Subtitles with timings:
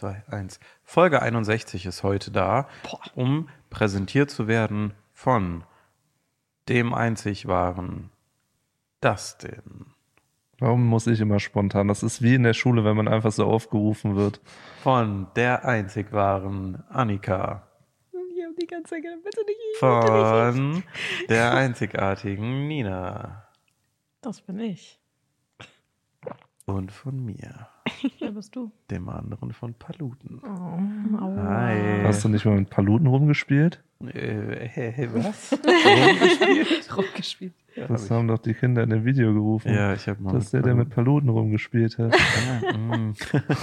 [0.00, 0.60] 3, 2, 1.
[0.82, 2.68] Folge 61 ist heute da,
[3.14, 5.64] um präsentiert zu werden von
[6.68, 8.10] dem einzig wahren
[9.00, 9.92] Dustin.
[10.58, 11.88] Warum muss ich immer spontan?
[11.88, 14.40] Das ist wie in der Schule, wenn man einfach so aufgerufen wird.
[14.82, 17.66] Von der einzig wahren Annika.
[18.12, 20.82] Ich hab die ganze Zeit gedacht, bitte nicht ich, bitte nicht Von
[21.28, 23.46] der einzigartigen Nina.
[24.20, 24.98] Das bin ich.
[26.66, 27.69] Und von mir,
[28.18, 28.70] Wer bist du?
[28.90, 30.40] dem anderen von Paluten.
[30.42, 31.66] Oh, aua.
[31.66, 32.02] Hi.
[32.04, 33.82] Hast du nicht mal mit Paluten rumgespielt?
[34.14, 35.52] Äh, hey, hey, was?
[36.96, 37.52] Rumgespielt.
[37.88, 39.72] Das haben doch die Kinder in dem Video gerufen.
[39.72, 40.32] Ja, ich habe mal.
[40.32, 42.14] Das ist der, der mit Paluten rumgespielt hat.
[42.62, 43.14] Ja, mm.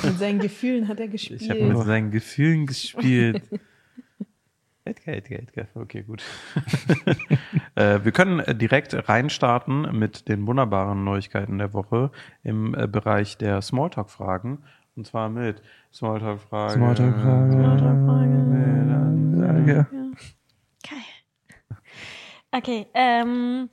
[0.04, 1.42] Mit seinen Gefühlen hat er gespielt.
[1.42, 3.44] Ich habe mit seinen Gefühlen gespielt.
[4.88, 5.68] Edgar, Edgar, Edgar.
[5.76, 6.24] Okay, gut.
[7.76, 12.12] äh, wir können äh, direkt reinstarten mit den wunderbaren Neuigkeiten der Woche
[12.44, 14.64] im äh, Bereich der Smalltalk-Fragen.
[14.96, 15.62] Und zwar mit
[15.94, 16.74] Smalltalk-Fragen.
[16.74, 17.52] Smalltalk-Fragen.
[17.52, 18.48] Smalltalk-Fragen.
[19.68, 19.86] Ja.
[20.84, 21.78] Geil.
[22.52, 23.70] Okay, ähm,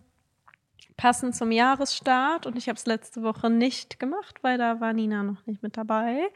[0.97, 5.23] passend zum Jahresstart und ich habe es letzte Woche nicht gemacht, weil da war Nina
[5.23, 6.29] noch nicht mit dabei.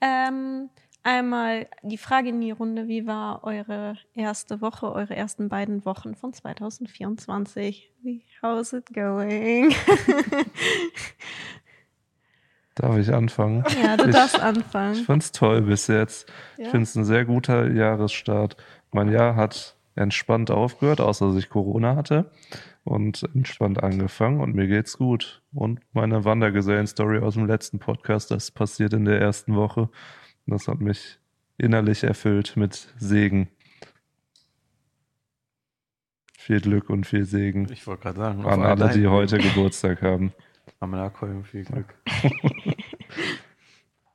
[0.00, 0.70] Ähm,
[1.04, 6.14] einmal die Frage in die Runde, wie war eure erste Woche, eure ersten beiden Wochen
[6.14, 7.90] von 2024?
[8.02, 9.74] Wie, how's it going?
[12.74, 13.64] Darf ich anfangen?
[13.82, 14.94] ja, du Ich- darfst Ich anfangen.
[15.04, 16.30] fand's toll bis jetzt.
[16.56, 16.70] Ich Ja?
[16.70, 18.56] finde es ein sehr guter Jahresstart.
[18.92, 22.30] Mein Jahr hat entspannt aufgehört, außer dass ich Corona hatte.
[22.84, 25.42] Und entspannt angefangen und mir geht's gut.
[25.52, 29.88] Und meine Wandergesellen-Story aus dem letzten Podcast, das passiert in der ersten Woche.
[30.46, 31.18] Das hat mich
[31.58, 33.48] innerlich erfüllt mit Segen.
[36.36, 40.32] Viel Glück und viel Segen Ich wollte gerade sagen, an alle, die heute Geburtstag haben.
[40.80, 41.94] Pamela Kolm, viel Glück.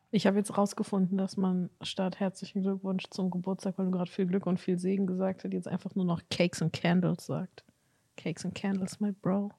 [0.09, 4.25] Ich habe jetzt rausgefunden, dass man statt herzlichen Glückwunsch zum Geburtstag, weil du gerade viel
[4.25, 7.65] Glück und viel Segen gesagt hast, jetzt einfach nur noch Cakes and Candles sagt.
[8.15, 9.51] Cakes and Candles, my bro.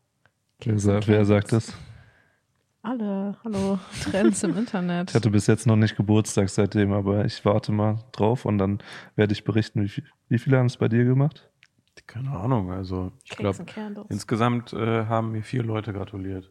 [0.58, 1.28] Wer, Cakes sa and wer Candles.
[1.28, 1.74] sagt das?
[2.82, 5.10] Alle, hallo, Trends im Internet.
[5.10, 8.78] Ich hatte bis jetzt noch nicht Geburtstag seitdem, aber ich warte mal drauf und dann
[9.16, 11.50] werde ich berichten, wie, viel, wie viele haben es bei dir gemacht?
[12.06, 13.66] Keine Ahnung, also ich glaube,
[14.08, 16.50] insgesamt äh, haben mir vier Leute gratuliert.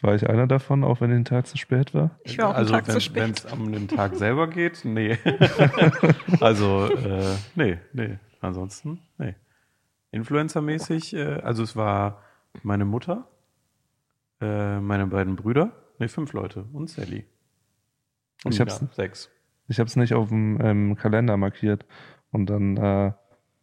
[0.00, 2.18] War ich einer davon, auch wenn den Tag zu spät war?
[2.24, 3.44] Ich war auch also Tag wenn zu spät.
[3.44, 5.18] es um den Tag selber geht, nee.
[6.40, 8.18] also, äh, nee, nee.
[8.40, 9.34] Ansonsten, nee.
[10.12, 12.22] Influencer-mäßig, äh, also es war
[12.62, 13.28] meine Mutter,
[14.40, 17.26] äh, meine beiden Brüder, nee, fünf Leute und Sally.
[18.44, 19.30] Und Ich hab's- sechs.
[19.68, 21.84] Ich habe es nicht auf dem ähm, Kalender markiert.
[22.32, 23.12] Und dann, äh,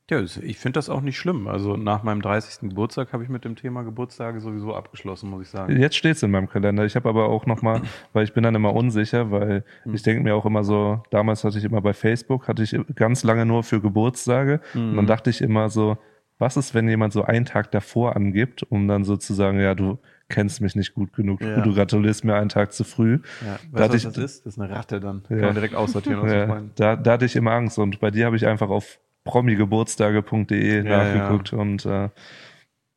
[0.09, 1.47] Ja, ich finde das auch nicht schlimm.
[1.49, 2.69] Also nach meinem 30.
[2.69, 5.75] Geburtstag habe ich mit dem Thema Geburtstage sowieso abgeschlossen, muss ich sagen.
[5.81, 6.85] jetzt steht es in meinem Kalender.
[6.85, 7.81] Ich habe aber auch nochmal,
[8.13, 9.93] weil ich bin dann immer unsicher, weil Hm.
[9.95, 13.23] ich denke mir auch immer so, damals hatte ich immer bei Facebook, hatte ich ganz
[13.23, 14.61] lange nur für Geburtstage.
[14.75, 14.95] Und Mhm.
[14.95, 15.97] dann dachte ich immer so,
[16.39, 19.97] was ist, wenn jemand so einen Tag davor angibt, um dann sozusagen, ja, du
[20.29, 21.61] kennst mich nicht gut genug, Ja.
[21.61, 23.19] du gratulierst mir einen Tag zu früh.
[23.45, 24.45] Ja, weißt Da was ich- das ist?
[24.45, 25.23] Das ist eine Ratte dann.
[25.29, 25.37] Ja.
[25.37, 28.25] Kann man direkt aussortieren aus Ja, da, da hatte ich immer Angst und bei dir
[28.25, 32.09] habe ich einfach auf promigeburtstage.de Ja, nachgeguckt und äh, ja.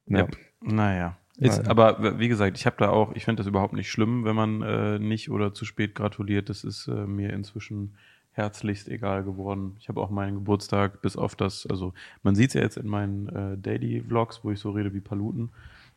[0.07, 0.27] Ja.
[0.63, 1.17] Naja.
[1.39, 4.37] Ist, aber wie gesagt, ich habe da auch, ich finde das überhaupt nicht schlimm, wenn
[4.37, 6.51] man äh, nicht oder zu spät gratuliert.
[6.51, 7.95] Das ist äh, mir inzwischen
[8.33, 9.75] herzlichst egal geworden.
[9.79, 12.87] Ich habe auch meinen Geburtstag bis auf das, also man sieht es ja jetzt in
[12.89, 15.49] meinen äh, Daily-Vlogs, wo ich so rede wie Paluten,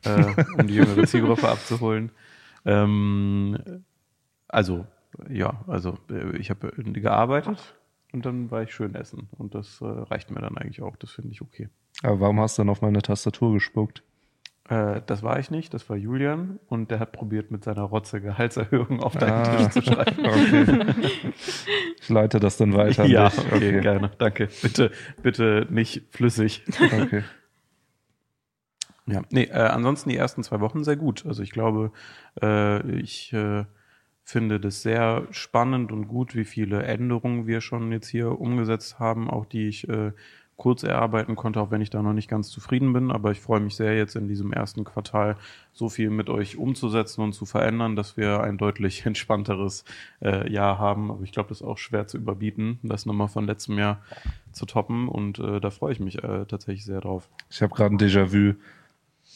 [0.04, 2.10] äh, um die jüngere Zielgruppe abzuholen.
[2.64, 3.58] Ähm,
[4.48, 4.86] also,
[5.28, 7.74] ja, also äh, ich habe gearbeitet
[8.12, 9.28] und dann war ich schön essen.
[9.38, 10.96] Und das äh, reicht mir dann eigentlich auch.
[10.96, 11.68] Das finde ich okay.
[12.02, 14.02] Aber warum hast du dann auf meine Tastatur gespuckt?
[14.68, 18.20] Äh, das war ich nicht, das war Julian und der hat probiert mit seiner Rotze
[18.22, 19.56] Gehaltserhöhung auf deinen Ah.
[19.56, 20.16] Tisch zu schreiben.
[20.24, 21.02] Okay.
[22.00, 23.38] ich leite das dann weiter ja, dich.
[23.52, 24.48] okay, gerne, danke.
[24.62, 24.90] Bitte,
[25.22, 26.64] bitte nicht flüssig.
[26.80, 27.24] okay.
[29.06, 31.26] Ja, nee, äh, ansonsten die ersten zwei Wochen sehr gut.
[31.26, 31.92] Also ich glaube,
[32.40, 33.64] äh, ich äh,
[34.22, 39.28] finde das sehr spannend und gut, wie viele Änderungen wir schon jetzt hier umgesetzt haben,
[39.28, 40.12] auch die ich äh,
[40.56, 43.10] kurz erarbeiten konnte, auch wenn ich da noch nicht ganz zufrieden bin.
[43.10, 45.36] Aber ich freue mich sehr, jetzt in diesem ersten Quartal
[45.72, 49.84] so viel mit euch umzusetzen und zu verändern, dass wir ein deutlich entspannteres
[50.22, 51.10] äh, Jahr haben.
[51.10, 54.00] Aber ich glaube, das ist auch schwer zu überbieten, das nochmal von letztem Jahr
[54.52, 55.08] zu toppen.
[55.08, 57.28] Und äh, da freue ich mich äh, tatsächlich sehr drauf.
[57.50, 58.54] Ich habe gerade ein Déjà-vu.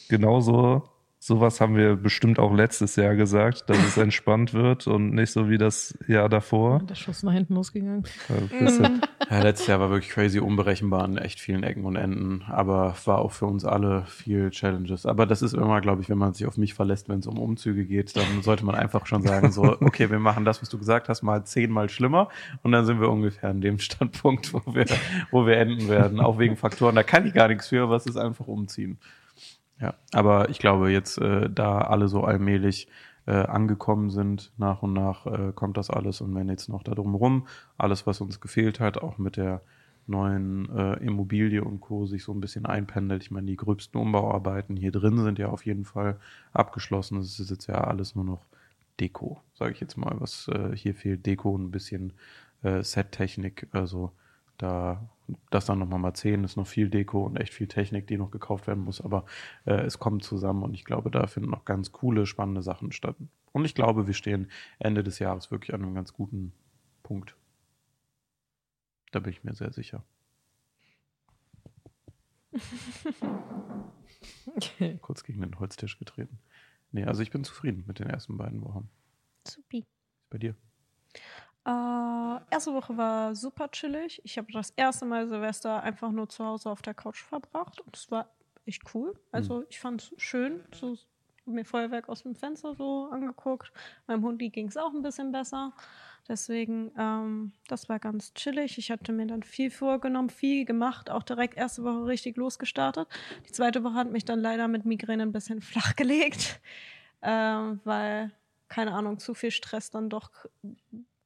[0.09, 0.83] Genauso
[1.21, 5.49] sowas haben wir bestimmt auch letztes Jahr gesagt, dass es entspannt wird und nicht so
[5.49, 6.79] wie das Jahr davor.
[6.89, 8.05] Der Schuss nach hinten losgegangen.
[8.29, 12.43] Ein bisschen- Ja, letztes Jahr war wirklich crazy unberechenbar an echt vielen Ecken und Enden,
[12.47, 15.05] aber war auch für uns alle viel Challenges.
[15.05, 17.37] Aber das ist immer, glaube ich, wenn man sich auf mich verlässt, wenn es um
[17.37, 20.77] Umzüge geht, dann sollte man einfach schon sagen, so, okay, wir machen das, was du
[20.79, 22.29] gesagt hast, mal zehnmal schlimmer
[22.63, 24.85] und dann sind wir ungefähr an dem Standpunkt, wo wir,
[25.31, 26.95] wo wir enden werden, auch wegen Faktoren.
[26.95, 28.97] Da kann ich gar nichts für, was ist einfach umziehen.
[29.79, 32.87] Ja, aber ich glaube, jetzt, äh, da alle so allmählich
[33.25, 36.93] äh, angekommen sind, nach und nach äh, kommt das alles und wenn jetzt noch da
[36.95, 37.47] drumherum
[37.77, 39.61] alles, was uns gefehlt hat, auch mit der
[40.07, 42.05] neuen äh, Immobilie und Co.
[42.07, 43.21] sich so ein bisschen einpendelt.
[43.23, 46.19] Ich meine, die gröbsten Umbauarbeiten hier drin sind ja auf jeden Fall
[46.51, 47.19] abgeschlossen.
[47.19, 48.45] Es ist jetzt ja alles nur noch
[48.99, 50.15] Deko, sage ich jetzt mal.
[50.19, 52.13] Was äh, hier fehlt, Deko und ein bisschen
[52.63, 53.67] äh, Set-Technik.
[53.71, 54.11] Also
[54.59, 55.09] da
[55.51, 58.31] das dann nochmal mal zehn ist noch viel Deko und echt viel Technik, die noch
[58.31, 59.25] gekauft werden muss, aber
[59.65, 63.15] äh, es kommt zusammen und ich glaube, da finden noch ganz coole, spannende Sachen statt.
[63.51, 66.53] Und ich glaube, wir stehen Ende des Jahres wirklich an einem ganz guten
[67.03, 67.35] Punkt.
[69.11, 70.03] Da bin ich mir sehr sicher.
[75.01, 76.39] Kurz gegen den Holztisch getreten.
[76.91, 78.89] Nee, also ich bin zufrieden mit den ersten beiden Wochen.
[79.47, 79.85] Supi.
[80.29, 80.55] Bei dir?
[81.65, 84.21] Äh, erste Woche war super chillig.
[84.23, 87.95] Ich habe das erste Mal Silvester einfach nur zu Hause auf der Couch verbracht und
[87.95, 88.29] es war
[88.65, 89.13] echt cool.
[89.31, 90.95] Also ich fand es schön, so
[91.49, 93.71] mir Feuerwerk aus dem Fenster so angeguckt.
[94.07, 95.73] Meinem Hundi ging es auch ein bisschen besser.
[96.27, 98.77] Deswegen, ähm, das war ganz chillig.
[98.77, 103.07] Ich hatte mir dann viel vorgenommen, viel gemacht, auch direkt erste Woche richtig losgestartet.
[103.47, 106.61] Die zweite Woche hat mich dann leider mit Migräne ein bisschen flach gelegt,
[107.23, 108.31] ähm, weil,
[108.67, 110.29] keine Ahnung, zu viel Stress dann doch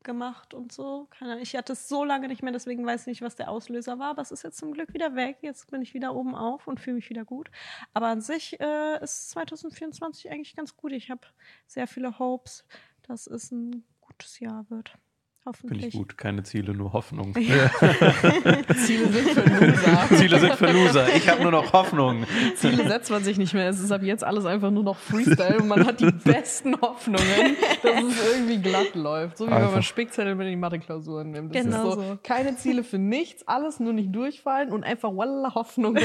[0.04, 1.08] gemacht und so.
[1.42, 4.12] Ich hatte es so lange nicht mehr, deswegen weiß ich nicht, was der Auslöser war.
[4.12, 5.38] Aber es ist jetzt zum Glück wieder weg.
[5.42, 7.50] Jetzt bin ich wieder oben auf und fühle mich wieder gut.
[7.94, 10.92] Aber an sich äh, ist 2024 eigentlich ganz gut.
[10.92, 11.22] Ich habe
[11.68, 12.66] sehr viele Hopes,
[13.04, 14.98] dass es ein gutes Jahr wird.
[15.46, 15.82] Hoffentlich.
[15.82, 16.18] Finde ich gut.
[16.18, 17.34] Keine Ziele, nur Hoffnung.
[17.36, 20.08] Ziele sind für Loser.
[20.18, 21.16] Ziele sind für Loser.
[21.16, 22.26] Ich habe nur noch Hoffnung.
[22.56, 23.68] Ziele setzt man sich nicht mehr.
[23.68, 27.58] Es ist ab jetzt alles einfach nur noch Freestyle und man hat die besten Hoffnungen,
[27.82, 29.38] dass es irgendwie glatt läuft.
[29.38, 29.74] So wie wenn Einfach.
[29.74, 31.54] man Spickzettel mit in die Mathe-Klausuren nimmt.
[31.54, 32.18] Das Genau ist so, so.
[32.24, 36.04] keine Ziele für nichts, alles nur nicht durchfallen und einfach walla Hoffnungen,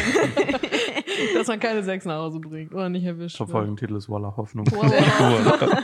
[1.34, 3.46] dass man keine sechs nach Hause bringt oder nicht erwischt Der.
[3.46, 4.66] Folgentitel ist Walla Hoffnung.
[4.72, 5.82] Walla.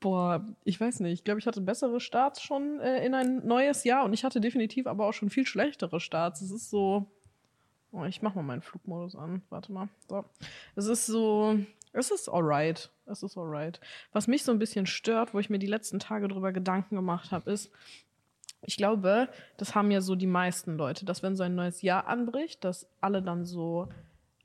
[0.00, 1.12] Boah, ich weiß nicht.
[1.12, 4.40] Ich glaube, ich hatte bessere Starts schon äh, in ein neues Jahr und ich hatte
[4.40, 6.40] definitiv aber auch schon viel schlechtere Starts.
[6.40, 7.06] Es ist so.
[7.92, 9.42] Oh, ich mach mal meinen Flugmodus an.
[9.50, 9.88] Warte mal.
[10.08, 10.24] So.
[10.74, 11.58] Es ist so.
[11.92, 12.90] Es ist alright.
[13.06, 13.80] Es ist alright.
[14.12, 17.30] Was mich so ein bisschen stört, wo ich mir die letzten Tage drüber Gedanken gemacht
[17.30, 17.70] habe, ist,
[18.62, 22.06] ich glaube, das haben ja so die meisten Leute, dass wenn so ein neues Jahr
[22.06, 23.88] anbricht, dass alle dann so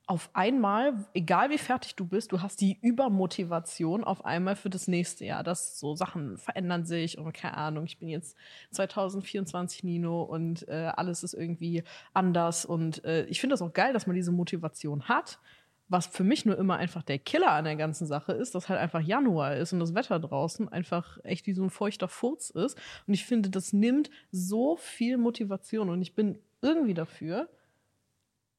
[0.07, 4.87] auf einmal, egal wie fertig du bist, du hast die Übermotivation auf einmal für das
[4.87, 8.37] nächste Jahr, dass so Sachen verändern sich und keine Ahnung, ich bin jetzt
[8.71, 13.93] 2024 Nino und äh, alles ist irgendwie anders und äh, ich finde das auch geil,
[13.93, 15.39] dass man diese Motivation hat.
[15.87, 18.79] Was für mich nur immer einfach der Killer an der ganzen Sache ist, dass halt
[18.79, 22.75] einfach Januar ist und das Wetter draußen einfach echt wie so ein feuchter Furz ist.
[23.05, 27.49] Und ich finde, das nimmt so viel Motivation und ich bin irgendwie dafür,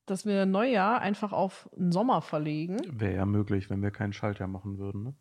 [0.07, 2.79] dass wir Neujahr einfach auf den Sommer verlegen.
[2.91, 5.03] Wäre ja möglich, wenn wir kein Schaltjahr machen würden.
[5.05, 5.15] Ne?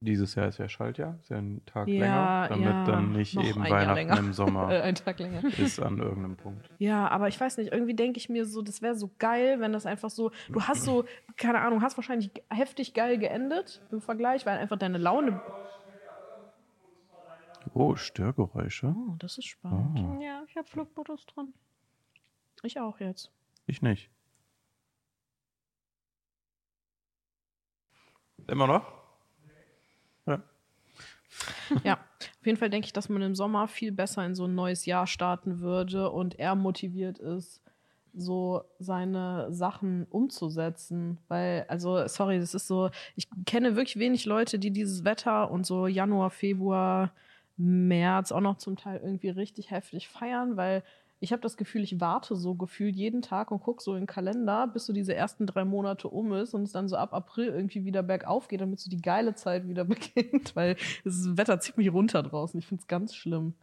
[0.00, 3.36] Dieses Jahr ist ja Schaltjahr, ist ja ein Tag Ja, länger, damit ja, dann nicht
[3.38, 5.44] eben Weihnachten im Sommer ein Tag länger.
[5.58, 6.68] ist an irgendeinem Punkt.
[6.78, 9.72] Ja, aber ich weiß nicht, irgendwie denke ich mir so, das wäre so geil, wenn
[9.72, 11.04] das einfach so, du hast so,
[11.36, 15.40] keine Ahnung, hast wahrscheinlich heftig geil geendet im Vergleich, weil einfach deine Laune.
[17.74, 18.88] Oh, Störgeräusche.
[18.88, 20.00] Oh, das ist spannend.
[20.00, 21.54] Oh, Ja, ich habe Flugmodus dran.
[22.62, 23.30] Ich auch jetzt.
[23.66, 24.10] ich nicht.
[28.46, 28.92] Immer noch?
[30.26, 30.42] Ja.
[31.84, 34.54] Ja, auf jeden Fall denke ich, dass man im Sommer viel besser in so ein
[34.54, 37.62] neues Jahr starten würde und er motiviert ist,
[38.12, 41.18] so seine Sachen umzusetzen.
[41.28, 45.64] Weil, also, sorry, das ist so, ich kenne wirklich wenig Leute, die dieses Wetter und
[45.64, 47.12] so Januar, Februar,
[47.56, 50.82] März auch noch zum Teil irgendwie richtig heftig feiern, weil
[51.22, 54.06] ich habe das Gefühl, ich warte so gefühlt jeden Tag und gucke so in den
[54.08, 57.46] Kalender, bis so diese ersten drei Monate um ist und es dann so ab April
[57.46, 61.76] irgendwie wieder bergauf geht, damit so die geile Zeit wieder beginnt, weil das Wetter zieht
[61.76, 62.58] mich runter draußen.
[62.58, 63.54] Ich finde es ganz schlimm.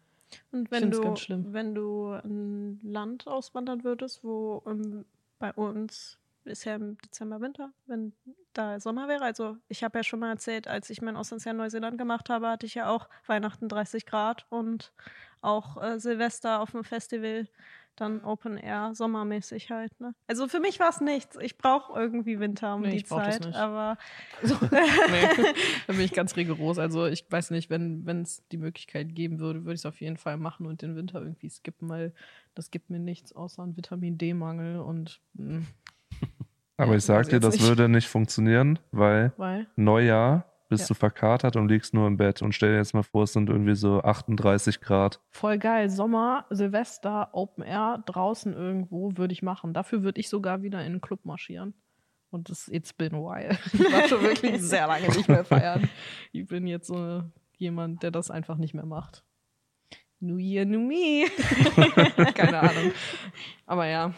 [0.53, 5.03] Und wenn du, wenn du ein Land auswandern würdest, wo ähm,
[5.37, 8.13] bei uns ist ja im Dezember Winter, wenn
[8.53, 9.23] da Sommer wäre.
[9.23, 12.47] Also ich habe ja schon mal erzählt, als ich mein Auslandsjahr in Neuseeland gemacht habe,
[12.47, 14.93] hatte ich ja auch Weihnachten 30 Grad und
[15.41, 17.47] auch äh, Silvester auf dem Festival
[17.95, 19.99] dann Open Air, sommermäßig halt.
[19.99, 20.13] Ne?
[20.27, 21.37] Also für mich war es nichts.
[21.41, 23.47] Ich brauche irgendwie Winter um Nee, die ich brauch das Zeit.
[23.47, 23.57] nicht.
[23.57, 23.97] Aber
[24.41, 24.49] nee,
[25.87, 26.79] da bin ich ganz rigoros.
[26.79, 30.15] Also ich weiß nicht, wenn es die Möglichkeit geben würde, würde ich es auf jeden
[30.17, 32.13] Fall machen und den Winter irgendwie skippen, weil
[32.55, 35.63] das gibt mir nichts außer einen Vitamin D-Mangel und mh,
[36.77, 37.67] Aber ich sag dir, das nicht.
[37.67, 40.87] würde nicht funktionieren, weil weil Neujahr bist Ja.
[40.89, 42.41] du verkatert und liegst nur im Bett.
[42.41, 45.19] Und stell dir jetzt mal vor, es sind irgendwie so 38 Grad.
[45.29, 45.89] voll geil.
[45.89, 49.73] Sommer, Silvester, Open Air, draußen irgendwo würde ich machen.
[49.73, 51.73] Dafür würde ich sogar wieder in einen Club marschieren.
[52.31, 53.57] Und das it's been a while.
[53.73, 55.89] Ich war schon wirklich sehr lange nicht mehr feiern.
[56.31, 57.23] Ich bin jetzt so
[57.57, 59.23] jemand, der das einfach nicht mehr macht.
[60.21, 61.25] New Year, New Me.
[62.35, 62.91] Keine Ahnung.
[63.65, 64.13] Aber ja,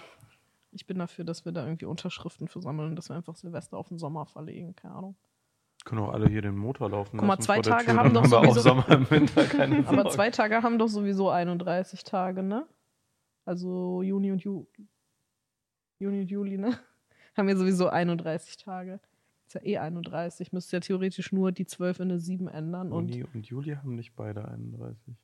[0.72, 3.88] ich bin dafür, dass wir da irgendwie Unterschriften für sammeln, dass wir einfach Silvester auf
[3.90, 4.76] den Sommer verlegen.
[4.76, 5.16] Keine Ahnung.
[5.86, 8.60] Können auch alle hier den Motor laufen Guck mal, zwei Tage Tür, haben doch sowieso-
[8.62, 12.68] Sommer im Winter keine Aber zwei Tage haben doch sowieso 31 Tage, ne?
[13.46, 14.68] Also Juni und Juli.
[16.00, 16.78] Juni und Juli, ne?
[17.38, 19.00] Haben wir sowieso 31 Tage.
[19.48, 20.52] Ist ja eh 31.
[20.52, 22.92] Müsste ja theoretisch nur die 12 in eine 7 ändern.
[22.92, 25.16] Und Juni und Juli haben nicht beide 31.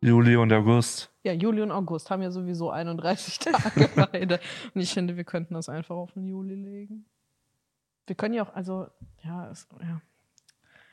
[0.00, 1.10] Juli und August.
[1.24, 4.40] ja, Juli und August haben ja sowieso 31 Tage beide.
[4.74, 7.06] Und ich finde, wir könnten das einfach auf den Juli legen.
[8.06, 8.86] Wir können ja auch, also,
[9.24, 10.00] ja, es, ja.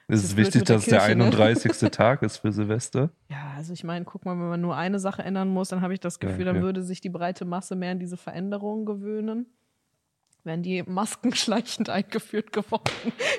[0.07, 1.25] Es ist ist wichtig, dass es der Kirche, ne?
[1.25, 1.71] 31.
[1.91, 3.11] Tag ist für Silvester.
[3.29, 5.93] Ja, also ich meine, guck mal, wenn man nur eine Sache ändern muss, dann habe
[5.93, 6.61] ich das Gefühl, Ja, dann ja.
[6.61, 9.45] würde sich die breite Masse mehr an diese Veränderungen gewöhnen.
[10.45, 12.83] Wären die Masken schleichend eingeführt geworden,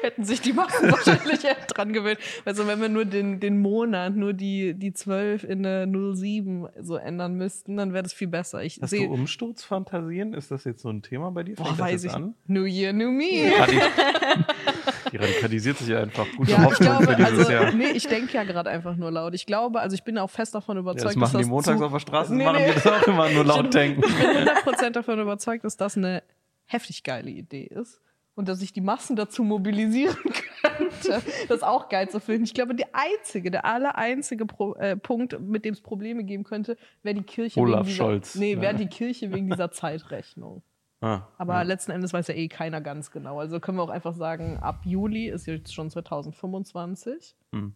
[0.02, 2.18] hätten sich die Massen wahrscheinlich eher dran gewöhnt.
[2.46, 6.96] Also wenn wir nur den, den Monat, nur die, die 12 in eine 07 so
[6.96, 8.62] ändern müssten, dann wäre das viel besser.
[8.62, 10.32] Ich Hast du sehe, Umsturzfantasien?
[10.32, 11.56] Ist das jetzt so ein Thema bei dir?
[11.56, 12.34] boah, Fängt weiß ich, an?
[12.46, 13.52] New Year, New Me.
[13.58, 13.78] Radi
[15.12, 16.26] die radikalisiert sich ja einfach.
[16.36, 17.72] Gute Ja, ich Hoffnung glaube, für dieses also, Jahr.
[17.72, 19.34] nee, ich denke ja gerade einfach nur laut.
[19.34, 21.48] Ich glaube, also ich bin auch fest davon Ja, überzeugt, das machen dass die das
[21.50, 22.68] montags auf der Straße, Nee, machen nee.
[22.68, 24.02] die das auch immer nur laut denken.
[24.06, 26.22] Ich bin 100% davon überzeugt, dass das eine
[26.66, 28.00] heftig geile Idee ist.
[28.36, 30.16] Und dass ich die Massen dazu mobilisieren
[30.62, 32.42] könnte, das auch geil zu finden.
[32.44, 36.42] Ich glaube, der einzige, der aller einzige Pro, äh, Punkt, mit dem es Probleme geben
[36.42, 38.34] könnte, wäre die Kirche Olaf wegen dieser, Scholz.
[38.34, 38.78] Nee, wäre Ja.
[38.78, 40.62] die Kirche wegen dieser Zeitrechnung.
[41.00, 41.62] Ah, Aber ja.
[41.62, 43.38] letzten Endes weiß ja eh keiner ganz genau.
[43.38, 47.36] Also können wir auch einfach sagen, ab Juli ist jetzt schon 2025.
[47.52, 47.74] Hm.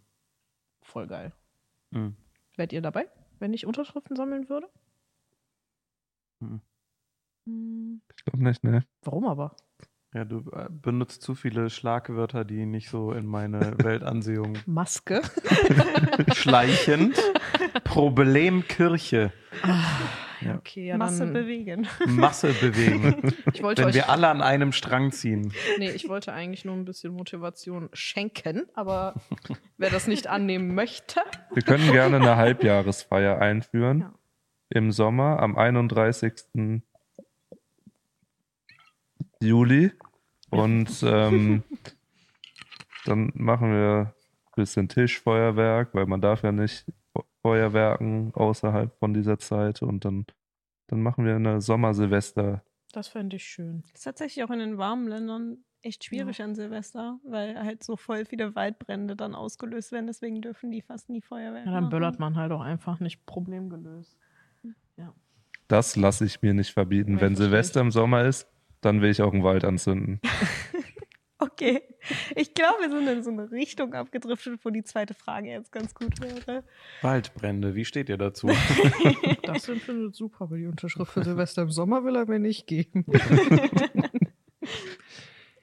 [0.82, 1.32] Voll geil.
[1.92, 2.16] Hm.
[2.56, 3.06] Wärt ihr dabei,
[3.38, 4.68] wenn ich Unterschriften sammeln würde?
[6.40, 6.60] hm,
[8.16, 8.84] Ich glaube nicht, ne?
[9.02, 9.56] Warum aber?
[10.14, 15.22] Ja, du äh, benutzt zu viele Schlagwörter, die nicht so in meine Weltansehung Maske.
[16.34, 17.16] schleichend.
[17.84, 19.32] Problemkirche.
[20.40, 20.56] Ja.
[20.56, 21.88] Okay, ja, Masse dann, bewegen.
[22.06, 23.34] Masse bewegen.
[23.52, 25.52] ich wollte Wenn euch wir alle an einem Strang ziehen.
[25.78, 29.14] Nee, ich wollte eigentlich nur ein bisschen Motivation schenken, aber
[29.76, 31.20] wer das nicht annehmen möchte,
[31.52, 34.00] Wir können gerne eine Halbjahresfeier einführen.
[34.00, 34.14] Ja.
[34.70, 36.82] Im Sommer am 31.
[39.42, 39.92] Juli.
[40.50, 41.62] Und ähm,
[43.04, 44.12] dann machen wir
[44.46, 46.86] ein bisschen Tischfeuerwerk, weil man darf ja nicht
[47.42, 49.82] Feuerwerken außerhalb von dieser Zeit.
[49.82, 50.26] Und dann,
[50.88, 52.62] dann machen wir eine Sommersilvester.
[52.92, 53.82] das fände ich schön.
[53.94, 58.24] ist tatsächlich auch in den warmen Ländern echt schwierig an Silvester, weil halt so voll
[58.24, 60.08] viele Waldbrände dann ausgelöst werden.
[60.08, 61.90] Deswegen dürfen die fast nie Feuerwerk Ja, dann machen.
[61.90, 64.18] böllert man halt auch einfach nicht Problem gelöst.
[65.68, 67.16] Das lasse ich mir nicht verbieten.
[67.16, 68.48] Ja, Wenn Silvester im Sommer ist,
[68.80, 70.20] dann will ich auch einen Wald anzünden.
[71.40, 71.82] Okay.
[72.34, 75.94] Ich glaube, wir sind in so eine Richtung abgedriftet, wo die zweite Frage jetzt ganz
[75.94, 76.64] gut wäre.
[77.00, 78.48] Waldbrände, wie steht ihr dazu?
[79.42, 83.04] Das findet super, aber die Unterschrift für Silvester im Sommer will er mir nicht geben.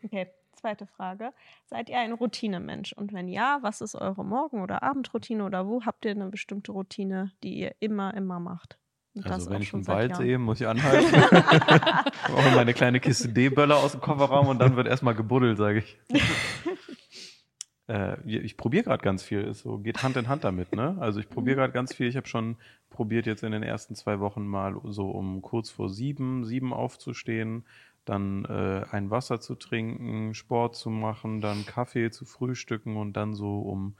[0.03, 1.31] Okay, zweite Frage.
[1.65, 2.93] Seid ihr ein Routinemensch?
[2.93, 6.71] Und wenn ja, was ist eure Morgen- oder Abendroutine oder wo habt ihr eine bestimmte
[6.71, 8.77] Routine, die ihr immer, immer macht?
[9.15, 11.09] Und Also wenn ich seit Wald sehe, muss ich anhalten.
[12.27, 15.97] Brauche meine kleine Kiste D-Böller aus dem Kofferraum und dann wird erstmal gebuddelt, sage ich.
[17.87, 20.97] äh, ich probiere gerade ganz viel, ist so, geht Hand in Hand damit, ne?
[20.99, 22.07] Also ich probiere gerade ganz viel.
[22.07, 22.57] Ich habe schon
[22.89, 27.63] probiert, jetzt in den ersten zwei Wochen mal so um kurz vor sieben, sieben aufzustehen,
[28.03, 33.33] dann äh, ein Wasser zu trinken, Sport zu machen, dann Kaffee zu frühstücken und dann
[33.33, 33.95] so um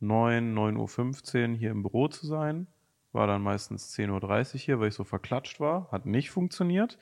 [0.00, 2.66] 9, 9.15 Uhr hier im Büro zu sein.
[3.12, 5.90] War dann meistens 10.30 Uhr hier, weil ich so verklatscht war.
[5.92, 6.98] Hat nicht funktioniert.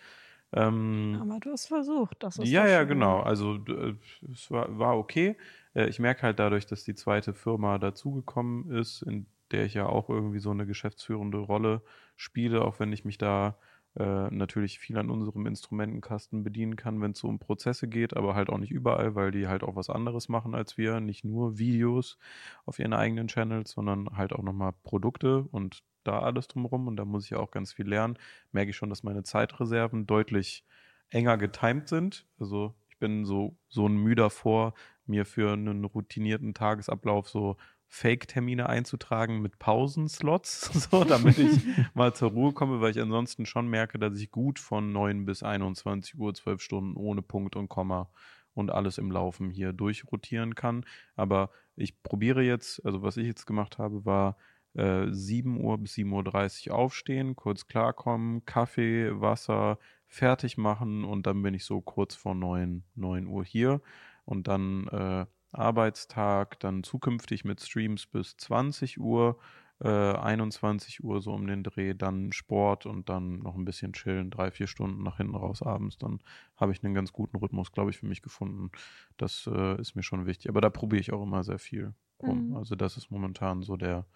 [0.53, 2.23] Ähm, Aber du hast versucht.
[2.23, 3.21] Das ist ja, ja, genau.
[3.21, 3.95] Also äh,
[4.33, 5.37] es war, war okay.
[5.75, 9.87] Äh, Ich merke halt dadurch, dass die zweite Firma dazugekommen ist, in der ich ja
[9.87, 11.83] auch irgendwie so eine geschäftsführende Rolle
[12.17, 13.57] spiele, auch wenn ich mich da
[13.97, 18.35] äh, natürlich viel an unserem Instrumentenkasten bedienen kann, wenn es so um Prozesse geht, aber
[18.35, 21.01] halt auch nicht überall, weil die halt auch was anderes machen als wir.
[21.01, 22.19] Nicht nur Videos
[22.67, 26.87] auf ihren eigenen Channels, sondern halt auch nochmal Produkte und da alles drumherum.
[26.87, 28.19] Und da muss ich auch ganz viel lernen.
[28.53, 30.65] Merke ich schon, dass meine Zeitreserven deutlich
[31.11, 32.27] enger getimt sind.
[32.39, 34.75] Also ich bin so, so ein Mühe davor,
[35.07, 37.57] mir für einen routinierten Tagesablauf so
[37.93, 41.61] Fake-Termine einzutragen mit Pausenslots, so, damit ich
[41.95, 45.43] mal zur Ruhe komme, weil ich ansonsten schon merke, dass ich gut von 9 bis
[45.43, 48.09] 21 Uhr, 12 Stunden ohne Punkt und Komma
[48.55, 50.87] und alles im Laufen hier durchrotieren kann.
[51.17, 54.37] Aber ich probiere jetzt, also was ich jetzt gemacht habe, war
[54.75, 61.43] äh, 7 Uhr bis 7.30 Uhr aufstehen, kurz klarkommen, Kaffee, Wasser, fertig machen und dann
[61.43, 63.81] bin ich so kurz vor 9, 9 Uhr hier
[64.25, 69.39] und dann äh, Arbeitstag, dann zukünftig mit Streams bis 20 Uhr,
[69.83, 74.31] äh, 21 Uhr so um den Dreh, dann Sport und dann noch ein bisschen chillen,
[74.31, 75.99] drei, vier Stunden nach hinten raus abends.
[75.99, 76.21] Dann
[76.57, 78.71] habe ich einen ganz guten Rhythmus, glaube ich, für mich gefunden.
[79.17, 80.49] Das äh, ist mir schon wichtig.
[80.51, 82.51] Aber da probiere ich auch immer sehr viel rum.
[82.51, 82.57] Mhm.
[82.57, 84.07] Also das ist momentan so der,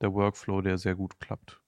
[0.00, 1.60] der Workflow, der sehr gut klappt.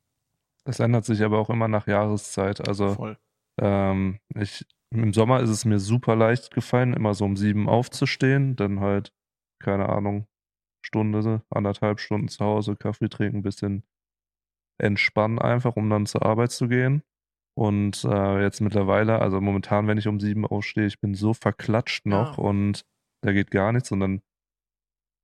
[0.65, 2.67] Das ändert sich aber auch immer nach Jahreszeit.
[2.67, 3.19] Also Voll.
[3.59, 8.57] ähm, ich, im Sommer ist es mir super leicht gefallen, immer so um sieben aufzustehen,
[8.57, 9.13] dann halt,
[9.63, 10.27] keine Ahnung,
[10.85, 13.85] Stunde, anderthalb Stunden zu Hause, Kaffee trinken, ein bisschen
[14.81, 17.03] entspannen einfach, um dann zur Arbeit zu gehen.
[17.55, 22.07] Und äh, jetzt mittlerweile, also momentan, wenn ich um sieben aufstehe, ich bin so verklatscht
[22.07, 22.45] noch Ja.
[22.45, 22.83] und
[23.23, 24.23] da geht gar nichts und dann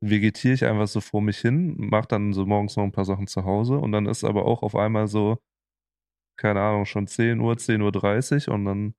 [0.05, 3.27] vegetiere ich einfach so vor mich hin, mache dann so morgens noch ein paar Sachen
[3.27, 5.39] zu Hause und dann ist aber auch auf einmal so,
[6.39, 8.95] keine Ahnung, schon 10 Uhr, 10.30 Uhr und dann,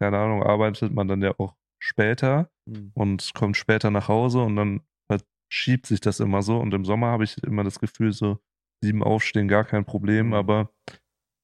[0.00, 2.92] keine Ahnung, arbeitet man dann ja auch später Hm.
[2.94, 4.80] und kommt später nach Hause und dann
[5.10, 6.58] verschiebt sich das immer so.
[6.58, 8.38] Und im Sommer habe ich immer das Gefühl, so
[8.82, 10.34] sieben aufstehen, gar kein Problem, Mhm.
[10.34, 10.70] aber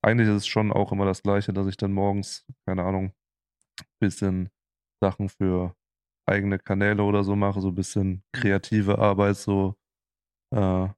[0.05, 3.13] eigentlich ist es schon auch immer das Gleiche, dass ich dann morgens, keine Ahnung,
[4.01, 4.51] bisschen
[5.03, 5.75] Sachen für
[6.29, 9.77] eigene Kanäle oder so mache, so ein bisschen kreative Arbeit, so
[10.55, 10.89] äh,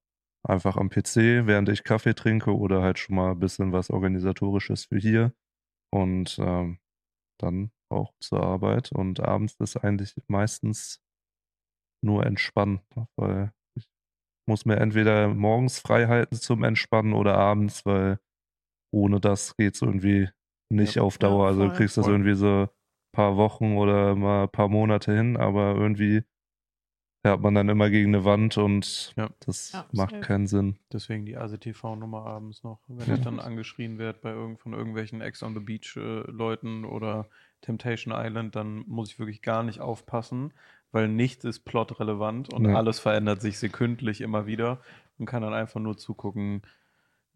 [0.46, 4.86] einfach am PC, während ich Kaffee trinke oder halt schon mal ein bisschen was Organisatorisches
[4.86, 5.32] für hier
[5.92, 6.78] und ähm,
[7.38, 11.00] dann auch zur Arbeit und abends ist eigentlich meistens
[12.04, 12.80] nur entspannen,
[13.16, 13.88] weil ich
[14.48, 18.20] muss mir entweder morgens frei halten zum Entspannen oder abends, weil
[18.92, 20.28] ohne das geht's irgendwie
[20.72, 21.46] nicht Ja, auf ja, Dauer.
[21.48, 21.76] also du voll.
[21.78, 22.14] kriegst das Voll.
[22.14, 22.68] irgendwie so ein
[23.12, 26.24] paar Wochen oder mal ein paar Monate hin, aber irgendwie
[27.22, 29.28] fährt man dann immer gegen eine Wand und Ja.
[29.40, 30.22] das Ja, macht safe.
[30.24, 30.78] keinen Sinn.
[30.92, 33.14] Deswegen die ASTV-Nummer abends noch, wenn Ja.
[33.14, 37.26] ich dann angeschrien werde bei irgend, von irgendwelchen Ex on the Beach äh, Leuten oder
[37.60, 40.52] Temptation Island, dann muss ich wirklich gar nicht aufpassen,
[40.92, 42.74] weil nichts ist plotrelevant und Ja.
[42.76, 44.80] alles verändert sich sekündlich immer wieder
[45.18, 46.62] und kann dann einfach nur zugucken,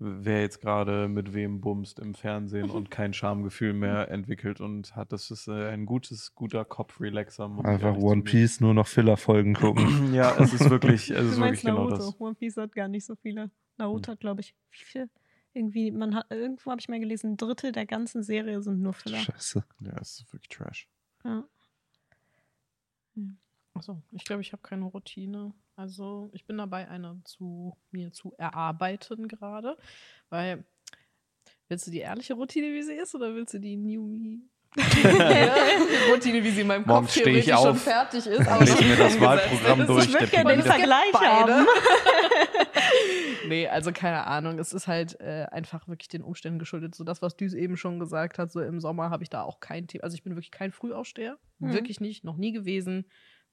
[0.04, 5.12] wer jetzt gerade mit wem bumst im Fernsehen und kein Schamgefühl mehr entwickelt und hat.
[5.12, 7.50] Das ist äh, ein gutes, guter Kopf-Relaxer.
[7.64, 8.22] Einfach One.
[8.22, 10.12] Piece, nur noch Filler-Folgen gucken.
[10.14, 11.96] Ja, es ist wirklich, es Du ist meinst wirklich genau Naruto.
[11.96, 12.20] das.
[12.20, 13.50] One Piece hat gar nicht so viele.
[13.78, 15.10] Naruto hat, glaube ich, wie viel?
[15.54, 18.92] Irgendwie, man hat, irgendwo habe ich mal gelesen, ein Drittel der ganzen Serie sind nur
[18.94, 19.18] Filler.
[19.18, 19.64] Scheiße.
[19.80, 20.88] Ja, es ist wirklich Trash.
[21.24, 21.44] Ja.
[23.74, 25.54] Achso, ich glaube, ich habe keine Routine.
[25.76, 29.76] Also ich bin dabei, eine zu mir zu erarbeiten gerade.
[30.28, 30.64] Weil,
[31.68, 34.42] willst du die ehrliche Routine, wie sie ist, oder willst du die New Me?
[36.10, 38.48] Routine, wie sie in meinem Morgens Kopf steh ich theoretisch schon auf, fertig ist.
[38.48, 41.66] aber lese schon mir das umgesetzt Wahlprogramm durch, Ich würde gerne den Vergleich haben.
[43.48, 44.58] nee, also keine Ahnung.
[44.58, 46.94] Es ist halt äh, einfach wirklich den Umständen geschuldet.
[46.94, 49.60] So das, was Düs eben schon gesagt hat, so im Sommer habe ich da auch
[49.60, 50.04] kein Thema.
[50.04, 51.38] Also ich bin wirklich kein Frühaufsteher.
[51.58, 51.74] Mhm.
[51.74, 53.04] Wirklich nicht, noch nie gewesen.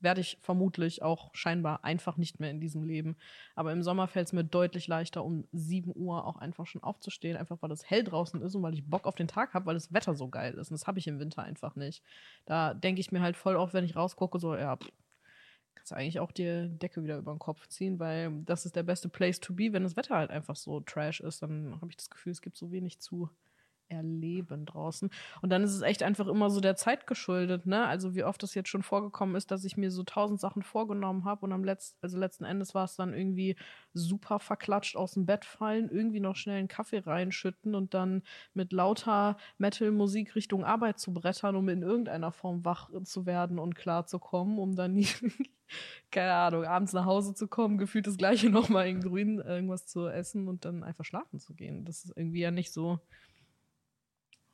[0.02, 3.18] Werde ich vermutlich auch scheinbar einfach nicht mehr in diesem Leben.
[3.56, 7.38] Aber im Sommer fällt es mir deutlich leichter, um 7 Uhr auch einfach schon aufzustehen,
[7.38, 9.74] einfach weil es hell draußen ist und weil ich Bock auf den Tag habe, weil
[9.76, 10.72] das Wetter so geil ist.
[10.72, 12.04] Und das habe ich im Winter einfach nicht.
[12.46, 14.90] Da denke ich mir halt voll oft, wenn ich rausgucke, so, ja, pff,
[15.76, 18.84] kannst du eigentlich auch die Decke wieder über den Kopf ziehen, weil das ist der
[18.84, 21.42] beste Place to be, wenn das Wetter halt einfach so trash ist.
[21.42, 23.30] Dann habe ich das Gefühl, es gibt so wenig zu
[23.90, 25.10] erleben draußen.
[25.42, 27.86] Und dann ist es echt einfach immer so der Zeit geschuldet, ne?
[27.86, 31.26] Also wie oft das jetzt schon vorgekommen ist, dass ich mir so tausend Sachen vorgenommen
[31.26, 33.56] habe und am letzten, also letzten Endes war es dann irgendwie
[33.94, 38.24] super verklatscht aus dem Bett fallen, irgendwie noch schnell einen Kaffee reinschütten und dann
[38.54, 43.76] mit lauter Metal-Musik Richtung Arbeit zu brettern, um in irgendeiner Form wach zu werden und
[43.76, 45.08] klar zu kommen, um dann nie,
[46.12, 50.08] keine Ahnung, abends nach Hause zu kommen, gefühlt das gleiche nochmal in Grün irgendwas zu
[50.08, 51.86] essen und dann einfach schlafen zu gehen.
[51.86, 53.00] Das ist irgendwie ja nicht so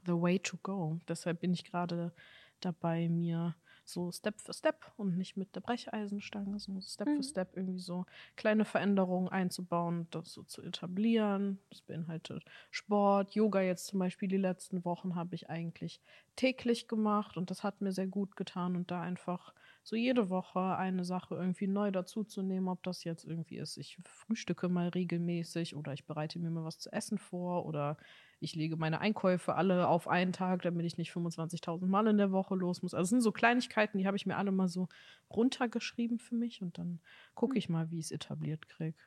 [0.06, 1.00] the way to go.
[1.08, 2.14] Deshalb bin ich gerade
[2.62, 7.16] dabei, mir so Step für Step und nicht mit der Brecheisenstange, sondern so Step Mhm.
[7.16, 11.60] für Step irgendwie so kleine Veränderungen einzubauen, das so zu etablieren.
[11.70, 16.02] Das beinhaltet Sport, Yoga jetzt zum Beispiel die letzten Wochen habe ich eigentlich
[16.36, 19.54] täglich gemacht und das hat mir sehr gut getan und da einfach
[19.86, 24.68] so jede Woche eine Sache irgendwie neu dazuzunehmen, ob das jetzt irgendwie ist, ich frühstücke
[24.68, 27.98] mal regelmäßig oder ich bereite mir mal was zu essen vor oder
[28.40, 32.32] ich lege meine Einkäufe alle auf einen Tag, damit ich nicht 25.000 Mal in der
[32.32, 32.96] Woche los muss.
[32.96, 34.88] Also es sind so Kleinigkeiten, die habe ich mir alle mal so
[35.30, 37.00] runtergeschrieben für mich und dann
[37.36, 38.98] gucke ich mal, wie ich es etabliert kriege.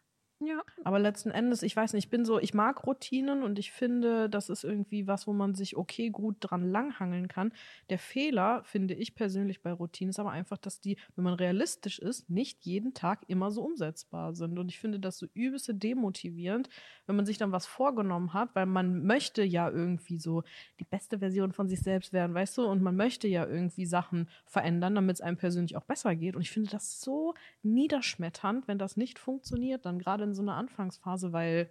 [0.41, 0.63] Ja.
[0.85, 4.31] Aber letzten Endes, ich weiß nicht, ich bin so, ich mag Routinen und ich finde,
[4.31, 7.53] das ist irgendwie was, wo man sich okay gut dran langhangeln kann.
[7.91, 11.99] Der Fehler, finde ich persönlich bei Routinen, ist aber einfach, dass die, wenn man realistisch
[11.99, 14.61] ist, nicht jeden Tag immer so umsetzbar sind.
[14.61, 16.69] Und ich finde das so übelste demotivierend,
[17.07, 20.45] wenn man sich dann was vorgenommen hat, weil man möchte ja irgendwie so
[20.79, 22.65] die beste Version von sich selbst werden, weißt du?
[22.65, 26.37] Und man möchte ja irgendwie Sachen verändern, damit es einem persönlich auch besser geht.
[26.37, 30.55] Und ich finde das so niederschmetternd, wenn das nicht funktioniert, dann gerade in so einer
[30.55, 31.71] Anfangsphase, weil,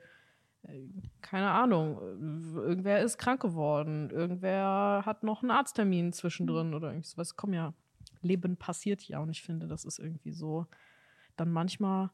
[0.63, 0.81] äh,
[1.21, 1.97] keine Ahnung,
[2.55, 7.35] irgendwer ist krank geworden, irgendwer hat noch einen Arzttermin zwischendrin oder irgendwie sowas.
[7.35, 7.73] Komm ja,
[8.21, 10.65] Leben passiert ja und ich finde, das ist irgendwie so
[11.35, 12.09] dann manchmal,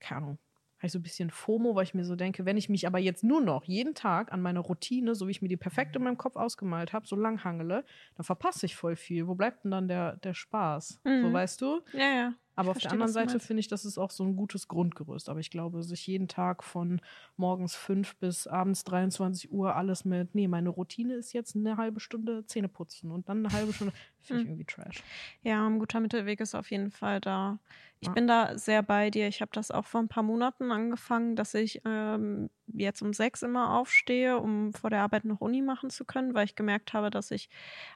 [0.00, 0.38] keine Ahnung,
[0.78, 2.98] habe ich so ein bisschen FOMO, weil ich mir so denke, wenn ich mich aber
[2.98, 6.04] jetzt nur noch jeden Tag an meine Routine, so wie ich mir die perfekt in
[6.04, 9.26] meinem Kopf ausgemalt habe, so lang hangele, dann verpasse ich voll viel.
[9.26, 11.00] Wo bleibt denn dann der, der Spaß?
[11.02, 11.32] So Mhm.
[11.32, 11.80] weißt du?
[11.92, 12.34] Ja, ja.
[12.58, 15.28] Aber auf der anderen Seite finde ich, das ist auch so ein gutes Grundgerüst.
[15.28, 17.00] Aber ich glaube, sich jeden Tag von
[17.36, 22.00] morgens 5 bis abends 23 Uhr alles mit, nee, meine Routine ist jetzt eine halbe
[22.00, 24.46] Stunde Zähne putzen und dann eine halbe Stunde, finde ich Hm.
[24.46, 25.04] irgendwie trash.
[25.42, 27.58] Ja, ein guter Mittelweg ist auf jeden Fall da.
[28.00, 29.26] Ich bin da sehr bei dir.
[29.26, 33.42] Ich habe das auch vor ein paar Monaten angefangen, dass ich ähm, jetzt um sechs
[33.42, 37.10] immer aufstehe, um vor der Arbeit noch Uni machen zu können, weil ich gemerkt habe,
[37.10, 37.48] dass ich,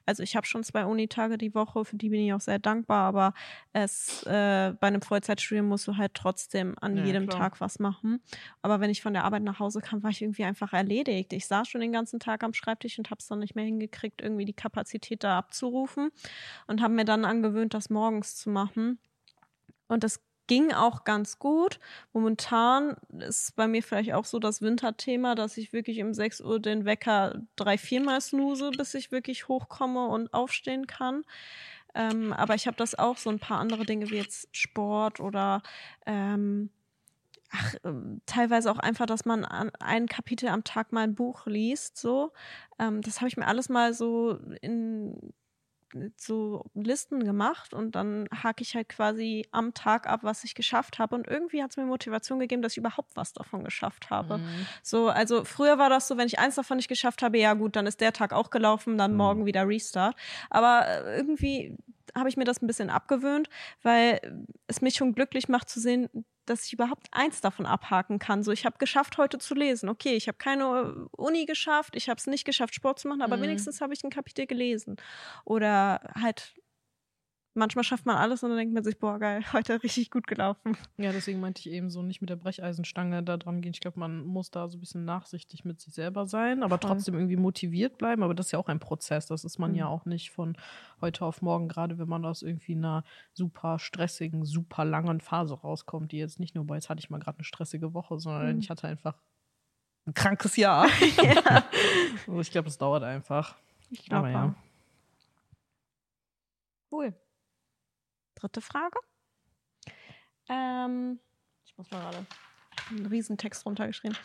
[0.05, 3.05] also ich habe schon zwei Unitage die Woche, für die bin ich auch sehr dankbar,
[3.07, 3.33] aber
[3.73, 7.29] es äh, bei einem Vollzeitstudium musst du halt trotzdem an Ja, jedem klar.
[7.29, 8.23] Tag was machen.
[8.61, 11.33] Aber wenn ich von der Arbeit nach Hause kam, war ich irgendwie einfach erledigt.
[11.33, 14.21] Ich saß schon den ganzen Tag am Schreibtisch und habe es dann nicht mehr hingekriegt,
[14.21, 16.11] irgendwie die Kapazität da abzurufen
[16.67, 18.99] und habe mir dann angewöhnt, das morgens zu machen.
[19.93, 21.79] Und das ging auch ganz gut.
[22.13, 26.61] Momentan ist bei mir vielleicht auch so das Winterthema, dass ich wirklich um 6 Uhr
[26.61, 31.25] den Wecker drei, viermal snooze, bis ich wirklich hochkomme und aufstehen kann.
[31.95, 35.63] Ähm, aber ich habe das auch so ein paar andere Dinge wie jetzt Sport oder
[36.07, 36.71] ähm,
[37.51, 41.47] ach, ähm, teilweise auch einfach, dass man an ein Kapitel am Tag mal ein Buch
[41.47, 41.99] liest.
[41.99, 42.33] So,
[42.79, 45.33] ähm, das habe ich mir alles mal so in
[46.17, 50.99] so Listen gemacht und dann hake ich halt quasi am Tag ab, was ich geschafft
[50.99, 51.15] habe.
[51.15, 54.39] Und irgendwie hat es mir Motivation gegeben, dass ich überhaupt was davon geschafft habe.
[54.39, 54.67] Mhm.
[54.83, 57.77] So, also früher war das so, wenn ich eins davon nicht geschafft habe, ja gut,
[57.77, 59.17] dann ist der Tag auch gelaufen, dann Mhm.
[59.19, 60.17] morgen wieder Restart.
[60.51, 61.77] Aber äh, irgendwie
[62.17, 63.49] habe ich mir das ein bisschen abgewöhnt,
[63.83, 66.09] weil es mich schon glücklich macht zu sehen,
[66.47, 68.43] dass ich überhaupt eins davon abhaken kann.
[68.43, 69.89] So, ich habe geschafft, heute zu lesen.
[69.89, 73.23] Okay, ich habe keine äh, Uni geschafft, ich habe es nicht geschafft, Sport zu machen,
[73.23, 73.43] aber Mhm.
[73.43, 74.97] wenigstens habe ich ein Kapitel gelesen.
[75.45, 76.55] Oder halt,
[77.55, 80.77] manchmal schafft man alles und dann denkt man sich, boah, geil, heute richtig gut gelaufen.
[80.97, 83.73] Ja, deswegen meinte ich eben so nicht mit der Brecheisenstange da dran gehen.
[83.73, 86.91] Ich glaube, man muss da so ein bisschen nachsichtig mit sich selber sein, aber Voll.
[86.91, 88.23] trotzdem irgendwie motiviert bleiben.
[88.23, 89.27] Aber das ist ja auch ein Prozess.
[89.27, 89.91] Das ist man ja Mhm.
[89.93, 90.57] auch nicht von
[91.01, 96.13] heute auf morgen, gerade wenn man aus irgendwie einer super stressigen, super langen Phase rauskommt,
[96.13, 98.59] die jetzt nicht nur bei, jetzt hatte ich mal gerade eine stressige Woche, sondern Mhm.
[98.61, 99.15] ich hatte einfach
[100.07, 100.87] ein krankes Jahr.
[101.23, 101.65] ja,
[102.27, 103.57] Also ich glaube, es dauert einfach.
[103.91, 104.55] ich glaube ja.
[106.91, 107.15] Cool.
[108.43, 108.99] Dritte Frage.
[110.49, 111.21] Ähm,
[111.65, 112.27] ich muss mal gerade
[112.91, 114.17] einen Riesentext runtergeschrieben.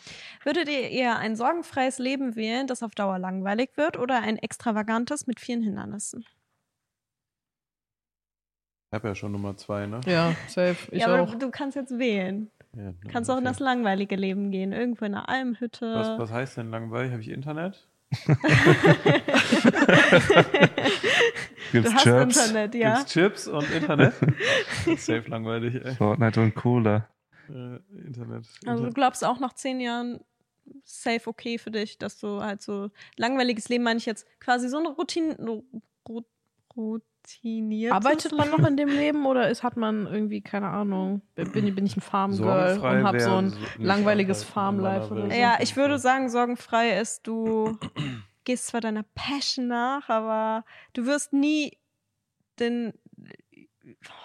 [0.42, 5.28] Würdet ihr eher ein sorgenfreies Leben wählen, das auf Dauer langweilig wird, oder ein extravagantes
[5.28, 6.24] mit vielen Hindernissen?
[8.90, 10.00] Ich habe ja schon Nummer zwei, ne?
[10.04, 10.76] Ja, safe.
[10.90, 11.34] Ich ja, aber auch.
[11.36, 12.50] du kannst jetzt wählen.
[12.74, 14.72] Ja, Du kannst auch in das langweilige Leben gehen.
[14.72, 15.94] Irgendwo in einer Almhütte.
[15.94, 17.12] Was, was heißt denn langweilig?
[17.12, 17.87] Habe ich Internet?
[21.72, 22.96] Gibt's du hast Chips, Internet, ja.
[22.96, 24.14] Gibt's Chips und Internet?
[24.96, 25.94] Safe langweilig, ey.
[25.94, 27.08] Fortnite und Cola.
[27.48, 28.44] Äh, Internet.
[28.66, 30.20] Also du glaubst auch nach zehn Jahren
[30.84, 34.78] safe okay für dich, dass du halt so langweiliges Leben, meine ich jetzt, quasi so
[34.78, 35.34] eine Routine,
[36.06, 36.24] ru-
[37.28, 37.92] routiniert.
[37.92, 41.86] Arbeitet man noch in dem Leben oder ist, hat man irgendwie, keine Ahnung, bin, bin
[41.86, 45.16] ich ein Farmgirl und habe so ein langweiliges Farmlife so?
[45.26, 47.78] Ja, ich würde sagen, sorgenfrei ist, du
[48.44, 51.78] gehst zwar deiner Passion nach, aber du wirst nie
[52.58, 52.92] den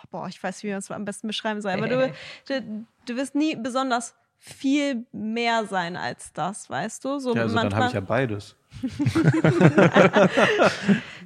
[0.09, 2.13] boah, ich weiß, wie man es am besten beschreiben soll, aber du,
[2.47, 7.19] du, du wirst nie besonders viel mehr sein als das, weißt du?
[7.19, 8.57] So Ja, also dann habe ich ja beides.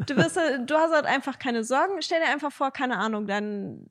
[0.05, 1.99] du, halt- du hast halt einfach keine Sorgen.
[2.03, 3.89] Stell dir einfach vor, keine Ahnung, dein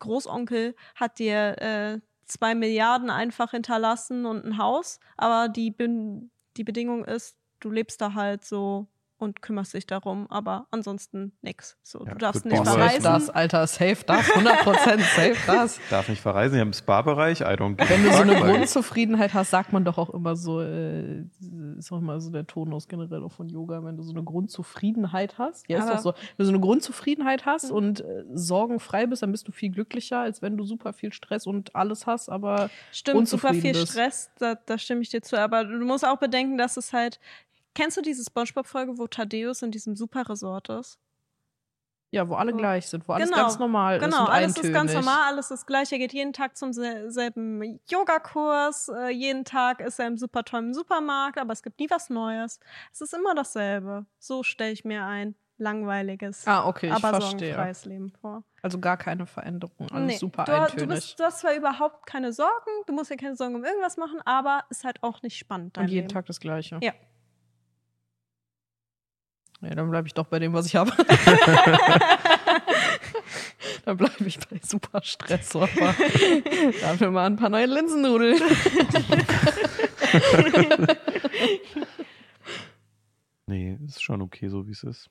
[0.00, 6.64] Großonkel hat dir äh, zwei Milliarden einfach hinterlassen und ein Haus, aber die, Bin- die
[6.64, 8.88] Bedingung ist, du lebst da halt so
[9.20, 11.76] und kümmerst dich darum, aber ansonsten nix.
[11.82, 13.02] So, Ja, du darfst nicht Boah, Safe verreisen.
[13.04, 15.80] das, Alter, safe das, 100% safe das.
[15.90, 18.34] Darf nicht verreisen, wir haben einen Spa-Bereich, I don't give Wenn du so eine.
[18.40, 21.24] Grundzufriedenheit hast, sagt man doch auch immer so, äh,
[21.78, 25.38] ist auch immer so der Tonus generell auch von Yoga, wenn du so eine Grundzufriedenheit
[25.38, 25.68] hast.
[25.68, 26.12] Ja, ist Aber- doch so.
[26.12, 27.76] Wenn du so eine Grundzufriedenheit hast Mhm.
[27.76, 31.46] und äh, sorgenfrei bist, dann bist du viel glücklicher, als wenn du super viel Stress
[31.46, 33.88] und alles hast, aber Stimmt, super viel bist.
[33.92, 35.38] Stress, da, da stimme ich dir zu.
[35.38, 37.20] Aber du musst auch bedenken, dass es halt.
[37.74, 40.98] Kennst du diese Spongebob-Folge, wo Thaddeus in diesem Super-Resort ist?
[42.12, 42.56] ja, wo alle So.
[42.56, 44.02] gleich sind, wo alles Genau, ganz normal ist.
[44.02, 44.74] Genau, alles ist eintönig.
[44.74, 45.92] ganz normal, alles ist gleich.
[45.92, 50.42] Er geht jeden Tag zum sel- selben Yogakurs, äh, jeden Tag ist er im super
[50.42, 52.58] tollen Supermarkt, aber es gibt nie was Neues.
[52.92, 54.06] Es ist immer dasselbe.
[54.18, 58.42] So stelle ich mir ein langweiliges, Ah, okay, ich aber sorgenfreies Leben vor.
[58.60, 60.88] Also gar keine Veränderung, alles Nee, super du, du, eintönig.
[60.88, 64.20] bist, du hast zwar überhaupt keine Sorgen, du musst dir keine Sorgen um irgendwas machen,
[64.24, 65.78] aber ist halt auch nicht spannend.
[65.78, 66.08] Und jeden Leben.
[66.08, 66.80] Tag das Gleiche.
[66.82, 66.92] Ja.
[69.62, 70.90] Ja, dann bleibe ich doch bei dem, was ich habe.
[73.84, 75.54] dann bleibe ich bei super Stress.
[75.54, 75.68] Aber
[76.80, 78.40] dafür mal ein paar neue Linsennudeln.
[83.46, 85.10] Nee, ist schon okay, so wie es ist.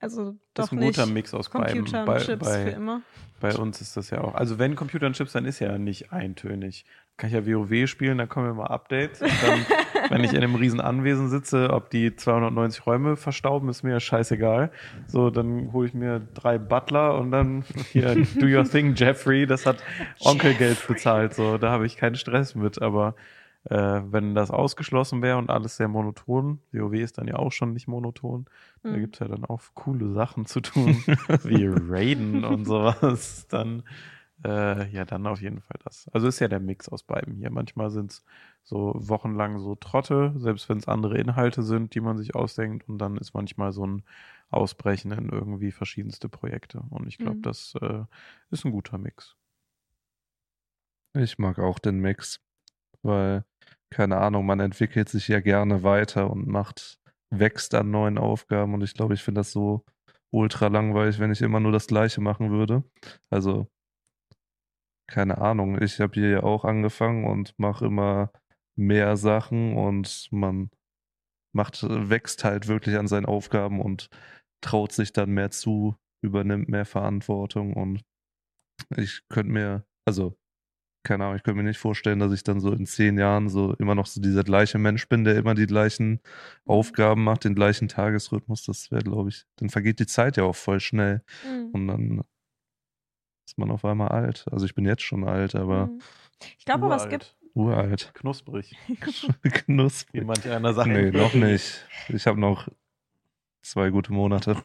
[0.00, 1.78] Also Das doch ist ein guter Mix aus beiden.
[1.78, 3.02] Computer und Bei, Chips für bei, immer.
[3.40, 4.34] bei uns ist das ja auch.
[4.34, 6.84] Also wenn Computer und Chips, dann ist ja nicht eintönig.
[7.16, 9.22] Kann ich ja WoW spielen, dann kommen immer Updates.
[9.22, 9.66] Und dann,
[10.10, 14.00] wenn ich in einem riesen Anwesen sitze, ob die 290 Räume verstauben, ist mir ja
[14.00, 14.70] scheißegal.
[15.06, 19.46] So, dann hole ich mir drei Butler und dann hier, do your thing, Jeffrey.
[19.46, 19.82] Das hat
[20.20, 21.34] Onkelgeld bezahlt.
[21.34, 22.80] So, da habe ich keinen Stress mit.
[22.82, 23.14] Aber
[23.70, 27.72] äh, wenn das ausgeschlossen wäre und alles sehr monoton, WoW ist dann ja auch schon
[27.72, 28.46] nicht monoton,
[28.82, 29.00] da Mhm.
[29.00, 31.02] gibt's ja dann auch coole Sachen zu tun,
[31.44, 33.82] wie Raiden und sowas, dann
[34.44, 36.08] äh, ja, dann auf jeden Fall das.
[36.12, 37.50] Also ist ja der Mix aus beiden hier.
[37.50, 38.22] Manchmal sind's
[38.64, 42.98] so wochenlang so Trotte, selbst wenn es andere Inhalte sind, die man sich ausdenkt, und
[42.98, 44.04] dann ist manchmal so ein
[44.50, 46.82] Ausbrechen in irgendwie verschiedenste Projekte.
[46.90, 47.42] Und ich glaube, Mhm.
[47.42, 48.04] das äh,
[48.50, 49.36] ist ein guter Mix.
[51.14, 52.40] Ich mag auch den Mix,
[53.02, 53.44] weil,
[53.90, 56.98] keine Ahnung, man entwickelt sich ja gerne weiter und macht,
[57.30, 59.84] wächst an neuen Aufgaben und ich glaube, ich finde das so
[60.30, 62.84] ultra langweilig, wenn ich immer nur das Gleiche machen würde.
[63.30, 63.68] Also,
[65.06, 68.30] keine Ahnung, ich habe hier ja auch angefangen und mache immer
[68.76, 70.70] mehr Sachen und man
[71.54, 74.08] macht, wächst halt wirklich an seinen Aufgaben und
[74.60, 78.02] traut sich dann mehr zu, übernimmt mehr Verantwortung und
[78.96, 80.36] ich könnte mir, also
[81.06, 83.74] keine Ahnung, ich könnte mir nicht vorstellen, dass ich dann so in zehn Jahren so
[83.74, 86.20] immer noch so dieser gleiche Mensch bin, der immer die gleichen
[86.64, 88.64] Aufgaben macht, den gleichen Tagesrhythmus.
[88.64, 91.70] Das wäre, glaube ich, dann vergeht die Zeit ja auch voll schnell Mhm.
[91.72, 92.22] und dann
[93.46, 94.46] ist man auf einmal alt.
[94.50, 96.00] Also ich bin jetzt schon alt, aber Mhm.
[96.58, 97.36] Ich glaube aber, es gibt.
[97.54, 98.12] Uralt.
[98.14, 98.96] Knusprig, wie
[99.50, 100.24] Knusprig.
[100.24, 100.88] manch einer sagt.
[100.88, 101.86] Nee, noch nicht.
[102.08, 102.68] Ich habe noch
[103.62, 104.62] zwei gute Monate.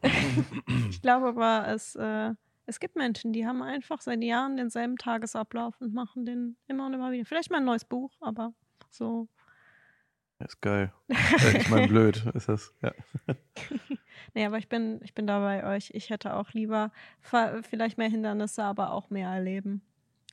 [0.89, 2.33] Ich glaube aber, es, äh,
[2.65, 6.93] es gibt Menschen, die haben einfach seit Jahren denselben Tagesablauf und machen den immer und
[6.93, 7.25] immer wieder.
[7.25, 8.53] Vielleicht mal ein neues Buch, aber
[8.89, 9.27] so.
[10.39, 10.91] ist geil.
[11.07, 12.73] Ich meine, blöd ist das.
[12.81, 12.93] Ja.
[14.35, 15.91] Nee, aber ich bin, ich bin da bei euch.
[15.93, 19.81] Ich hätte auch lieber vielleicht mehr Hindernisse, aber auch mehr erleben.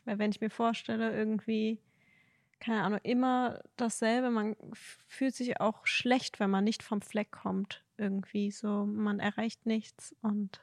[0.04, 1.80] Weil wenn ich mir vorstelle, irgendwie,
[2.60, 4.56] keine Ahnung, immer dasselbe, man
[5.06, 7.84] fühlt sich auch schlecht, wenn man nicht vom Fleck kommt.
[7.98, 10.62] Irgendwie so, man erreicht nichts und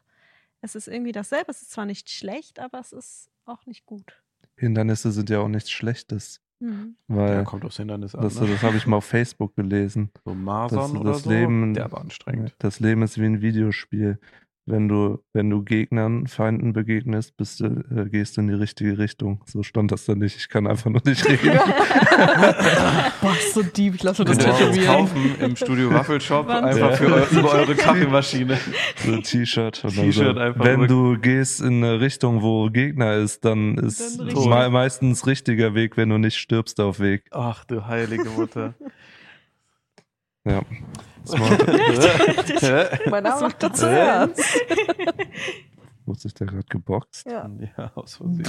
[0.62, 1.52] es ist irgendwie dasselbe.
[1.52, 4.22] Es ist zwar nicht schlecht, aber es ist auch nicht gut.
[4.56, 6.96] Hindernisse sind ja auch nichts Schlechtes, Mhm.
[7.08, 8.22] weil ja, kommt aufs Hindernis an.
[8.22, 8.48] das, ne?
[8.48, 10.12] das habe ich mal auf Facebook gelesen.
[10.24, 12.56] So Masern das- oder das so, Leben- der war anstrengend.
[12.60, 14.20] Das Leben ist wie ein Videospiel.
[14.65, 18.97] Wenn du, wenn du Gegnern, Feinden begegnest, bist du, äh, gehst du in die richtige
[18.97, 19.41] Richtung.
[19.45, 20.38] So stand das da nicht.
[20.38, 21.60] Ich kann einfach nur nicht reden.
[23.21, 23.95] Boah, so deep.
[23.95, 24.95] Ich lasse das Könnt ihr jetzt tätowieren.
[24.95, 28.58] kaufen im Studio Waffelshop einfach für eu über eure Kaffeemaschine.
[29.06, 29.82] so ein T-Shirt.
[29.82, 34.19] T-Shirt so, einfach Wenn rück- du gehst in eine Richtung, wo Gegner ist, dann ist
[34.19, 37.23] Dann meistens richtiger Weg, wenn du nicht stirbst auf Weg.
[37.32, 38.73] Ach du heilige Mutter.
[40.46, 40.62] Ja.
[41.26, 41.68] Smart.
[43.10, 44.42] Mein Name macht dazu ernst.
[46.06, 47.26] Wurde sich da gerade geboxt?
[47.26, 47.50] Ja.
[47.78, 48.44] ja, aus Versehen.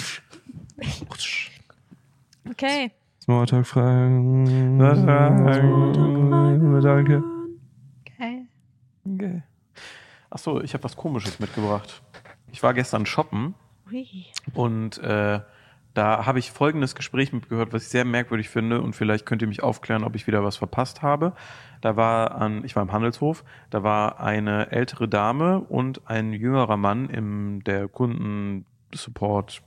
[2.51, 2.91] Okay.
[3.23, 4.77] Smalltalk-Fragen.
[4.77, 6.81] Smalltalk-Fragen.
[6.83, 7.23] Danke.
[8.01, 8.47] Okay.
[9.05, 9.43] Okay.
[10.31, 12.03] Ach so, ich habe was Komisches mitgebracht.
[12.51, 13.55] Ich war gestern shoppen
[13.91, 14.27] Ui.
[14.53, 15.41] und äh,
[15.95, 19.49] Da habe ich folgendes Gespräch mitgehört, was ich sehr merkwürdig finde und vielleicht könnt ihr
[19.49, 21.33] mich aufklären, ob ich wieder was verpasst habe.
[21.81, 26.77] Da war an, ich war im Handelshof, da war eine ältere Dame und ein jüngerer
[26.77, 29.63] Mann im der Kundensupport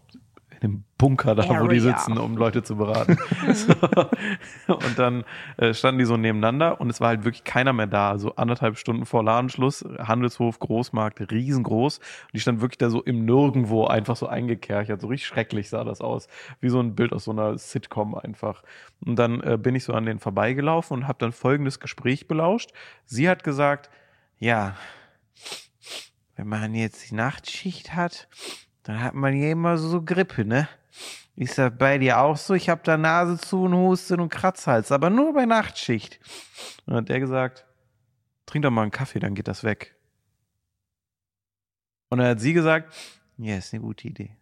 [0.62, 1.98] in dem Bunker da, wo die Area.
[1.98, 3.18] sitzen, um Leute zu beraten.
[3.54, 4.76] so.
[4.76, 5.24] Und dann
[5.58, 8.18] äh, standen die so nebeneinander und es war halt wirklich keiner mehr da.
[8.18, 12.00] So anderthalb Stunden vor Ladenschluss, Handelshof, Großmarkt, riesengroß.
[12.00, 15.02] Und die standen wirklich da so im Nirgendwo einfach so eingekerchert.
[15.02, 16.28] So richtig schrecklich sah das aus.
[16.60, 18.64] Wie so ein Bild aus so einer Sitcom einfach.
[19.06, 22.72] Und dann äh, bin ich so an denen vorbeigelaufen und habe dann folgendes Gespräch belauscht.
[23.06, 23.92] Sie hat gesagt,
[24.40, 24.76] ja,
[26.36, 28.28] wenn man jetzt die Nachtschicht hat,
[28.88, 30.68] dann hat man ja immer so Grippe, ne?
[31.36, 32.54] Ist das bei dir auch so?
[32.54, 36.20] Ich habe da Nase zu und Husten und Kratzhals, aber nur bei Nachtschicht.
[36.86, 37.66] Und dann hat er gesagt,
[38.46, 39.96] trink doch mal einen Kaffee, dann geht das weg.
[42.10, 42.94] Und dann hat sie gesagt,
[43.38, 44.36] ja, ist eine gute Idee.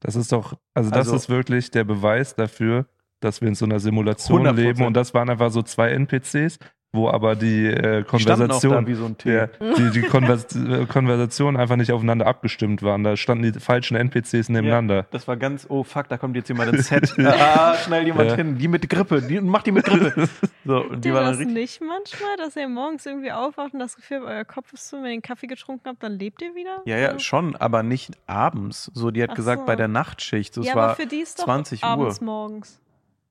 [0.00, 2.86] Das ist doch, also das Also- ist wirklich der Beweis dafür,
[3.20, 4.52] dass wir in so einer Simulation 100%.
[4.56, 6.58] leben und das waren einfach so zwei NPCs,
[6.92, 11.56] wo aber die äh, Die Konversation, da wie so der, die, die Konvers äh, Konversation
[11.56, 13.04] einfach nicht aufeinander abgestimmt waren.
[13.04, 15.06] Da standen die falschen NPCs nebeneinander.
[15.12, 17.12] Das war ganz, oh fuck, da kommt jetzt jemand ins Set.
[17.18, 18.36] ah, schnell jemand Ja.
[18.36, 18.58] hin.
[18.58, 20.28] Die mit Grippe, die, mach die mit Grippe.
[20.62, 23.96] So, und die ihr war das nicht manchmal, dass ihr morgens irgendwie aufwacht und das
[23.96, 26.54] Gefühl habt, euer Kopf ist zu, wenn ihr den Kaffee getrunken habt, dann lebt ihr
[26.54, 26.82] wieder?
[26.84, 28.90] Ja, ja, schon, aber nicht abends.
[28.92, 29.66] So, die hat Ach gesagt, so.
[29.66, 30.52] bei der Nachtschicht.
[30.52, 31.88] So, ja, es aber war für die ist doch 20 Uhr.
[31.88, 32.78] abends morgens.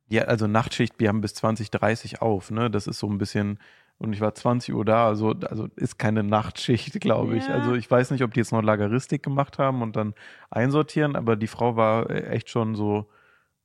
[0.10, 2.70] Ja, also Nachtschicht, wir haben bis 20, 30 auf, ne?
[2.72, 3.60] Das ist so ein bisschen,
[4.00, 7.48] und ich war 20 Uhr da, also, also ist keine Nachtschicht, glaube ich.
[7.48, 7.54] Ja.
[7.54, 10.16] Also ich weiß nicht, ob die jetzt noch Lageristik gemacht haben und dann
[10.50, 13.08] einsortieren, aber die Frau war äh, echt schon so,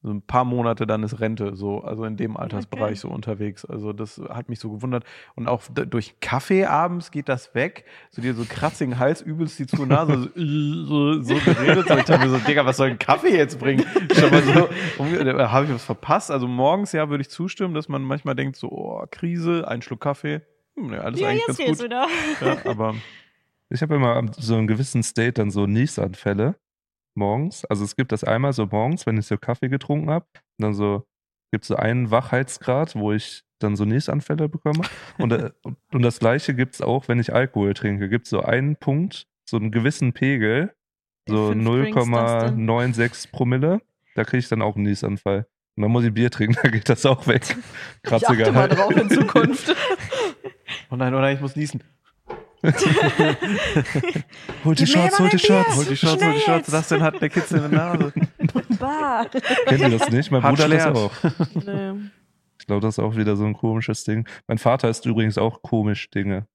[0.07, 2.97] so ein paar Monate dann ist Rente, so, also in dem Altersbereich Okay.
[2.99, 3.65] so unterwegs.
[3.65, 5.05] Also das hat mich so gewundert.
[5.35, 7.87] Und auch durch Kaffee abends geht das weg.
[8.11, 10.35] So dir so kratzigen Hals, übelst die zu Nase, so,
[10.85, 11.89] so, so geredet.
[11.89, 13.83] So, ich dachte mir so, Digga, was soll ein Kaffee jetzt bringen?
[14.13, 16.31] So, habe ich was verpasst?
[16.31, 20.01] Also morgens, ja, würde ich zustimmen, dass man manchmal denkt, so, oh, Krise, ein Schluck
[20.03, 20.43] Kaffee.
[20.77, 21.85] Hm, ja, alles Ja, eigentlich jetzt ganz gut.
[21.87, 22.07] wieder.
[22.41, 22.95] Ja, aber
[23.71, 26.57] Ich habe immer am- so einen gewissen State dann so Niesanfälle
[27.17, 27.65] morgens.
[27.67, 30.27] Also es gibt das einmal so morgens, wenn ich so Kaffee getrunken habe,
[30.59, 31.07] dann so
[31.51, 34.83] gibt es so einen Wachheitsgrad, wo ich dann so Niesanfälle bekomme.
[35.19, 35.51] Und, äh,
[35.93, 38.09] und, das gleiche gibt es auch, wenn ich Alkohol trinke.
[38.09, 40.75] Gibt es so einen Punkt, so einen gewissen Pegel,
[41.29, 42.69] so Wie fünf Drinks das denn?
[42.69, 43.81] 0,96 Promille.
[44.15, 45.47] Da kriege ich dann auch einen Niesanfall.
[45.77, 47.43] Und dann muss ich Bier trinken, da geht das auch weg.
[47.45, 49.75] Ich Kratziger achte mal drauf in Zukunft.
[50.91, 51.83] oh nein, oh nein, ich muss niesen.
[54.65, 55.39] Holt die Shots, mal holt die.
[55.39, 55.77] Shots.
[55.77, 56.71] Hol die Shots, hol die Schnell Shots.
[56.71, 58.13] Das denn hat der Kitzel in der Nase.
[58.79, 59.25] Bah.
[59.67, 60.31] Kennt ihr das nicht?
[60.31, 60.97] Mein Hart Bruder das schleert.
[60.97, 61.13] auch.
[61.67, 62.11] nee.
[62.59, 64.27] Ich glaube, das ist auch wieder so ein komisches Ding.
[64.47, 66.47] Mein Vater ist übrigens auch komisch Dinge.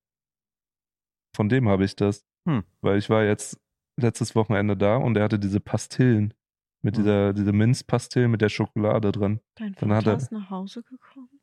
[1.36, 2.26] Von dem habe ich das.
[2.48, 2.64] Hm.
[2.82, 3.60] Weil ich war jetzt
[3.98, 6.34] letztes Wochenende da und er hatte diese Pastillen.
[6.82, 7.04] Mit Hm.
[7.04, 9.42] dieser, diese Minzpastillen mit der Schokolade drin.
[9.56, 11.39] Dein Dann hat Vater er- ist nach Hause gekommen.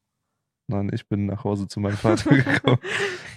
[0.69, 2.79] Nein, ich bin nach Hause zu meinem Vater gekommen.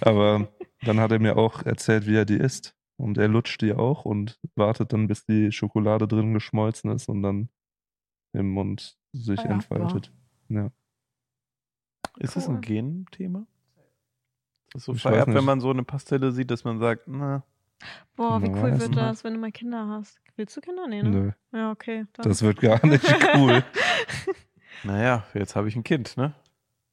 [0.00, 0.48] Aber
[0.82, 2.74] dann hat er mir auch erzählt, wie er die isst.
[2.96, 7.22] Und er lutscht die auch und wartet dann, bis die Schokolade drin geschmolzen ist und
[7.22, 7.48] dann
[8.32, 10.12] im Mund sich ja, entfaltet.
[10.48, 10.70] Ja.
[12.18, 12.56] Ist das Cool.
[12.56, 13.46] ein Genthema?
[14.74, 15.36] Ist das so Ich weiß vererbt, nicht.
[15.38, 17.42] wenn man so eine Pastille sieht, dass man sagt, na,
[18.14, 20.20] Boah, wie cool wird das, wenn du mal Kinder hast.
[20.36, 20.86] Willst du Kinder?
[20.86, 21.08] Nee, ne?
[21.10, 22.04] Nö, Ja, okay.
[22.12, 22.28] Dann.
[22.28, 23.04] das wird gar nicht
[23.36, 23.64] cool.
[24.84, 26.34] naja, jetzt habe ich ein Kind, ne?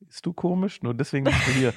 [0.10, 0.82] Ist du komisch?
[0.82, 1.74] Nur deswegen bist du hier.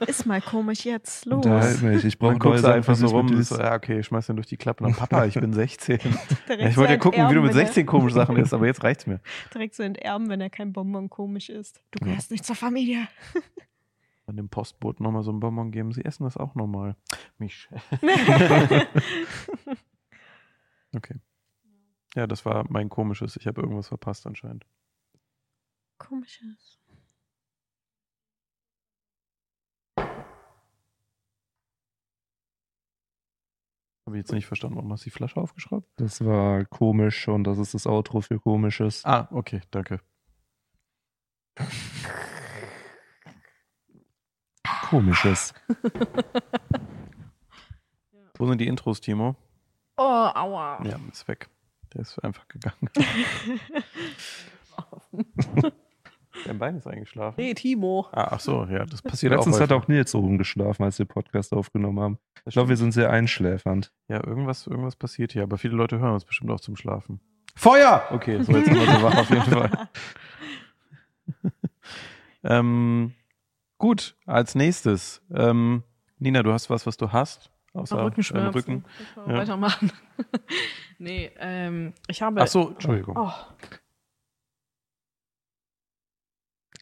[0.06, 1.26] ist mal komisch jetzt.
[1.26, 1.44] Los.
[1.44, 2.04] Unterhalt mich.
[2.04, 4.84] Ich brauche so einfach so rum, so, ja, okay, schmeiß den durch die Klappe.
[4.84, 5.98] Dann, Papa, ich bin 16.
[6.48, 8.54] Direkt Ja, ich wollte ja gucken, wie du mit wenn er- 16 komische Sachen isst,
[8.54, 9.20] aber jetzt reicht's mir.
[9.52, 11.80] Direkt so enterben, wenn er kein Bonbon komisch ist.
[11.90, 12.06] Du Ja.
[12.12, 13.08] gehörst nicht zur Familie.
[14.26, 15.92] An dem Postboten nochmal so ein Bonbon geben.
[15.92, 16.96] Sie essen das auch nochmal.
[17.38, 17.68] Mich.
[20.96, 21.16] Okay.
[22.14, 23.36] Ja, das war mein komisches.
[23.36, 24.64] Ich habe irgendwas verpasst anscheinend.
[25.98, 26.78] Komisches.
[34.06, 34.76] Habe ich jetzt nicht verstanden.
[34.76, 35.88] Warum hast du die Flasche aufgeschraubt?
[35.96, 39.02] Das war komisch und das ist das Outro für komisches.
[39.04, 40.00] Ah, okay, danke.
[44.90, 45.54] Komisches.
[48.36, 49.36] Wo sind die Intros, Timo?
[49.96, 50.84] Oh, aua.
[50.84, 51.48] Ja, ist weg.
[51.94, 52.90] Der ist einfach gegangen.
[56.44, 57.34] Dein Bein ist eingeschlafen.
[57.38, 58.06] Nee, Timo.
[58.12, 59.60] Ah, ach so, ja, das passiert Letztens auch.
[59.60, 62.18] hat auch Nils oben geschlafen, als wir Podcast aufgenommen haben.
[62.34, 63.92] Das Ich glaube, wir sind sehr einschläfernd.
[64.08, 67.20] Ja, irgendwas, irgendwas passiert hier, aber viele Leute hören uns bestimmt auch zum Schlafen.
[67.56, 68.04] Feuer!
[68.10, 69.88] Okay, so jetzt sind wir so wach auf jeden Fall.
[72.44, 73.14] ähm,
[73.78, 75.22] gut, als nächstes.
[75.32, 75.84] Ähm,
[76.18, 77.50] Nina, du hast was, was du hast?
[77.72, 78.52] Außer Rückenschmerzen.
[78.52, 78.84] deinem Rücken.
[79.30, 79.38] Ja.
[79.38, 79.92] Weitermachen.
[80.98, 82.40] Nee, ähm, ich habe.
[82.40, 83.16] Ach so, Entschuldigung.
[83.18, 83.32] Oh,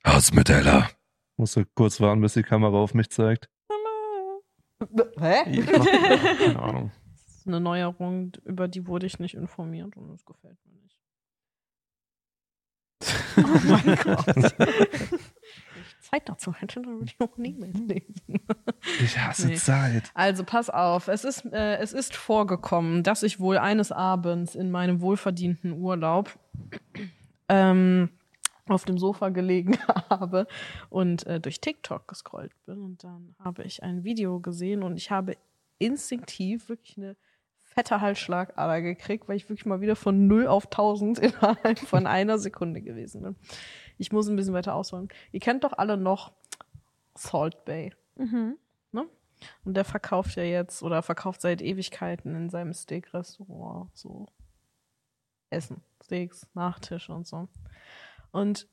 [0.05, 0.88] Aus mit Ella.
[1.36, 3.48] Musste kurz warten, bis die Kamera auf mich zeigt.
[5.18, 5.62] Hä?
[5.62, 6.92] Keine Ahnung.
[7.26, 10.98] Das ist eine Neuerung, über die wurde ich nicht informiert und das gefällt mir nicht.
[13.34, 14.26] Oh mein Gott.
[14.26, 14.68] Wenn
[15.80, 18.40] ich Zeit dazu hätte, dann würde ich auch nie mehr lesen.
[19.03, 19.55] Ich hasse Nee.
[19.57, 20.11] Zeit.
[20.14, 24.70] Also pass auf, es ist, äh, es ist vorgekommen, dass ich wohl eines Abends in
[24.70, 26.38] meinem wohlverdienten Urlaub
[27.48, 28.11] ähm,
[28.68, 29.76] auf dem Sofa gelegen
[30.10, 30.46] habe
[30.88, 32.80] und äh, durch TikTok gescrollt bin.
[32.82, 35.36] Und dann habe ich ein Video gesehen und ich habe
[35.78, 37.16] instinktiv wirklich eine
[37.62, 42.38] fette Halsschlagader gekriegt, weil ich wirklich mal wieder von 0 auf 1000 innerhalb von einer
[42.38, 43.36] Sekunde gewesen bin.
[43.98, 45.08] Ich muss ein bisschen weiter ausholen.
[45.32, 46.32] Ihr kennt doch alle noch
[47.14, 47.92] Salt Bay.
[48.16, 48.58] Mhm.
[49.64, 54.28] Und der verkauft ja jetzt oder verkauft seit Ewigkeiten in seinem Steak-Restaurant so
[55.50, 57.48] Essen, Steaks, Nachtische und so.
[58.33, 58.66] Und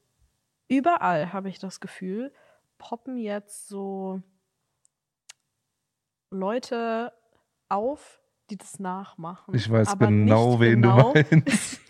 [0.68, 2.34] überall habe ich das Gefühl,
[2.80, 4.22] poppen jetzt so
[6.32, 7.12] Leute
[7.70, 9.54] auf, die das nachmachen.
[9.56, 11.82] Ich weiß aber genau, nicht wen genau- du meinst.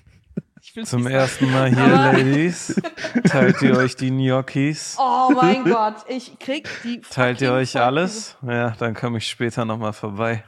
[0.83, 2.81] Zum nicht ersten Mal hier, Aber- Ladies.
[3.27, 4.97] Teilt ihr euch die Gnocchis?
[4.99, 7.01] Oh mein Gott, ich krieg die.
[7.09, 8.37] Teilt ihr euch alles?
[8.41, 10.43] Ja, dann komme ich später nochmal vorbei.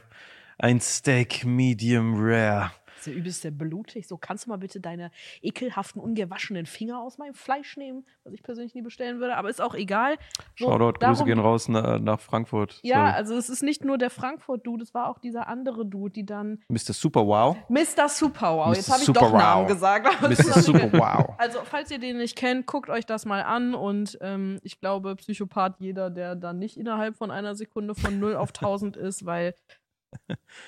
[0.58, 2.70] Ein Steak Medium Rare.
[3.02, 4.06] Das ist ja übelst der blutig.
[4.06, 5.10] So, kannst du mal bitte deine
[5.42, 9.60] ekelhaften, ungewaschenen Finger aus meinem Fleisch nehmen, was ich persönlich nie bestellen würde, aber ist
[9.60, 10.16] auch egal.
[10.56, 12.78] So, Shoutout, Grüße darum- gehen raus na, nach Frankfurt.
[12.82, 13.10] Ja, Sorry.
[13.16, 16.62] also es ist nicht nur der Frankfurt-Dude, es war auch dieser andere Dude, die dann.
[16.68, 16.92] Mr.
[16.92, 17.56] Super Wow.
[17.68, 18.08] Mr.
[18.08, 19.66] Super Wow, jetzt habe ich doch Namen Wow.
[19.72, 20.08] gesagt.
[20.22, 20.60] aber es Mr.
[20.62, 20.92] Super.
[20.92, 21.34] Wow.
[21.38, 25.16] Also, falls ihr den nicht kennt, guckt euch das mal an und ähm, ich glaube,
[25.16, 29.54] Psychopath jeder, der dann nicht innerhalb von einer Sekunde von 0 auf 1000 ist, weil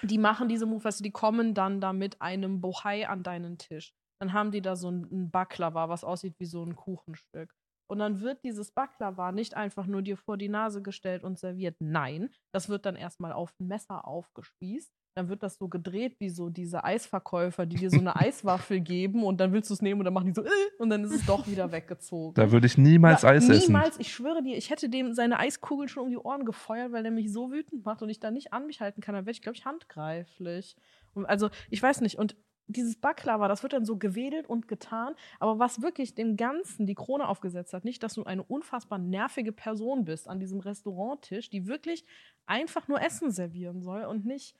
[0.03, 3.93] die machen diese Move, weißt die kommen dann da mit einem Bohai an deinen Tisch.
[4.21, 7.55] Dann haben die da so ein, ein Baklava, was aussieht wie so ein Kuchenstück.
[7.87, 11.77] Und dann wird dieses Baklava nicht einfach nur dir vor die Nase gestellt und serviert.
[11.81, 14.93] Nein, das wird dann erstmal auf ein Messer aufgespießt.
[15.17, 19.23] Dann wird das so gedreht wie so diese Eisverkäufer, die dir so eine Eiswaffel geben
[19.23, 20.49] und dann willst du es nehmen und dann machen die so äh,
[20.79, 22.35] und dann ist es doch wieder weggezogen.
[22.35, 23.73] Da würde ich niemals Ja, Eis essen.
[23.73, 27.03] Niemals, ich schwöre dir, ich hätte dem seine Eiskugeln schon um die Ohren gefeuert, weil
[27.05, 29.15] der mich so wütend macht und ich da nicht an mich halten kann.
[29.15, 30.77] Dann werde ich, glaube ich, handgreiflich.
[31.15, 32.19] Und also, ich weiß nicht.
[32.19, 32.37] Und
[32.67, 35.15] dieses Baklava, das wird dann so gewedelt und getan.
[35.39, 39.53] Aber was wirklich dem Ganzen die Krone aufgesetzt hat, nicht, dass du eine unfassbar nervige
[39.53, 42.05] Person bist an diesem Restauranttisch, die wirklich
[42.47, 44.57] einfach nur Essen servieren soll und nicht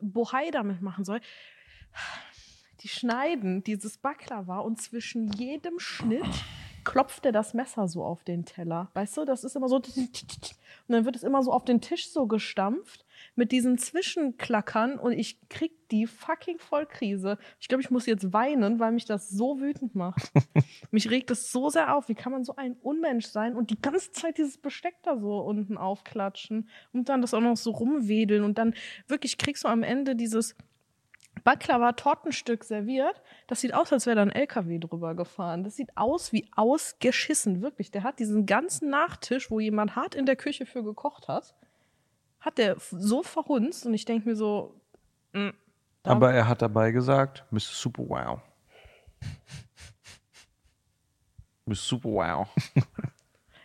[0.00, 1.20] Bohai damit machen soll.
[2.80, 6.44] Die schneiden dieses Baklava und zwischen jedem Schnitt
[6.84, 8.90] klopft er das Messer so auf den Teller.
[8.94, 9.76] Weißt du, das ist immer so.
[9.76, 9.86] Und
[10.88, 13.04] dann wird es immer so auf den Tisch so gestampft
[13.36, 17.38] mit diesen Zwischenklackern und ich krieg die fucking Vollkrise.
[17.60, 20.32] Ich glaube, ich muss jetzt weinen, weil mich das so wütend macht.
[20.90, 22.08] mich regt es so sehr auf.
[22.08, 25.38] Wie kann man so ein Unmensch sein und die ganze Zeit dieses Besteck da so
[25.40, 28.74] unten aufklatschen und dann das auch noch so rumwedeln und dann
[29.08, 30.54] wirklich kriegst du am Ende dieses
[31.42, 33.20] Baklava-Tortenstück serviert.
[33.48, 35.64] Das sieht aus, als wäre da ein LKW drüber gefahren.
[35.64, 37.90] Das sieht aus wie ausgeschissen, wirklich.
[37.90, 41.54] Der hat diesen ganzen Nachtisch, wo jemand hart in der Küche für gekocht hat,
[42.44, 44.74] hat der so verhunzt und ich denke mir so,
[45.32, 45.50] mm,
[46.02, 47.60] da- Aber er hat dabei gesagt, Mr.
[47.60, 48.40] Super Wow.
[51.66, 51.74] Mr.
[51.74, 52.48] Super Wow.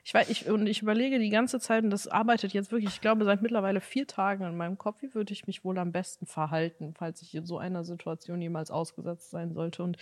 [0.06, 3.00] Ich, weiß, ich, und ich überlege die ganze Zeit, und das arbeitet jetzt wirklich, ich
[3.02, 6.26] glaube, seit mittlerweile vier Tagen in meinem Kopf, wie würde ich mich wohl am besten
[6.26, 9.84] verhalten, falls ich in so einer Situation jemals ausgesetzt sein sollte.
[9.84, 9.98] Und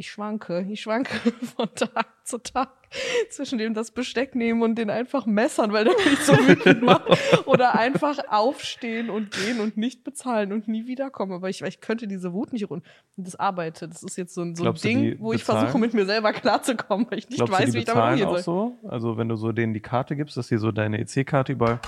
[0.00, 1.10] ich schwanke, ich schwanke
[1.56, 2.70] von Tag zu Tag
[3.28, 7.46] zwischen dem das Besteck nehmen und den einfach messern, weil der mich so wütend macht.
[7.46, 11.32] Oder einfach aufstehen und gehen und nicht bezahlen und nie wiederkommen.
[11.32, 12.82] Aber ich, ich könnte diese Wut nicht run.
[13.16, 13.92] Und das arbeitet.
[13.92, 15.60] Das ist jetzt so ein, so ein Ding, wo ich bezahlen?
[15.60, 18.38] versuche, mit mir selber klarzukommen, weil ich nicht Glaubst weiß, wie ich damit umgehen auch
[18.38, 18.78] soll.
[18.82, 18.88] so?
[18.88, 21.78] Also wenn du so denen die Karte gibst, dass die so deine EC-Karte überall,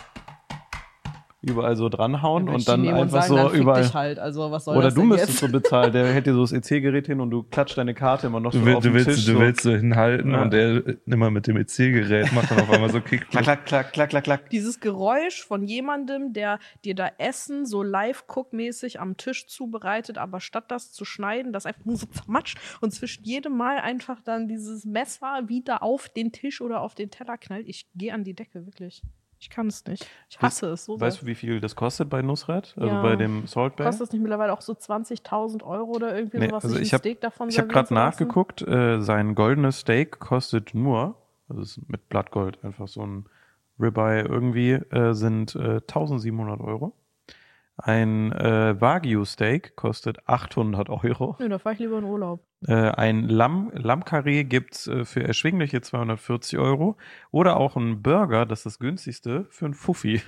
[1.43, 3.83] überall so dranhauen ich und dann einfach sagen, dann so fick überall.
[3.83, 4.19] Dich halt.
[4.19, 5.41] Also, was soll Oder das du müsstest jetzt?
[5.41, 5.93] so bezahlen.
[5.93, 8.59] Der hält dir so das EC-Gerät hin und du klatscht deine Karte immer noch Du,
[8.61, 9.25] so will, auf du, den willst, Tisch.
[9.27, 9.39] du so.
[9.41, 10.43] willst so hinhalten Ja.
[10.43, 13.29] und er immer mit dem EC-Gerät macht dann auf einmal so Kick.
[13.31, 14.51] Klack, klack, klack, klack, klack, klack.
[14.51, 20.65] Dieses Geräusch von jemandem, der dir da Essen so live-cook-mäßig am Tisch zubereitet, aber statt
[20.69, 24.85] das zu schneiden, das einfach nur so zermatscht und zwischen jedem Mal einfach dann dieses
[24.85, 27.69] Messer wieder auf den Tisch oder auf den Teller knallt.
[27.69, 29.03] Ich gehe an die Decke, wirklich.
[29.43, 30.07] Ich kann es nicht.
[30.31, 31.25] Ich hasse es so Weißt sehr.
[31.25, 32.75] du, wie viel das kostet bei Nusret?
[32.77, 33.03] Also Ja.
[33.03, 33.85] bei dem Salt Bay?
[33.87, 37.05] Kostet das nicht mittlerweile auch so 20.000 Euro oder irgendwie Nee, sowas, also ich hab-
[37.05, 41.17] habe servieren gerade nachgeguckt, äh, sein goldenes Steak kostet nur,
[41.49, 43.27] also es ist mit Blattgold, einfach so ein
[43.81, 46.93] Ribeye irgendwie, äh, sind äh, 1700 Euro.
[47.85, 51.35] Ein äh, Wagyu-Steak kostet 800 Euro.
[51.41, 52.47] Nö, da fahre ich lieber in Urlaub.
[52.69, 56.97] Äh, ein Lamm, Lammkarree gibt's äh, für erschwingliche 240 Euro.
[57.33, 60.23] Oder auch ein Burger, das ist das günstigste, für ein Fuffi.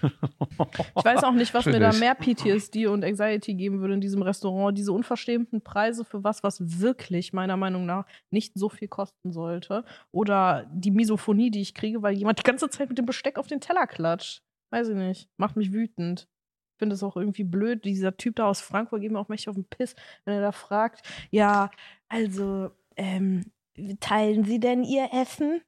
[0.97, 4.23] Ich weiß auch nicht, was mir da mehr PTSD und Anxiety geben würde in diesem
[4.23, 4.77] Restaurant.
[4.77, 9.85] Diese unverschämten Preise für was, was wirklich meiner Meinung nach nicht so viel kosten sollte.
[10.11, 13.47] Oder die Misophonie, die ich kriege, weil jemand die ganze Zeit mit dem Besteck auf
[13.47, 14.43] den Teller klatscht.
[14.71, 15.29] Weiß ich nicht.
[15.37, 16.29] Macht mich wütend.
[16.75, 17.85] Ich finde es auch irgendwie blöd.
[17.85, 19.95] Dieser Typ da aus Frankfurt geht mir auch mächtig auf den Piss,
[20.25, 21.71] wenn er da fragt, ja,
[22.09, 23.53] also, ähm,
[24.01, 25.61] teilen Sie denn Ihr Essen?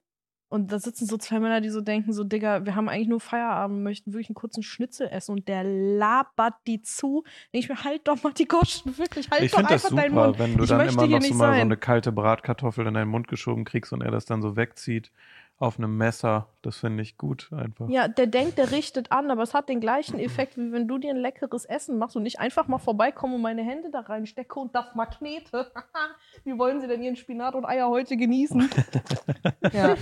[0.49, 3.19] Und da sitzen so zwei Männer, die so denken, so, Digga, wir haben eigentlich nur
[3.19, 7.23] Feierabend, möchten wirklich einen kurzen Schnitzel essen und der labert die zu.
[7.53, 10.27] Denke ich mir, halt doch mal die Goschen, wirklich, halt ich doch einfach deinen super,
[10.27, 10.39] Mund.
[10.39, 13.27] wenn du ich dann immer noch so mal so eine kalte Bratkartoffel in deinen Mund
[13.27, 15.11] geschoben kriegst und er das dann so wegzieht
[15.59, 16.47] auf einem Messer.
[16.61, 17.87] Das finde ich gut einfach.
[17.89, 20.97] Ja, der denkt, der richtet an, aber es hat den gleichen Effekt, wie wenn du
[20.97, 24.59] dir ein leckeres Essen machst und nicht einfach mal vorbeikomme und meine Hände da reinstecke
[24.59, 25.71] und das mal knete.
[26.43, 28.69] wie wollen sie denn ihren Spinat und Eier heute genießen?
[29.73, 29.95] ja.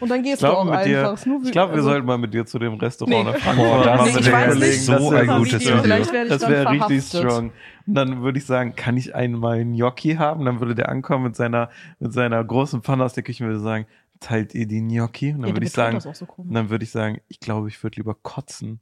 [0.00, 1.26] Und dann Ich gehst du glaube, auch dir, einfach.
[1.26, 3.32] Wie- ich glaube, wir also- sollten mal mit dir zu dem Restaurant Nee.
[3.32, 4.84] nach Frankfurt das mal Nee, ich dir weiß nicht.
[4.84, 5.84] so Das ein gutes Video.
[5.84, 5.96] Video.
[6.22, 7.52] Ich Das wäre richtig strong.
[7.86, 10.44] Und dann würde ich sagen, kann ich einmal einen Gnocchi haben?
[10.44, 13.60] Dann würde der ankommen mit seiner, mit seiner großen Pfanne aus der Küche und würde
[13.62, 13.86] sagen,
[14.20, 15.32] teilt ihr die Gnocchi?
[15.34, 16.12] Und dann Ja, würde ich sagen, so
[16.48, 18.80] dann würde ich sagen, ich glaube, ich würde lieber kotzen,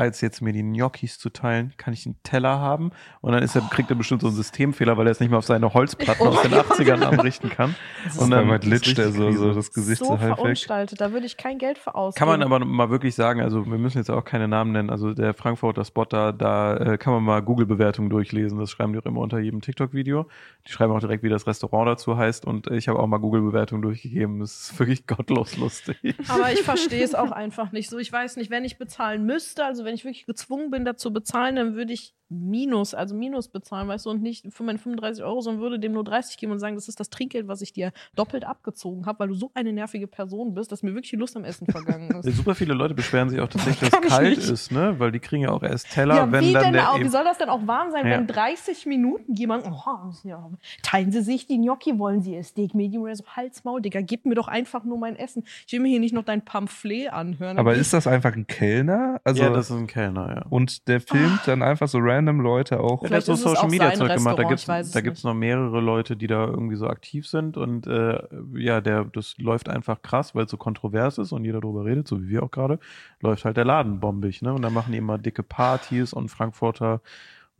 [0.00, 1.72] als jetzt mir die Gnocchis zu teilen.
[1.76, 2.90] Kann ich einen Teller haben?
[3.20, 5.38] Und dann ist er, kriegt er bestimmt so einen Systemfehler, weil er es nicht mehr
[5.38, 7.74] auf seine Holzplatten aus den 80ern anrichten kann.
[8.16, 10.36] Und Und dann dann glitscht er so, so das Gesicht so, so halb weg.
[10.38, 12.18] verunstaltet, da würde ich kein Geld für ausgeben.
[12.18, 15.12] Kann man aber mal wirklich sagen, also wir müssen jetzt auch keine Namen nennen, also
[15.12, 19.06] der Frankfurter Spot da, da äh, kann man mal Google-Bewertungen durchlesen, das schreiben die auch
[19.06, 20.26] immer unter jedem TikTok-Video.
[20.66, 23.82] Die schreiben auch direkt, wie das Restaurant dazu heißt und ich habe auch mal Google-Bewertungen
[23.82, 25.96] durchgegeben, es ist wirklich gottlos lustig.
[26.28, 27.98] Aber ich verstehe es auch einfach nicht so.
[27.98, 31.56] Ich weiß nicht, wenn ich bezahlen müsste, also wenn ich wirklich gezwungen bin, dazu bezahlen,
[31.56, 35.40] dann würde ich Minus, also Minus bezahlen, weißt du, und nicht für meine 35 Euro,
[35.40, 37.90] sondern würde dem nur 30 geben und sagen, das ist das Trinkgeld, was ich dir
[38.14, 41.36] doppelt abgezogen habe, weil du so eine nervige Person bist, dass mir wirklich die Lust
[41.36, 42.36] am Essen vergangen ist.
[42.36, 44.48] Super viele Leute beschweren sich auch tatsächlich, dass es kalt nicht.
[44.48, 44.94] ist, ne?
[45.00, 47.08] Weil die kriegen ja auch erst Teller, ja, wenn wie dann denn der auch, wie
[47.08, 48.18] soll das denn auch warm sein, Ja.
[48.18, 50.48] wenn 30 Minuten jemand, oh, ja,
[50.84, 54.24] teilen Sie sich die Gnocchi, wollen Sie ihr Steak Medium oder so, Halsmaul, Digga, gib
[54.24, 55.42] mir doch einfach nur mein Essen.
[55.66, 57.58] Ich will mir hier nicht noch dein Pamphlet anhören.
[57.58, 59.20] Aber ist das einfach ein Kellner?
[59.24, 60.46] Also, ja, das ist ein Kellner, ja.
[60.50, 63.00] und der filmt dann einfach so random Leute auch.
[63.00, 64.38] Der hat so Vielleicht ist es Social auch Media Zeug gemacht.
[64.38, 65.32] Da gibt's weiß es da gibt's nicht.
[65.32, 68.18] noch mehrere Leute, die da irgendwie so aktiv sind und äh,
[68.54, 72.08] ja, der das läuft einfach krass, weil es so kontrovers ist und jeder darüber redet,
[72.08, 72.78] so wie wir auch gerade,
[73.20, 74.52] läuft halt der Laden bombig, ne?
[74.52, 77.00] Und dann machen die immer dicke Partys und Frankfurter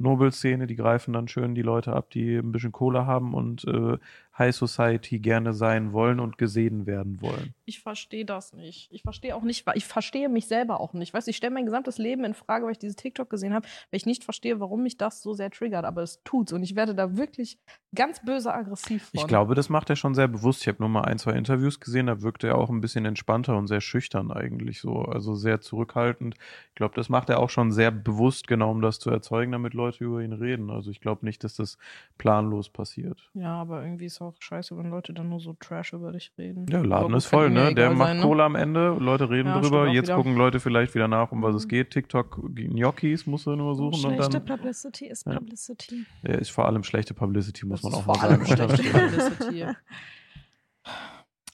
[0.00, 3.98] Nobelszene, die greifen dann schön die Leute ab, die ein bisschen Kohle haben und äh,
[4.40, 7.54] High Society gerne sein wollen und gesehen werden wollen.
[7.66, 8.88] Ich verstehe das nicht.
[8.90, 11.14] Ich verstehe auch nicht, weil ich verstehe mich selber auch nicht.
[11.14, 13.98] Weißt ich stelle mein gesamtes Leben in Frage, weil ich dieses TikTok gesehen habe, weil
[13.98, 15.84] ich nicht verstehe, warum mich das so sehr triggert.
[15.84, 17.58] Aber es tut's und ich werde da wirklich
[17.94, 19.20] ganz böse aggressiv von.
[19.20, 20.62] Ich glaube, das macht er schon sehr bewusst.
[20.62, 23.56] Ich habe nur mal ein, zwei Interviews gesehen, da wirkte er auch ein bisschen entspannter
[23.56, 26.36] und sehr schüchtern eigentlich so, also sehr zurückhaltend.
[26.70, 29.74] Ich glaube, das macht er auch schon sehr bewusst, genau um das zu erzeugen, damit
[29.74, 30.70] Leute über ihn reden.
[30.70, 31.76] Also ich glaube nicht, dass das
[32.16, 33.30] planlos passiert.
[33.34, 36.66] Ja, aber irgendwie ist auch scheiße, wenn Leute dann nur so Trash über dich reden.
[36.70, 37.74] Ja, Laden ist voll, ne?
[37.74, 38.22] Der macht sein, ne?
[38.22, 40.16] Kohle am Ende, Leute reden Ja, drüber, jetzt wieder.
[40.16, 41.68] gucken Leute vielleicht wieder nach, um was es Mhm.
[41.68, 41.90] geht.
[41.90, 45.34] TikTok, Gnocchis musst du nur suchen und Schlechte dann Publicity ist Ja.
[45.34, 46.06] Publicity.
[46.22, 48.76] ja, ist vor allem schlechte Publicity, muss Das man ist auch vor mal allem sagen.
[48.76, 49.66] schlechte Publicity.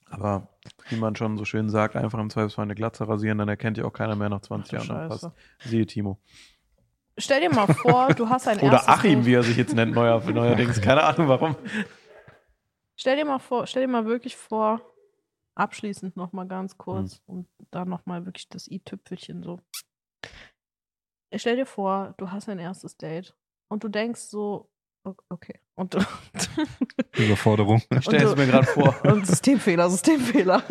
[0.09, 0.49] Aber
[0.89, 3.85] wie man schon so schön sagt, einfach im Zweifelsfall eine Glatze rasieren, dann erkennt ja
[3.85, 5.09] auch keiner mehr nach 20 Ach du Jahren.
[5.11, 5.27] Scheiße.
[5.31, 5.69] passt.
[5.69, 6.19] Siehe Timo.
[7.19, 9.27] Stell dir mal vor, du hast ein Oder erstes Achim, Date.
[9.27, 10.81] wie er sich jetzt nennt, neuer, neuerdings.
[10.81, 11.57] Keine Ahnung warum.
[12.99, 14.95] Stell dir mal vor, stell dir mal wirklich vor,
[15.57, 17.07] abschließend noch mal ganz Hm.
[17.07, 19.61] kurz und dann noch mal wirklich das i-Tüpfelchen so.
[21.35, 23.37] Stell dir vor, du hast ein erstes Date
[23.69, 24.71] und du denkst so,
[25.29, 25.99] okay, und du,
[27.17, 27.83] Überforderung.
[28.01, 28.95] Stell es du- mir gerade vor.
[29.05, 30.63] und Systemfehler, Systemfehler.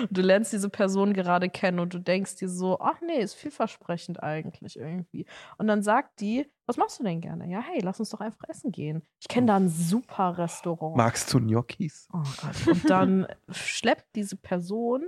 [0.00, 3.34] Und du lernst diese Person gerade kennen und du denkst dir so, ach nee, ist
[3.34, 5.26] vielversprechend eigentlich irgendwie.
[5.58, 7.48] Und dann sagt die, was machst du denn gerne?
[7.50, 9.02] Ja, hey, lass uns doch einfach essen gehen.
[9.20, 10.96] Ich kenne da ein super Restaurant.
[10.96, 12.08] Magst du Gnocchis?
[12.12, 12.66] Oh Gott.
[12.68, 15.04] Und dann schleppt diese Person,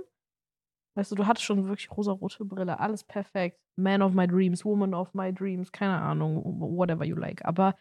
[0.95, 3.59] weißt du, du hattest schon wirklich rosa-rote Brille, alles perfekt.
[3.75, 7.43] Man of my dreams, woman of my dreams, keine Ahnung, whatever you like.
[7.45, 7.75] Aber,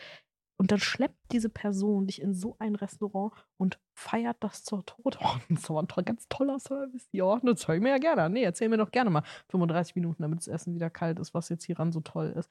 [0.62, 5.18] und dann schleppt diese Person dich in so ein Restaurant und feiert das zur Tod.
[5.20, 7.08] Oh, das aber ein toll, ganz toller Service.
[7.10, 8.30] Ja, das höre ich mir ja gerne.
[8.30, 11.48] Nee, erzähl mir doch gerne mal 35 Minuten, damit das Essen wieder kalt ist, was
[11.48, 12.48] jetzt hieran so toll ist.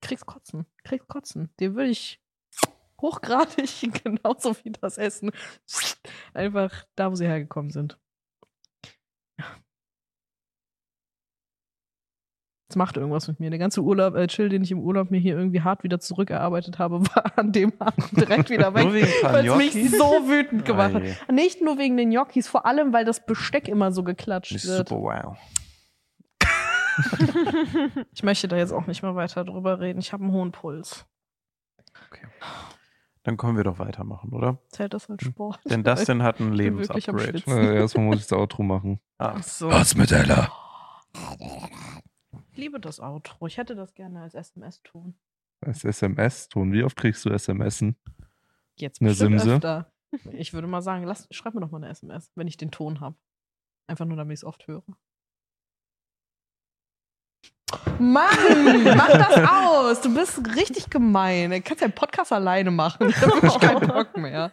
[0.00, 1.50] Kriegst Kotzen, kriegst Kotzen.
[1.60, 2.20] Dir würde ich
[3.00, 5.30] hochgradig, genauso wie das Essen,
[6.34, 7.96] einfach da, wo sie hergekommen sind.
[12.70, 13.48] Es macht irgendwas mit mir.
[13.48, 16.78] Der ganze Urlaub, äh, Chill, den ich im Urlaub mir hier irgendwie hart wieder zurückerarbeitet
[16.78, 18.86] habe, war an dem Abend direkt wieder weg.
[19.22, 21.02] Weil es mich so wütend gemacht hat.
[21.02, 21.16] Ei.
[21.32, 24.88] Nicht nur wegen den Gnocchis, vor allem, weil das Besteck immer so geklatscht Nicht wird.
[24.88, 25.36] super wow.
[28.12, 30.00] Ich möchte da jetzt auch nicht mehr weiter drüber reden.
[30.00, 31.06] Ich habe einen hohen Puls.
[33.22, 34.58] Dann können wir doch weitermachen, oder?
[34.70, 35.60] Zählt das als Sport?
[35.64, 37.42] Denn das denn hat ein Lebensupgrade.
[37.46, 39.00] Äh, erstmal muss ich das Outro machen.
[39.18, 39.70] Ah, Ach so.
[39.70, 40.50] Was mit Ella?
[42.58, 43.46] Ich liebe das Outro.
[43.46, 45.16] Ich hätte das gerne als SMS tun.
[45.60, 46.72] Das SMS tun.
[46.72, 47.94] Wie oft kriegst du SMSen?
[48.74, 49.54] Jetzt Eine Simse?
[49.54, 49.92] öfter.
[50.32, 52.98] Ich würde mal sagen, lass, schreib mir doch mal eine SMS, wenn ich den Ton
[52.98, 53.14] habe.
[53.86, 54.82] Einfach nur, damit ich es oft höre.
[58.00, 60.00] Mann, mach das aus.
[60.00, 61.52] Du bist richtig gemein.
[61.52, 63.10] Du kannst ja einen Podcast alleine machen.
[63.10, 64.52] Ich habe wirklich keinen Bock mehr.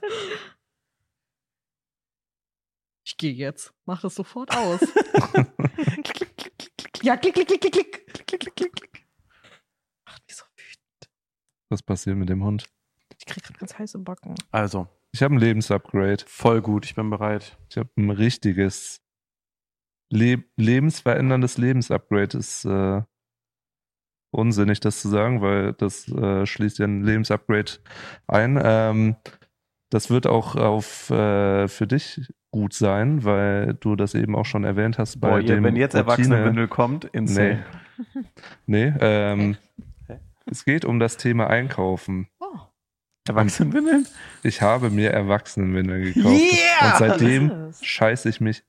[3.03, 3.73] Ich gehe jetzt.
[3.85, 4.81] Mach das sofort aus.
[7.05, 9.05] Ja, klick, klick, klick, klick, klick, klick, klick, klick, klick.
[10.07, 11.11] Macht mich so wütend.
[11.69, 12.65] Was passiert mit dem Hund?
[13.19, 14.33] Ich krieg grad ganz heiße Backen.
[14.51, 16.23] also, Ich habe ein Lebensupgrade.
[16.25, 17.59] voll gut, ich bin bereit.
[17.69, 19.03] Ich habe ein richtiges
[20.11, 22.39] Le lebensveränderndes Lebensupgrade.
[22.39, 23.03] Ist äh,
[24.31, 27.73] unsinnig, das zu sagen, weil das äh, schließt ja ein Lebensupgrade
[28.25, 28.59] ein.
[28.59, 29.15] Ähm,
[29.91, 34.63] das wird auch auf äh, für dich gut sein, weil du das eben auch schon
[34.63, 37.65] erwähnt hast bei Boah, ihr, dem wenn jetzt Erwachsenenwindel kommt, insane.
[38.65, 39.57] Nee, ähm,
[40.07, 40.19] Hä?
[40.49, 42.29] es geht um das Thema Einkaufen.
[42.39, 42.45] Oh.
[43.27, 44.07] Erwachsenenwindeln?
[44.43, 46.33] Ich habe mir Erwachsenenwindel gekauft.
[46.33, 46.91] Yeah!
[46.91, 48.63] Und seitdem scheiße ich mich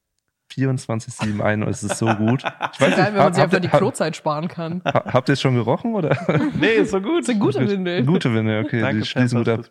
[0.52, 2.42] 24-7 ein und es ist so gut.
[2.72, 4.82] Ich weiß Geil, wenn man sich habt, einfach die Klozeit sparen kann.
[4.84, 6.16] habt, ihr es schon gerochen oder?
[6.58, 7.20] Nee, ist so gut.
[7.20, 8.04] Das sind gute Windel.
[8.04, 9.70] Gute Windel, okay, Danke, die schließen gut ab.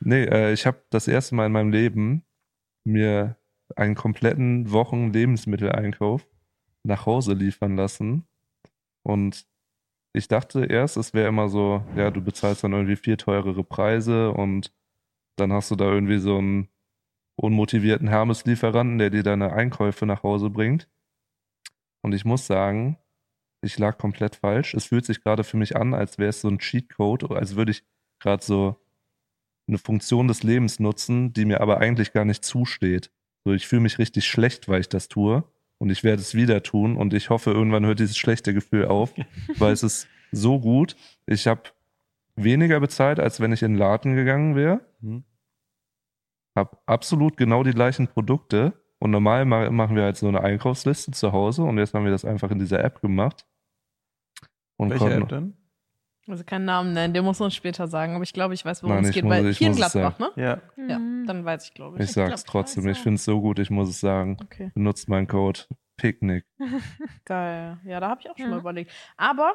[0.00, 2.24] Nee, äh, ich habe das erste Mal in meinem Leben
[2.84, 3.36] mir
[3.76, 6.26] einen kompletten Wochen-Lebensmitteleinkauf
[6.82, 8.26] nach Hause liefern lassen.
[9.02, 9.46] Und
[10.12, 14.30] ich dachte erst, es wäre immer so, ja, du bezahlst dann irgendwie viel teurere Preise
[14.32, 14.72] und
[15.36, 16.68] dann hast du da irgendwie so einen
[17.36, 20.88] unmotivierten Hermes-Lieferanten, der dir deine Einkäufe nach Hause bringt.
[22.02, 22.98] Und ich muss sagen,
[23.60, 24.74] ich lag komplett falsch.
[24.74, 27.72] Es fühlt sich gerade für mich an, als wäre es so ein Cheatcode, als würde
[27.72, 27.84] ich
[28.20, 28.80] gerade so
[29.66, 33.10] eine Funktion des Lebens nutzen, die mir aber eigentlich gar nicht zusteht.
[33.44, 35.44] So, ich fühle mich richtig schlecht, weil ich das tue.
[35.78, 36.96] Und ich werde es wieder tun.
[36.96, 39.12] Und ich hoffe, irgendwann hört dieses schlechte Gefühl auf,
[39.58, 40.96] weil es ist so gut.
[41.26, 41.62] Ich habe
[42.36, 44.80] weniger bezahlt, als wenn ich in den Laden gegangen wäre.
[45.00, 45.24] Hm.
[46.56, 48.72] Habe absolut genau die gleichen Produkte.
[48.98, 51.62] Und normal ma- machen wir halt so eine Einkaufsliste zu Hause.
[51.64, 53.44] Und jetzt haben wir das einfach in dieser App gemacht.
[54.76, 55.56] Und Welche konnten- App denn?
[56.26, 58.96] Also keinen Namen nennen, den muss man später sagen, aber ich glaube, ich weiß, worum
[58.96, 59.24] Nein, es ich geht.
[59.24, 60.30] muss- Weil ich hier in Gladbach, ne?
[60.36, 60.60] Ja.
[60.88, 61.26] Ja, Mhm.
[61.26, 62.04] dann weiß ich, glaube ich.
[62.04, 64.38] Ich sag's glaub, trotzdem, ich ich finde es so gut, ich muss es sagen.
[64.42, 65.60] Okay, Benutzt meinen Code
[65.98, 66.44] Picknick.
[67.24, 67.78] geil.
[67.84, 68.50] Ja, da habe ich auch schon Ja.
[68.52, 68.90] mal überlegt.
[69.16, 69.52] Aber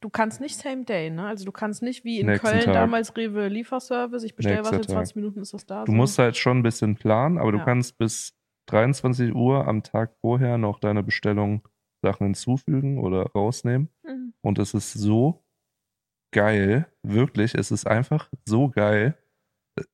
[0.00, 1.26] du kannst nicht Same Day, ne?
[1.26, 2.74] Also du kannst nicht wie in Nächsten Köln Tag.
[2.74, 5.16] damals Rewe Lieferservice, ich bestelle was, in 20 Tag.
[5.16, 5.84] Minuten ist das da.
[5.84, 5.96] Du so.
[5.96, 7.64] musst halt schon ein bisschen planen, aber du Ja.
[7.64, 8.34] kannst bis
[8.66, 11.66] 23 Uhr am Tag vorher noch deine Bestellung
[12.02, 13.88] Sachen hinzufügen oder rausnehmen.
[14.04, 14.34] Mhm.
[14.42, 15.42] Und es ist so
[16.32, 19.16] geil, wirklich, es ist einfach so geil.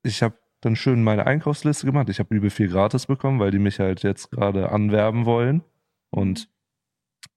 [0.02, 2.08] Ich habe dann schön meine Einkaufsliste gemacht.
[2.08, 5.62] Ich habe übel viel gratis bekommen, weil die mich halt jetzt gerade anwerben wollen.
[6.10, 6.48] Und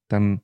[0.08, 0.42] dann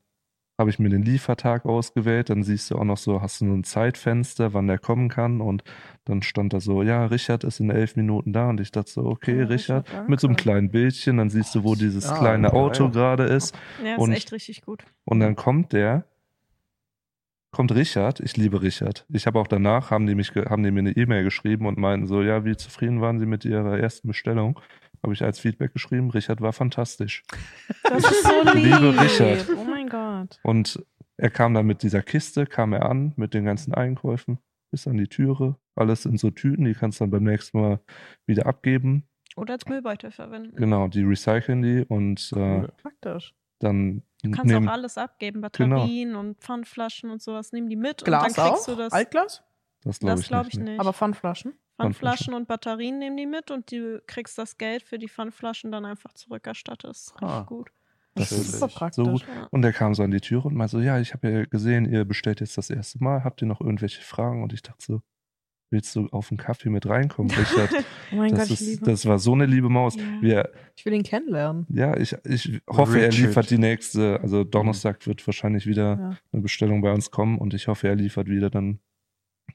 [0.59, 2.29] habe ich mir den Liefertag ausgewählt.
[2.29, 5.39] Dann siehst du auch noch so, hast du ein Zeitfenster, wann der kommen kann.
[5.41, 5.63] Und
[6.05, 8.49] dann stand da so, ja, Richard ist in elf Minuten da.
[8.49, 11.17] Und ich dachte so, okay, Ja, Richard, Richard, mit so einem kleinen Bildchen.
[11.17, 12.51] Dann siehst du, wo dieses Ah, kleine.
[12.53, 13.55] Auto gerade ist.
[13.83, 14.83] Ja, Und- ist echt richtig gut.
[15.05, 16.05] Und dann kommt der,
[17.53, 19.05] kommt Richard, ich liebe Richard.
[19.09, 22.07] Ich habe auch danach, haben die, mich, haben die mir eine E-Mail geschrieben und meinten
[22.07, 24.59] so, ja, wie zufrieden waren sie mit ihrer ersten Bestellung?
[25.01, 27.23] Habe ich als Feedback geschrieben, Richard war fantastisch.
[27.83, 28.65] Das ist so lieb.
[28.65, 29.47] Liebe Richard.
[29.57, 30.39] Oh mein Gott.
[30.43, 30.83] Und
[31.17, 34.39] er kam dann mit dieser Kiste, kam er an mit den ganzen Einkäufen,
[34.71, 35.55] bis an die Türe.
[35.75, 37.79] Alles in so Tüten, die kannst du dann beim nächsten Mal
[38.25, 39.07] wieder abgeben.
[39.35, 40.55] Oder als Müllbeutel verwenden.
[40.55, 42.67] Genau, die recyceln die und äh.
[42.81, 43.33] Praktisch.
[43.63, 45.75] Dann Du kannst nehmen, auch alles abgeben, Genau.
[45.77, 47.51] Batterien und Pfandflaschen und sowas.
[47.51, 48.73] Nimm die mit Glas und dann kriegst auch?
[48.73, 48.93] du das.
[48.93, 49.43] Altglas?
[49.83, 50.79] das glaube das ich, glaube nicht, ich nicht.
[50.79, 51.53] Aber Pfandflaschen?
[51.75, 55.85] Pfandflaschen und Batterien nehmen die mit und du kriegst das Geld für die Pfandflaschen dann
[55.85, 56.89] einfach zurückerstattet.
[56.91, 57.41] Das ist richtig Ah.
[57.43, 57.69] gut.
[58.15, 58.51] Das ist Natürlich.
[58.59, 59.03] super praktisch.
[59.05, 59.21] So gut.
[59.27, 59.47] Ja.
[59.49, 61.91] Und er kam so an die Türe und meinte so, ja, ich habe ja gesehen,
[61.91, 64.43] ihr bestellt jetzt das erste Mal, habt ihr noch irgendwelche Fragen?
[64.43, 65.01] Und ich dachte so,
[65.73, 67.69] willst du auf einen Kaffee mit reinkommen, Richard?
[68.13, 68.85] Oh mein das, Gott, ich ist, liebe.
[68.85, 69.95] das war so eine liebe Maus.
[69.95, 70.03] Ja.
[70.21, 71.65] Wir, Ich will ihn kennenlernen.
[71.69, 73.17] ja, ich, ich hoffe, er Richard.
[73.27, 76.17] liefert die nächste, also Donnerstag wird wahrscheinlich wieder Ja.
[76.31, 78.79] eine Bestellung bei uns kommen und ich hoffe, er liefert wieder, dann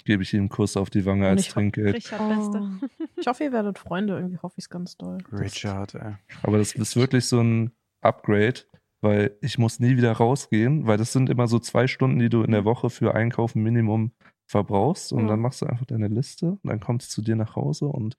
[0.05, 1.95] gebe ich ihm einen Kuss auf die Wange Und als ich Trinkgeld.
[1.95, 2.61] Richard Beste.
[2.61, 2.87] Oh.
[3.17, 4.17] Ich hoffe, ihr werdet Freunde.
[4.17, 5.19] Irgendwie hoffe ich es ganz doll.
[5.33, 6.15] Richard, ey.
[6.43, 8.61] Aber das ist wirklich so ein Upgrade.
[9.01, 12.43] weil ich muss nie wieder rausgehen, weil das sind immer so zwei Stunden, die du
[12.43, 14.11] in der Woche für Einkaufen Minimum
[14.49, 15.29] verbrauchst und Ja.
[15.29, 18.17] dann machst du einfach deine Liste und dann kommt es zu dir nach Hause und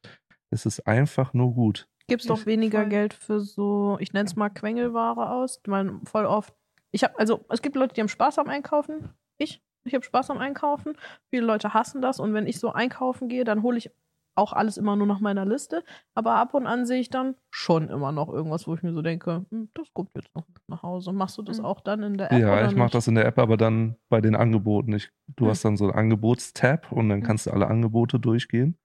[0.52, 1.88] es ist einfach nur gut.
[2.08, 2.90] Gibst Ja, doch weniger voll.
[2.90, 5.60] Geld für so, ich nenne es mal Quengelware aus.
[5.64, 6.54] Ich meine, voll oft.
[6.92, 9.10] Ich habe, also es gibt Leute, die haben Spaß am Einkaufen.
[9.38, 10.94] Ich, ich habe Spaß am Einkaufen.
[11.30, 13.92] Viele Leute hassen das und wenn ich so einkaufen gehe, dann hole ich
[14.36, 15.84] auch alles immer nur nach meiner Liste.
[16.16, 19.02] Aber ab und an sehe ich dann schon immer noch irgendwas, wo ich mir so
[19.02, 21.12] denke, hm, das kommt jetzt noch nach Hause.
[21.14, 21.66] Machst du das Mhm.
[21.66, 22.40] auch dann in der App?
[22.42, 24.94] ja, oder ich mache das in der App, aber dann bei den Angeboten.
[24.94, 25.50] Ich, du Hm.
[25.52, 28.78] hast dann so einen Angebotstab und dann kannst du alle Angebote durchgehen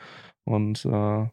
[0.44, 1.26] und äh.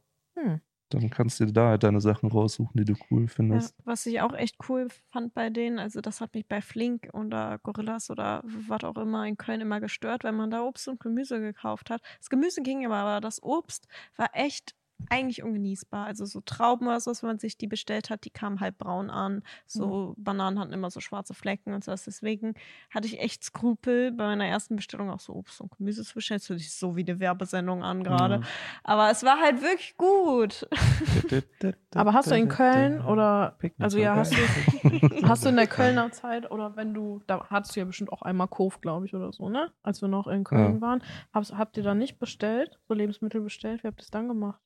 [0.93, 3.75] Dann kannst du dir da halt deine Sachen raussuchen, die du cool Ja, findest.
[3.83, 7.59] was ich auch echt cool fand bei denen, also das hat mich bei Flink oder
[7.59, 11.41] Gorillas oder was auch immer in Köln immer gestört, wenn man da Obst und Gemüse
[11.41, 12.01] gekauft hat.
[12.19, 14.73] Das Gemüse ging immer, aber das Obst war echt
[15.09, 16.05] eigentlich ungenießbar.
[16.05, 19.09] Also so Trauben oder so, wenn man sich die bestellt hat, die kamen halb braun
[19.09, 19.43] an.
[19.65, 21.91] So Bananen hatten immer so schwarze Flecken und so.
[21.91, 22.53] Deswegen
[22.89, 26.39] hatte ich echt Skrupel bei meiner ersten Bestellung auch so Obst und Gemüse zu bestellen.
[26.39, 28.39] Das hört sich so wie eine Werbesendung an gerade.
[28.39, 28.43] Mhm.
[28.83, 30.67] Aber es war halt wirklich gut.
[31.95, 34.37] Aber hast du in Köln oder, also ja, hast du,
[35.27, 38.21] hast du in der Kölner Zeit oder wenn du, da hattest du ja bestimmt auch
[38.21, 39.71] einmal Kurf, glaube ich, oder so, ne?
[39.83, 40.81] Als wir noch in Köln Ja.
[40.81, 41.03] waren.
[41.33, 43.83] Habs, habt ihr da nicht bestellt, so Lebensmittel bestellt?
[43.83, 44.59] Wie habt ihr es dann gemacht?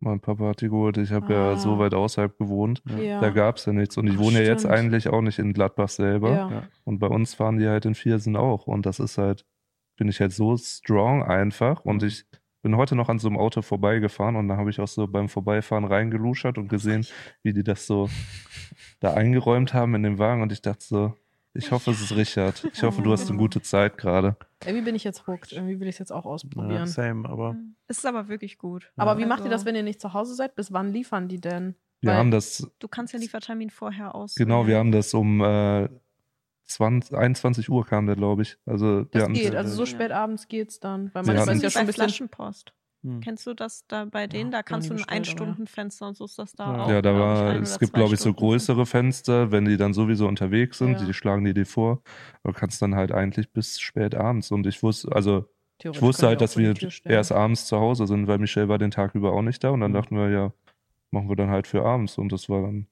[0.00, 0.96] Mein Papa hat die geholt.
[0.96, 1.50] Ich habe Ah.
[1.52, 2.82] ja so weit außerhalb gewohnt.
[3.00, 3.20] Ja.
[3.20, 3.96] Da gab es ja nichts.
[3.96, 4.74] Und ich Ach, wohne ja jetzt stimmt.
[4.74, 6.30] eigentlich auch nicht in Gladbach selber.
[6.30, 6.50] Ja.
[6.50, 6.62] Ja.
[6.84, 8.66] Und bei uns fahren die halt in Viersen auch.
[8.68, 9.44] Und das ist halt,
[9.96, 11.84] bin ich halt so strong einfach.
[11.84, 12.08] Und Mhm.
[12.08, 12.24] ich
[12.62, 15.28] bin heute noch an so einem Auto vorbeigefahren und da habe ich auch so beim
[15.28, 17.04] Vorbeifahren reingeluschert und gesehen,
[17.42, 18.08] wie die das so
[19.00, 20.42] da eingeräumt haben in dem Wagen.
[20.42, 21.14] Und ich dachte so,
[21.54, 22.64] ich hoffe, es ist Richard.
[22.72, 24.36] Ich hoffe, du hast eine gute Zeit gerade.
[24.64, 25.52] Irgendwie bin ich jetzt hooked.
[25.52, 26.86] Irgendwie will ich es jetzt auch Ja, ausprobieren.
[26.86, 28.92] same, aber Es ist aber wirklich gut.
[28.96, 30.54] Aber wie Also- macht ihr das, wenn ihr nicht zu Hause seid?
[30.54, 31.74] Bis wann liefern die denn?
[32.00, 34.34] Wir Weil- haben das, Du kannst ja Liefertermin vorher aus.
[34.36, 35.88] genau, wir haben das um äh,
[36.66, 38.56] 20, 21 Uhr kam der, glaube ich.
[38.66, 39.86] Also Das geht, also so Ja.
[39.86, 41.10] spät abends geht's dann.
[41.14, 42.04] Weil manchmal ist ja schon ein bisschen.
[42.04, 42.72] Flaschenpost.
[43.02, 43.20] Hm.
[43.20, 44.50] Kennst du das da bei denen?
[44.52, 45.04] Ja, Da kannst du ein.
[45.08, 46.84] Ein-Stunden-Fenster und so ist das da Ja.
[46.84, 46.88] auch.
[46.90, 50.26] Ja, da ich, war, es gibt, glaube ich, so größere Fenster, wenn die dann sowieso
[50.26, 51.06] unterwegs sind, Ja.
[51.06, 52.02] die schlagen die dir vor.
[52.44, 54.50] Du kannst dann halt eigentlich bis spät abends.
[54.50, 55.46] Und ich wusste, also
[55.82, 56.74] ich wusste halt, dass wir
[57.04, 59.70] erst abends zu Hause sind, weil Michelle war den Tag über auch nicht da.
[59.70, 59.96] Und dann Mhm.
[59.96, 60.52] dachten wir, ja,
[61.12, 62.18] machen wir dann halt für abends.
[62.18, 62.88] Und das war dann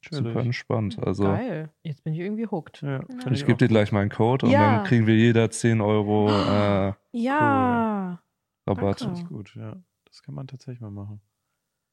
[0.00, 0.24] Chillig.
[0.24, 0.98] super entspannt.
[0.98, 1.68] Also Geil.
[1.82, 2.80] Jetzt bin ich irgendwie hooked.
[2.80, 6.30] Ja, find ich gebe dir gleich meinen Code und dann kriegen wir jeder 10 Euro
[6.30, 8.22] äh, Ja.
[8.70, 9.00] Rabatt.
[9.00, 9.12] Danke.
[9.14, 9.76] Richtig gut, ja.
[10.06, 11.20] Das kann man tatsächlich mal machen.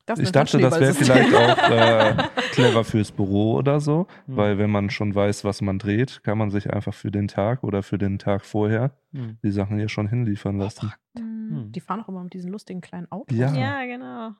[0.06, 2.16] Das Ich dachte, das wäre vielleicht auch äh,
[2.54, 4.38] clever fürs Büro oder so, Hm.
[4.38, 7.62] weil wenn man schon weiß, was man dreht, kann man sich einfach für den Tag
[7.64, 9.38] oder für den Tag vorher Hm.
[9.44, 10.94] die Sachen hier schon hinliefern lassen.
[11.14, 11.22] Mhm.
[11.50, 11.72] Hm.
[11.74, 13.38] Die fahren auch immer mit diesen lustigen kleinen Autos.
[13.38, 13.54] Ja.
[13.54, 14.32] Ja, genau.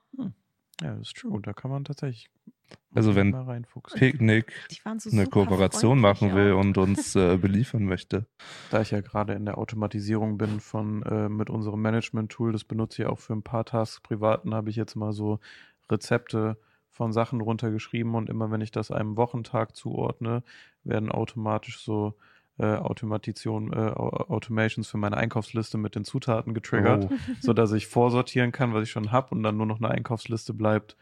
[0.82, 1.42] Ja, das ist true.
[1.42, 2.30] Da kann man tatsächlich
[2.94, 3.36] Also wenn.
[3.96, 4.52] Picknick
[4.98, 6.60] so eine Kooperation machen will auch.
[6.60, 8.26] und uns äh, beliefern möchte.
[8.72, 13.04] Da ich ja gerade in der Automatisierung bin von äh, mit unserem Management-Tool, das benutze
[13.04, 15.40] ich auch für ein paar Tasks privaten, habe ich jetzt mal so
[15.92, 16.58] Rezepte
[16.90, 20.44] von Sachen runtergeschrieben und immer wenn ich das einem Wochentag zuordne,
[20.84, 22.16] werden automatisch so
[22.58, 27.16] äh, Automation, äh, Au- Automations für meine Einkaufsliste mit den Zutaten getriggert, Oh.
[27.40, 30.56] so dass ich vorsortieren kann, was ich schon habe und dann nur noch eine Einkaufsliste
[30.56, 30.98] bleibt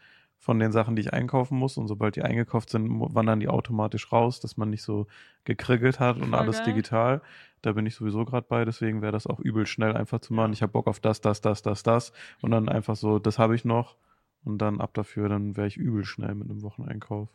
[0.46, 4.12] von den Sachen, die ich einkaufen muss und sobald die eingekauft sind, wandern die automatisch
[4.12, 5.08] raus, dass man nicht so
[5.44, 6.66] gekriggelt hat und Voll alles geil.
[6.72, 7.20] digital.
[7.62, 10.52] Da bin ich sowieso gerade bei, deswegen wäre das auch übel schnell einfach zu machen.
[10.52, 13.56] Ich habe Bock auf das, das, das, das, das und dann einfach so, das habe
[13.56, 13.96] ich noch
[14.44, 17.28] und dann ab dafür, dann wäre ich übel schnell mit einem Wocheneinkauf.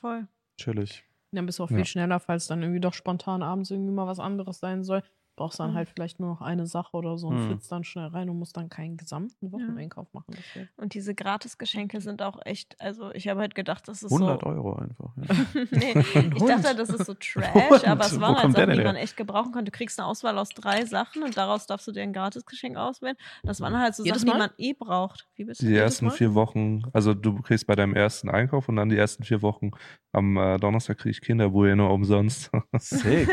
[0.00, 0.26] Voll.
[0.56, 1.04] Chillig.
[1.32, 1.76] Dann bist du auch Ja.
[1.76, 5.02] viel schneller, falls dann irgendwie doch spontan abends irgendwie mal was anderes sein soll.
[5.38, 5.74] Brauchst dann Mhm.
[5.76, 7.46] halt vielleicht nur noch eine Sache oder so und Mhm.
[7.46, 10.34] flitzt dann schnell rein und musst dann keinen gesamten Wocheneinkauf machen.
[10.36, 10.68] Deswegen.
[10.76, 14.46] Und diese Gratisgeschenke sind auch echt, also ich habe halt gedacht, das ist 100 so.
[14.48, 15.12] Euro einfach.
[15.16, 15.24] Ja.
[15.70, 15.92] nee,
[16.36, 17.84] ich dachte, das ist so Trash, Hund.
[17.86, 19.70] aber es waren halt Sachen, die man echt gebrauchen konnte.
[19.70, 23.16] Du kriegst eine Auswahl aus drei Sachen und daraus darfst du dir ein Gratisgeschenk auswählen.
[23.44, 24.48] Das waren halt so Jedes Sachen, die Mal?
[24.48, 25.28] man eh braucht.
[25.36, 26.10] Wie bist du Die ersten Mal?
[26.10, 29.70] vier Wochen, also du kriegst bei deinem ersten Einkauf und dann die ersten vier Wochen
[30.12, 32.50] am äh, Donnerstag kriege ich Kinderbueno umsonst.
[32.78, 33.28] Sick.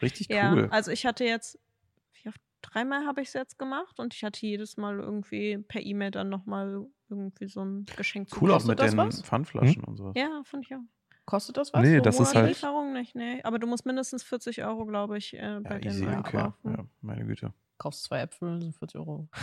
[0.00, 0.68] Richtig Ja, cool.
[0.70, 1.49] also ich hatte jetzt,
[2.62, 6.28] dreimal habe ich es jetzt gemacht und ich hatte jedes Mal irgendwie per E-Mail dann
[6.28, 9.22] nochmal irgendwie so ein Geschenk Cool auch mit das den was?
[9.22, 10.14] Pfandflaschen und sowas.
[10.16, 10.80] Ja, fand ich auch.
[11.26, 11.82] Kostet das was?
[11.82, 12.48] Nee, so das ist Die halt-?
[12.48, 13.40] Lieferung nicht, nee.
[13.44, 16.16] Aber du musst mindestens 40 Euro, glaube ich, äh, bei Ja, den easy, okay.
[16.16, 16.72] einkaufen.
[16.72, 17.52] Ja, meine Güte.
[17.78, 19.28] Kaufst zwei Äpfel, sind 40 Euro.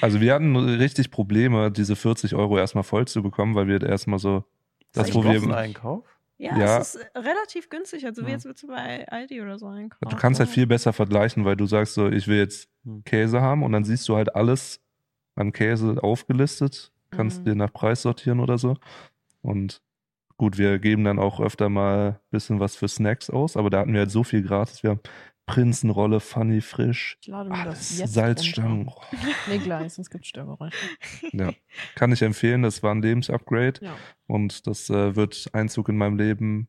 [0.00, 4.18] Also wir hatten richtig Probleme, diese 40 Euro erstmal voll zu bekommen, weil wir erstmal
[4.18, 4.44] so,
[4.92, 6.06] das echt wo wir, Einkauf?
[6.42, 6.78] Ja, Ja.
[6.80, 8.04] es ist äh, relativ günstig.
[8.04, 8.32] Also wie Ja.
[8.32, 10.08] jetzt willst du bei Aldi oder so einkaufen.
[10.10, 13.04] du kannst halt viel besser vergleichen, weil du sagst so, ich will jetzt Hm.
[13.04, 14.80] Käse haben und dann siehst du halt alles
[15.36, 17.44] an Käse aufgelistet, kannst Mhm.
[17.44, 18.76] dir nach Preis sortieren oder so.
[19.40, 19.80] Und
[20.36, 23.78] gut, wir geben dann auch öfter mal ein bisschen was für Snacks aus, aber da
[23.80, 24.82] hatten wir halt so viel gratis.
[24.82, 25.00] Wir haben
[25.46, 28.88] Prinzenrolle, Funny Frisch, Ich lade mir das alles, jetzt Salzstangen.
[28.88, 29.06] runter.
[29.48, 30.76] Nee, gleich, sonst gibt es Störgeräusche.
[31.32, 31.50] Ja,
[31.96, 32.62] kann ich empfehlen.
[32.62, 33.94] Das war ein Lebensupgrade Ja.
[34.28, 36.68] und das äh, wird Einzug in meinem Leben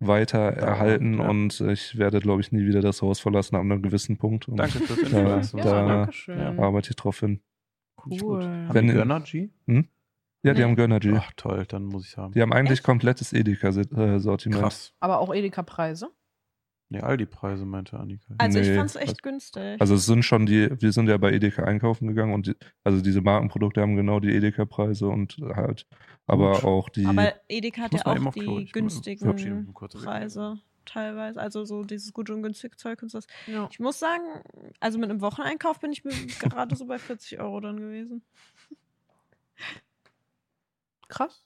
[0.00, 1.28] weiter erhalten ja.
[1.28, 4.48] und ich werde, glaube ich, nie wieder das Haus verlassen ab einem gewissen Punkt.
[4.48, 5.52] Und Danke fürs Ja, Hinweis.
[5.52, 6.60] Ja, da- danke schön.
[6.60, 7.40] arbeite ich drauf hin.
[7.96, 8.22] Gut.
[8.22, 8.42] Cool.
[8.44, 9.50] Haben Wenn- die Gönnergy?
[9.66, 10.62] Ja, die Nee.
[10.62, 11.12] haben Gönnergy.
[11.16, 12.32] Ach toll, dann muss ich haben.
[12.32, 12.84] Die haben eigentlich Echt?
[12.86, 14.62] komplettes Edeka-Sortiment.
[14.62, 14.94] Krass.
[15.00, 16.10] Aber auch Edeka-Preise.
[16.90, 18.34] Nee, all die Preise meinte Annika.
[18.38, 19.80] Also ich Nee, fand's echt also- günstig.
[19.80, 23.02] Also es sind schon die, wir sind ja bei Edeka einkaufen gegangen und die, also
[23.02, 25.86] diese Markenprodukte haben genau die Edeka-Preise und halt,
[26.26, 26.64] aber Gut.
[26.64, 27.04] auch die.
[27.04, 31.38] Aber Edeka hat ja auch die günstigen Preise teilweise.
[31.40, 33.20] Also so dieses gut und günstig Zeug und so.
[33.46, 33.68] Ja.
[33.70, 34.22] Ich muss sagen,
[34.80, 38.22] also mit einem Wocheneinkauf bin ich mir gerade so bei 40 Euro dann gewesen.
[41.08, 41.44] Krass.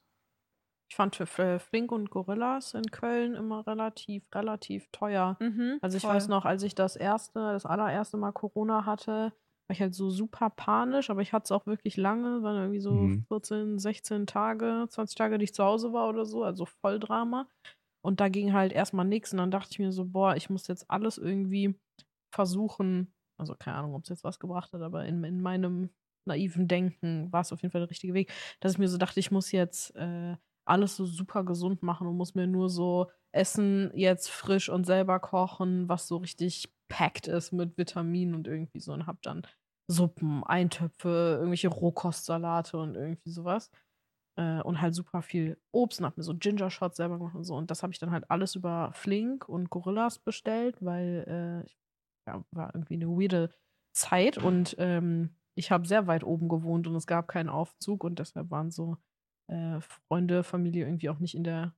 [0.92, 5.40] Ich fand für für Flink und Gorillas in Köln immer relativ, relativ teuer.
[5.40, 6.06] Mhm, Also ich voll.
[6.06, 10.10] weiß noch, als ich das erste, das allererste Mal Corona hatte, war ich halt so
[10.10, 13.24] super panisch, aber ich hatte es auch wirklich lange, waren irgendwie so Mhm.
[13.28, 17.48] 14, 16 Tage, 20 Tage, die ich zu Hause war oder so, also voll Drama.
[18.04, 20.66] Und da ging halt erstmal nichts und dann dachte ich mir so, boah, ich muss
[20.68, 21.80] jetzt alles irgendwie
[22.34, 25.90] versuchen, also keine Ahnung, ob es jetzt was gebracht hat, aber in, in meinem
[26.26, 29.20] naiven Denken war es auf jeden Fall der richtige Weg, dass ich mir so dachte,
[29.20, 33.90] ich muss jetzt äh, alles so super gesund machen und muss mir nur so Essen
[33.94, 38.92] jetzt frisch und selber kochen, was so richtig packed ist mit Vitaminen und irgendwie so
[38.92, 39.42] und hab dann
[39.90, 43.70] Suppen, Eintöpfe, irgendwelche Rohkostsalate und irgendwie sowas.
[44.38, 47.44] Äh, und halt super viel Obst und hab mir so Ginger Shots selber gemacht und
[47.44, 47.54] so.
[47.54, 51.70] Und das habe ich dann halt alles über Flink und Gorillas bestellt, weil äh,
[52.30, 53.50] ja, war irgendwie eine weirde
[53.94, 58.18] Zeit und ähm, ich habe sehr weit oben gewohnt und es gab keinen Aufzug und
[58.18, 58.96] deshalb waren so
[59.52, 61.74] äh, Freunde, Familie irgendwie auch nicht in der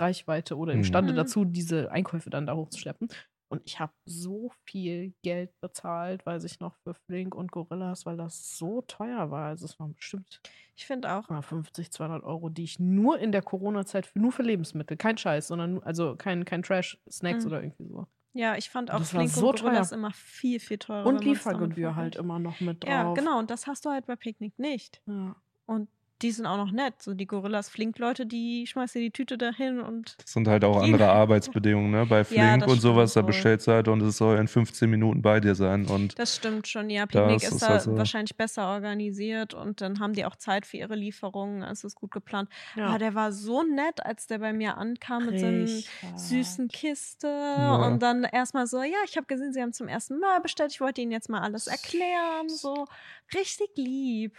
[0.00, 0.78] Reichweite oder Mhm.
[0.80, 1.16] imstande Mhm.
[1.16, 3.08] dazu, diese Einkäufe dann da hochzuschleppen.
[3.48, 8.16] Und ich habe so viel Geld bezahlt, weiß ich noch, für Flink und Gorillas, weil
[8.16, 9.48] das so teuer war.
[9.48, 10.40] Also es waren bestimmt
[10.74, 11.24] Ich finde auch.
[11.28, 15.48] 150, 200 Euro, die ich nur in der Corona-Zeit für, nur für Lebensmittel, kein Scheiß,
[15.48, 17.50] sondern also kein, kein Trash, Snacks Mhm.
[17.50, 18.06] oder irgendwie so.
[18.32, 19.98] Ja, ich fand auch Das Flink so und Gorillas teuer.
[19.98, 21.04] immer viel, viel teurer.
[21.06, 22.90] Und Liefergebühr halt immer noch mit drauf.
[22.90, 23.38] Ja, genau.
[23.38, 25.02] Und das hast du halt bei Picknick nicht.
[25.06, 25.36] Ja.
[25.66, 25.90] Und
[26.22, 26.94] die sind auch noch nett.
[27.02, 30.78] So die Gorillas Flink-Leute, die schmeißt dir die Tüte dahin und Das sind halt auch
[30.82, 32.06] Die- andere Arbeitsbedingungen, ne?
[32.06, 33.32] Bei Flink das und sowas, stimmt da wohl.
[33.34, 35.86] bestellst du halt und es soll in 15 Minuten bei dir sein.
[35.86, 36.88] Und das stimmt schon.
[36.90, 40.66] Ja, Picknick ist, ist da also- wahrscheinlich besser organisiert und dann haben die auch Zeit
[40.66, 41.62] für ihre Lieferungen.
[41.62, 42.48] Es ist gut geplant.
[42.76, 42.86] Ja.
[42.86, 45.88] Aber der war so nett, als der bei mir ankam mit so einer Richtig.
[46.16, 47.76] süßen Kiste Ja.
[47.86, 50.80] und dann erstmal so, ja, ich habe gesehen, Sie haben zum ersten Mal bestellt, ich
[50.80, 52.86] wollte Ihnen jetzt mal alles erklären, so
[53.34, 54.36] richtig lieb.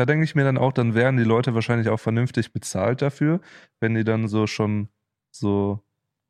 [0.00, 3.40] Da denke ich mir dann auch, dann wären die Leute wahrscheinlich auch vernünftig bezahlt dafür,
[3.80, 4.88] wenn die dann so schon
[5.30, 5.80] so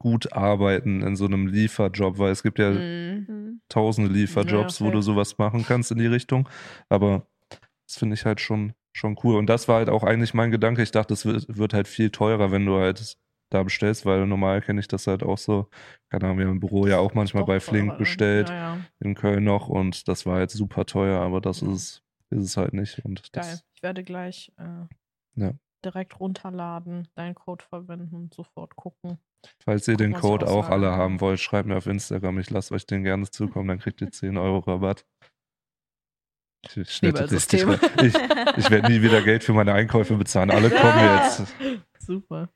[0.01, 3.25] gut arbeiten in so einem Lieferjob, weil es gibt ja Mhm.
[3.29, 3.61] Hm.
[3.68, 6.49] tausende Lieferjobs, Ja, wo du sowas machen kannst in die Richtung.
[6.89, 7.27] Aber
[7.87, 9.37] das finde ich halt schon, schon cool.
[9.37, 10.83] Und das war halt auch eigentlich mein Gedanke.
[10.83, 13.16] Ich dachte, es wird, wird halt viel teurer, wenn du halt
[13.51, 15.68] da bestellst, weil normal kenne ich das halt auch so.
[16.09, 17.99] Keine Ahnung, wir haben im Büro ja auch manchmal bei Flink ne?
[17.99, 18.79] bestellt, Ja, ja.
[19.01, 19.68] in Köln noch.
[19.68, 23.05] Und das war halt super teuer, aber das ist, ist es halt nicht.
[23.05, 23.43] Und Geil.
[23.45, 24.87] das, Ich werde gleich äh,
[25.35, 25.53] Ja.
[25.85, 29.18] direkt runterladen, deinen Code verwenden und sofort gucken.
[29.64, 32.39] falls ihr den Code auch alle haben wollt, schreibt mir auf Instagram.
[32.39, 35.07] Ich lasse euch den gerne zukommen, dann kriegt ihr 10 Euro Rabatt.
[36.66, 40.51] Ich, ich, schnitte ich, ich werde nie wieder Geld für meine Einkäufe bezahlen.
[40.51, 41.55] Alle kommen jetzt.
[41.99, 42.51] Super.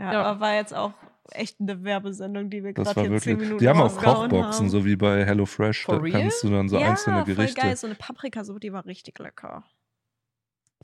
[0.00, 0.22] Ja, Ja.
[0.22, 0.92] aber war jetzt auch
[1.32, 3.38] echt eine Werbesendung, die wir Das gerade war hier zehn wirklich.
[3.48, 4.70] Minuten Die haben auch Kochboxen, haben.
[4.70, 5.84] so wie bei HelloFresh.
[5.84, 6.20] For Da real?
[6.22, 7.54] kannst du dann so ja, einzelne Gerichte.
[7.60, 7.76] voll geil.
[7.76, 9.62] So eine Paprikasuppe, die war richtig lecker.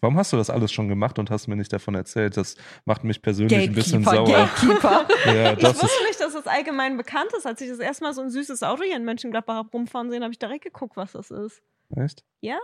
[0.03, 2.37] Warum hast du das alles schon gemacht und hast mir nicht davon erzählt?
[2.37, 2.55] Das
[2.85, 4.27] macht mich persönlich ein bisschen sauer.
[4.27, 5.09] Gatekeeper.
[5.27, 7.47] Ja, Ich wusste nicht, dass das allgemein bekannt ist.
[7.47, 10.33] Als ich das erste Mal so ein süßes Auto hier in Mönchengladbach rumfahren sehen, habe
[10.33, 11.63] ich direkt geguckt, was das ist.
[11.95, 12.25] Echt?
[12.41, 12.59] Ja.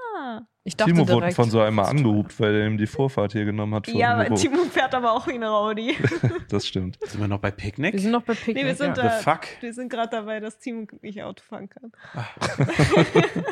[0.64, 3.74] Ich dachte Timo wurde von so einem angehupt, weil er ihm die Vorfahrt hier genommen
[3.74, 3.88] hat.
[3.88, 4.34] Ja, aber.
[4.36, 5.96] Timo fährt aber auch wie eine Audi.
[6.50, 6.98] Das stimmt.
[7.04, 7.94] Sind wir noch bei Picknick?
[7.94, 8.56] Wir sind noch bei Picknick.
[8.56, 9.02] Nee, wir sind ja.
[9.02, 9.18] da.
[9.18, 9.40] The fuck?
[9.60, 11.90] Wir sind gerade dabei, dass Timo nicht Auto fahren kann.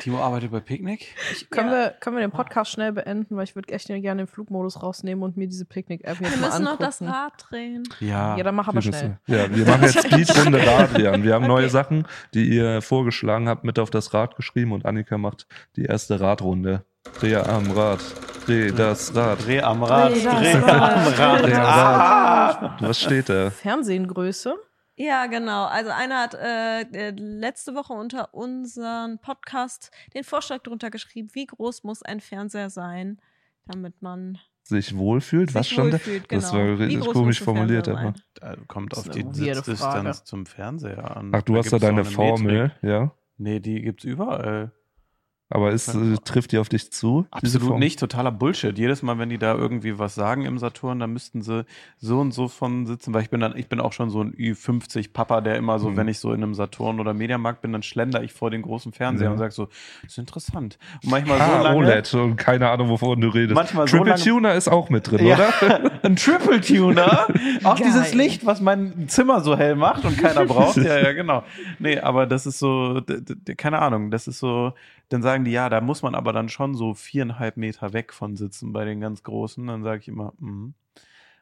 [0.01, 1.15] Timo arbeitet bei Picknick?
[1.51, 1.75] Können, Ja.
[1.75, 5.25] wir, können wir den Podcast schnell beenden, weil ich würde echt gerne den Flugmodus rausnehmen
[5.25, 6.85] und mir diese Picknick-App jetzt Wir mal müssen noch angucken.
[6.85, 7.83] das Rad drehen.
[8.01, 8.37] Ja.
[8.37, 9.19] Ja, dann mach aber Wir schnell.
[9.27, 11.23] müssen- Ja, wir machen jetzt Speedrunde Radrian.
[11.25, 11.69] Wir haben neue Okay.
[11.71, 15.47] Sachen, die ihr vorgeschlagen habt, mit auf das Rad geschrieben und Annika macht
[15.77, 16.85] die erste Radrunde.
[17.19, 18.01] Dreh am Rad,
[18.47, 19.45] dreh das Rad.
[19.47, 21.43] Dreh am Rad, Dreh dreh am Rad.
[21.43, 22.51] Dreh am Ah.
[22.51, 22.83] Rad.
[22.83, 23.51] Was steht da?
[23.51, 24.55] Fernsehgröße.
[24.97, 25.65] Ja, genau.
[25.65, 31.47] Also einer hat äh, äh, letzte Woche unter unseren Podcast den Vorschlag drunter geschrieben, wie
[31.47, 33.19] groß muss ein Fernseher sein,
[33.67, 35.55] damit man sich wohlfühlt.
[35.55, 35.93] Was Sich stand da?
[35.95, 36.65] wohlfühlt, Das genau.
[36.65, 37.89] war richtig komisch formuliert.
[37.89, 38.13] Aber.
[38.69, 39.79] Kommt auf die Sitzdistanz
[40.19, 40.25] Frage.
[40.25, 41.33] zum Fernseher an.
[41.35, 42.83] Ach, du hast da deine Formel, Metrik.
[42.83, 43.11] ja.
[43.39, 44.73] Nee, die gibt's überall.
[45.53, 47.27] Aber ist, äh, trifft die auf dich zu?
[47.33, 48.79] Absolut nicht, totaler Bullshit.
[48.79, 51.65] Jedes Mal, wenn die da irgendwie was sagen im Saturn, dann müssten sie
[51.99, 54.33] so und so von sitzen, weil ich bin dann, ich bin auch schon so ein
[54.33, 55.97] Ü50 Papa, der immer so, Mhm.
[55.97, 58.93] wenn ich so in einem Saturn oder Mediamarkt bin, dann schlender ich vor den großen
[58.93, 59.33] Fernseher Ja.
[59.33, 59.67] und sag so,
[60.03, 60.79] das ist interessant.
[61.03, 61.77] Und manchmal Ah, so lange.
[61.79, 63.55] OLED und keine Ahnung, wovon du redest.
[63.57, 65.35] Manchmal so Triple lange- Tuner ist auch mit drin, Ja.
[65.35, 65.91] oder?
[66.05, 67.27] Ein Triple Tuner.
[67.65, 67.87] Auch Geil.
[67.89, 70.77] dieses Licht, was mein Zimmer so hell macht und keiner braucht.
[70.77, 71.43] ja, ja, genau.
[71.81, 73.01] Nee, aber das ist so,
[73.57, 74.75] keine Ahnung, das ist so,
[75.11, 78.37] dann sagen die, ja, da muss man aber dann schon so viereinhalb Meter weg von
[78.37, 79.67] sitzen bei den ganz Großen.
[79.67, 80.75] Dann sage ich immer, mhm.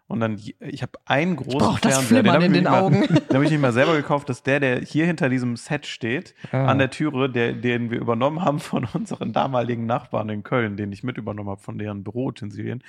[0.09, 3.01] Und dann, ich habe einen großen brauch das Fernseher, Flimmern ich in den Augen.
[3.01, 5.85] Mal, den habe ich nicht mal selber gekauft, dass der, der hier hinter diesem Set
[5.87, 6.65] steht, Ah.
[6.67, 10.91] an der Türe, der, den wir übernommen haben von unseren damaligen Nachbarn in Köln, den
[10.93, 12.83] ich mit übernommen habe von deren Büroutensilien.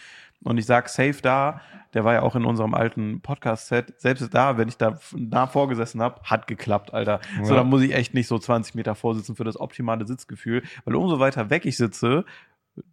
[0.44, 1.60] Und ich sag safe da,
[1.94, 6.02] der war ja auch in unserem alten Podcast-Set, selbst da, wenn ich da nah vorgesessen
[6.02, 7.20] habe, hat geklappt, Alter.
[7.44, 7.58] So, Ja.
[7.58, 11.20] da muss ich echt nicht so 20 Meter vorsitzen für das optimale Sitzgefühl, weil umso
[11.20, 12.24] weiter weg ich sitze,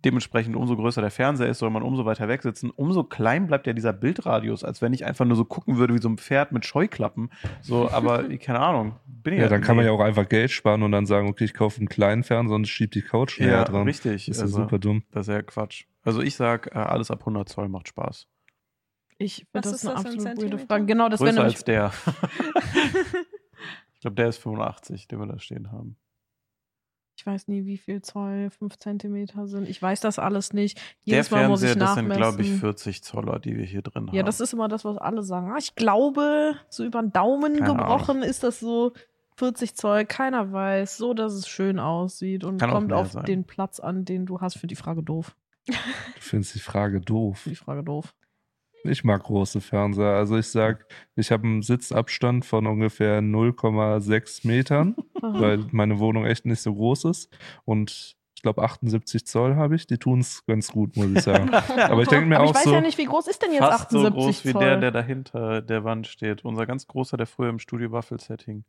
[0.05, 3.67] dementsprechend umso größer der Fernseher ist, soll man umso weiter weg sitzen, umso klein bleibt
[3.67, 6.53] ja dieser Bildradius, als wenn ich einfach nur so gucken würde wie so ein Pferd
[6.53, 7.31] mit Scheuklappen.
[7.61, 10.83] So, aber keine Ahnung, bin ich Ja, dann kann man ja auch einfach Geld sparen
[10.83, 13.65] und dann sagen, okay, ich kaufe einen kleinen Fernseher und schieb die Couch näher ja,
[13.65, 13.85] dran.
[13.85, 14.27] richtig.
[14.27, 15.03] Das ist also, ja super dumm.
[15.13, 15.85] Das ist ja Quatsch.
[16.03, 18.29] Also ich sag, äh, alles ab 100 Zoll macht Spaß.
[19.19, 20.59] Ich Was das ist eine das absolut Zentimeter?
[20.59, 20.87] Frage.
[20.87, 21.93] Genau, das wäre Größer nämlich als der.
[23.95, 25.97] ich glaube, der ist 85, den wir da stehen haben.
[27.27, 29.69] Ich weiß nie, wie viel Zoll 5 Zentimeter sind.
[29.69, 30.77] Ich weiß das alles nicht.
[31.09, 32.23] Der Jedes Mal muss Fernseher, das sind, nachmessen.
[32.23, 34.15] glaube ich, 40 Zoller, die wir hier drin haben.
[34.15, 35.51] ja, das ist immer das, was alle sagen.
[35.51, 38.93] Ah, Ich glaube, so über den Daumen Keine gebrochen ist das so
[39.39, 40.05] 40 Zoll.
[40.05, 43.25] Keiner weiß, so dass es schön aussieht und Kann kommt auf sein.
[43.25, 45.35] den Platz an, den du hast für die Frage doof.
[45.67, 45.75] Du
[46.21, 47.43] findest die Frage doof.
[47.45, 48.15] Die Frage doof.
[48.89, 50.15] Ich mag große Fernseher.
[50.15, 56.47] Also ich sag, ich habe einen Sitzabstand von ungefähr 0,6 Metern, weil meine Wohnung echt
[56.47, 57.37] nicht so groß ist.
[57.65, 59.87] Und ich glaube 78 Zoll habe ich.
[59.87, 61.51] Die tun es ganz gut, muss ich sagen.
[61.55, 63.53] Aber ich denke mir Aber ich auch weiß so, ja nicht, wie groß ist denn
[63.53, 64.65] jetzt Fast so 78 groß wie Zoll?
[64.65, 66.45] der, der dahinter der Wand steht.
[66.45, 68.65] Unser ganz großer, der früher im Studio Waffel-Set hing.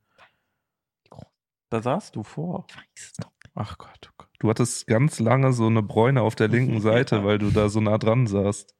[1.70, 2.66] Da saßt du vor.
[2.70, 3.32] Ich weiß es doch.
[3.56, 4.30] Ach Gott, oh Gott.
[4.40, 7.82] du hattest ganz lange so eine Bräune auf der linken Seite, weil du da so
[7.82, 8.77] nah dran saßt.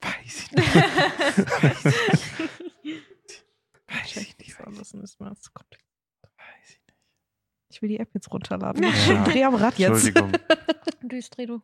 [0.00, 0.74] Weiß ich nicht.
[3.88, 4.50] Weiß ich nicht.
[4.58, 5.20] das alles nicht.
[5.20, 5.38] Weiß
[6.64, 6.98] ich nicht.
[7.70, 8.82] Ich will die App jetzt runterladen.
[8.82, 8.90] Ja.
[8.90, 10.06] Ich dreh am Rad jetzt.
[10.06, 10.32] Entschuldigung.
[11.02, 11.60] Düst, dreh du.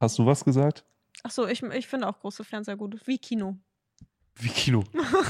[0.00, 0.84] Hast du was gesagt?
[1.22, 3.00] Achso, ich, ich finde auch große Fernseher gut.
[3.06, 3.56] Wie Kino.
[4.36, 4.84] Wie Kino.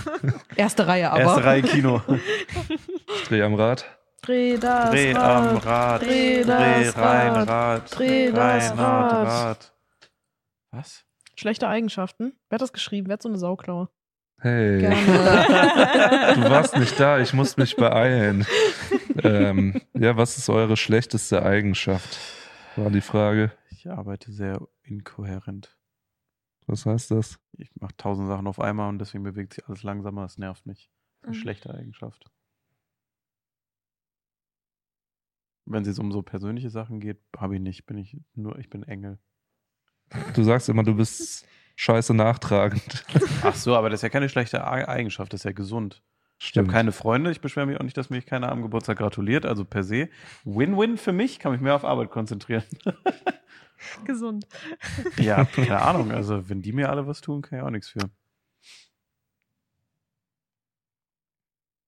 [0.56, 1.20] Erste Reihe aber.
[1.20, 2.00] Erste Reihe Kino.
[2.08, 3.84] Ich drehe am Rad.
[4.22, 5.48] Dreh das Dreh Rad.
[5.48, 6.02] am Rad.
[6.02, 7.48] Dreh Dreh das rein, Rad.
[7.48, 7.98] Rad.
[7.98, 9.26] Dreh das rein, Rad.
[9.26, 9.72] Rad.
[10.70, 11.04] Was?
[11.42, 12.34] Schlechte Eigenschaften.
[12.48, 13.08] Wer hat das geschrieben?
[13.08, 13.88] Wer hat so eine Sauklaue?
[14.38, 14.78] Hey.
[14.78, 14.96] Gerne.
[16.36, 18.46] Du warst nicht da, ich muss mich beeilen.
[19.24, 22.16] ähm, ja, was ist eure schlechteste Eigenschaft?
[22.76, 23.50] War die Frage.
[23.70, 25.76] Ich arbeite sehr inkohärent.
[26.68, 27.40] Was heißt das?
[27.58, 30.22] Ich mache tausend Sachen auf einmal und deswegen bewegt sich alles langsamer.
[30.22, 30.90] Das nervt mich.
[31.22, 31.40] Eine Mhm.
[31.40, 32.24] schlechte Eigenschaft.
[35.66, 37.84] Wenn es jetzt um so persönliche Sachen geht, habe ich nicht.
[37.86, 39.18] Bin ich nur, ich bin Engel.
[40.34, 41.46] Du sagst immer, du bist
[41.76, 43.04] scheiße nachtragend.
[43.42, 46.02] Ach so, aber das ist ja keine schlechte Ei- Eigenschaft, das ist ja gesund.
[46.38, 46.70] Ich habe Stimmt.
[46.72, 49.46] keine Freunde, ich beschwere mich auch nicht, dass mich keiner am Geburtstag gratuliert.
[49.46, 50.08] Also per se,
[50.44, 52.64] Win-Win für mich, kann mich mehr auf Arbeit konzentrieren.
[54.04, 54.46] Gesund.
[55.18, 56.10] ja, keine Ahnung.
[56.12, 58.00] Also wenn die mir alle was tun, kann ich auch nichts für.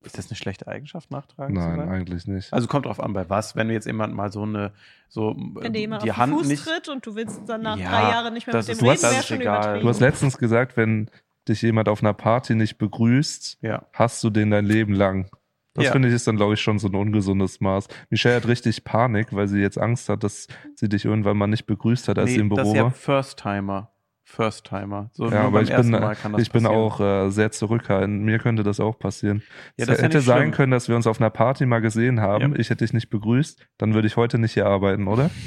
[0.04, 1.88] Ist das eine schlechte Eigenschaft, nachtragen zu Nein, sein?
[1.88, 2.52] eigentlich nicht.
[2.52, 3.56] Also kommt drauf an, bei was.
[3.56, 4.72] Wenn jetzt jemand mal so eine,
[5.08, 6.64] so Wenn dir jemand die auf den Hand Fuß nicht.
[6.64, 8.84] tritt und du willst dann nach Ja, drei Jahren nicht mehr das mit ist- dem
[8.86, 9.80] du reden, hast- wäre das ist schon egal.
[9.80, 11.10] Du hast letztens gesagt, wenn
[11.48, 13.84] dich jemand auf einer Party nicht begrüßt, Ja.
[13.92, 15.28] hast du den dein Leben lang.
[15.74, 15.92] Das Ja.
[15.92, 17.88] finde ich ist dann, glaube ich, schon so ein ungesundes Maß.
[18.08, 20.46] Michelle hat richtig Panik, weil sie jetzt Angst hat, dass
[20.76, 22.90] sie dich irgendwann mal nicht begrüßt hat, als sie im das Büro ist ja war.
[22.92, 23.90] First-Timer.
[24.24, 25.10] First-Timer.
[25.12, 28.22] So Ja, aber ich ersten bin, Mal kann das ich bin auch äh, sehr zurückhaltend.
[28.22, 29.42] Mir könnte das auch passieren.
[29.76, 30.50] Ja, es das ja hätte nicht sein schlimm.
[30.52, 32.52] können, dass wir uns auf einer Party mal gesehen haben.
[32.54, 32.58] Ja.
[32.58, 33.66] Ich hätte dich nicht begrüßt.
[33.78, 35.30] Dann würde ich heute nicht hier arbeiten, oder?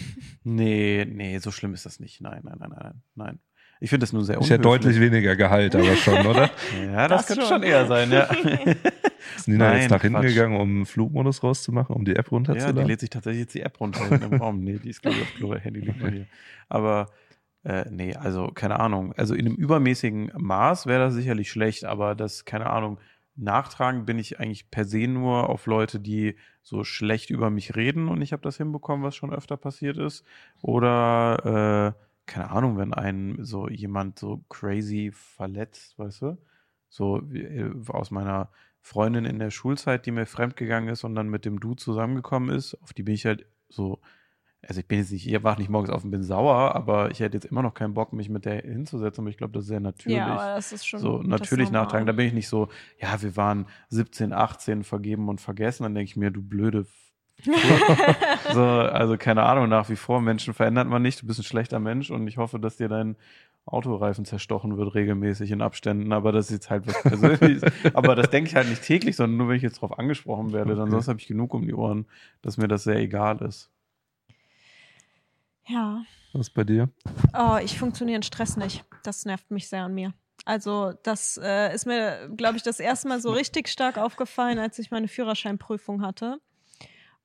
[0.49, 2.21] Nee, nee, so schlimm ist das nicht.
[2.21, 3.39] Nein, nein, nein, nein, nein.
[3.82, 4.95] Ich finde das nur sehr Ich hätte unhöflich.
[4.95, 6.49] deutlich weniger Gehalt, aber schon, oder?
[6.86, 7.49] Ja, das, Das könnte schon.
[7.61, 8.23] schon eher sein, ja.
[9.36, 10.30] Ist Nina Nein, jetzt nach hinten Quatsch.
[10.34, 12.88] gegangen, um Flugmodus rauszumachen, um die App ja, die runterzuladen?
[12.88, 14.61] lädt sich tatsächlich jetzt die App runter im Raum.
[14.61, 16.28] Nee, die ist, glaube ich, auf Klo, Handy liegt nur hier.
[16.69, 17.09] Aber
[17.68, 19.13] äh, nee, also keine Ahnung.
[19.18, 22.97] Also in einem übermäßigen Maß wäre das sicherlich schlecht, aber das, keine Ahnung,
[23.36, 28.07] nachtragen bin ich eigentlich per se nur auf Leute, die so schlecht über mich reden
[28.07, 30.24] und ich habe das hinbekommen, was schon öfter passiert ist.
[30.61, 36.38] Oder, äh, keine Ahnung, wenn ein so jemand so crazy verletzt, weißt du?
[36.88, 38.49] So äh, aus meiner
[38.82, 42.76] Freundin in der Schulzeit, die mir fremdgegangen ist und dann mit dem Du zusammengekommen ist,
[42.82, 43.99] auf die bin ich halt so
[44.65, 47.19] also ich bin jetzt nicht, ich wach nicht morgens auf und bin sauer, aber ich
[47.19, 49.69] hätte jetzt immer noch keinen Bock, mich mit der hinzusetzen, aber ich glaube, das ist
[49.69, 50.17] sehr natürlich.
[50.17, 52.07] Ja, aber das ist schon so natürlich nachtragen.
[52.07, 55.83] Da bin ich nicht so, ja, wir waren 17, 18, vergeben und vergessen.
[55.83, 56.85] Dann denke ich mir, du blöde.
[58.53, 61.21] So, also keine Ahnung, nach wie vor, Menschen verändert man nicht.
[61.21, 63.15] Du bist ein schlechter Mensch und ich hoffe, dass dir dein
[63.65, 67.63] Autoreifen zerstochen wird regelmäßig in Abständen, aber das ist jetzt halt was Persönliches.
[67.93, 70.71] aber das denke ich halt nicht täglich, sondern nur, wenn ich jetzt drauf angesprochen werde.
[70.75, 70.91] Dann Okay.
[70.91, 72.05] sonst habe ich genug um die Ohren,
[72.41, 73.69] dass mir das sehr egal ist.
[75.68, 76.03] Ja.
[76.34, 76.89] Was ist bei dir?
[77.38, 78.84] Oh, ich funktioniere in Stress nicht.
[79.03, 80.13] Das nervt mich sehr an mir.
[80.45, 84.80] Also, das äh, ist mir, glaube ich, das erste Mal so richtig stark aufgefallen, als
[84.80, 86.39] ich meine Führerscheinprüfung hatte.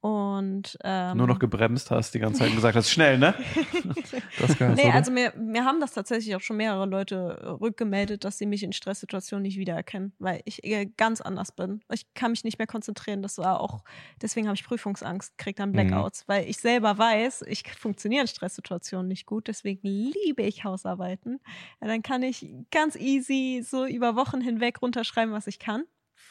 [0.03, 3.37] Und ähm, Nur noch gebremst hast, die ganze Zeit und gesagt hast, schnell, ne?
[4.41, 8.37] Das Nee, also mir, mir haben das tatsächlich auch schon mehrere Leute äh, rückgemeldet, dass
[8.37, 11.83] sie mich in Stresssituationen nicht wiedererkennen, weil ich äh, ganz anders bin.
[11.93, 13.23] Ich kann mich nicht mehr konzentrieren.
[13.23, 13.85] Das war auch,
[14.21, 19.07] deswegen habe ich Prüfungsangst, krieg dann Blackouts, weil ich selber weiß, ich funktioniere in Stresssituationen
[19.07, 21.39] nicht gut, deswegen liebe ich Hausarbeiten.
[21.81, 25.85] Ja, dann kann ich ganz easy so über Wochen hinweg runterschreiben, was ich kann.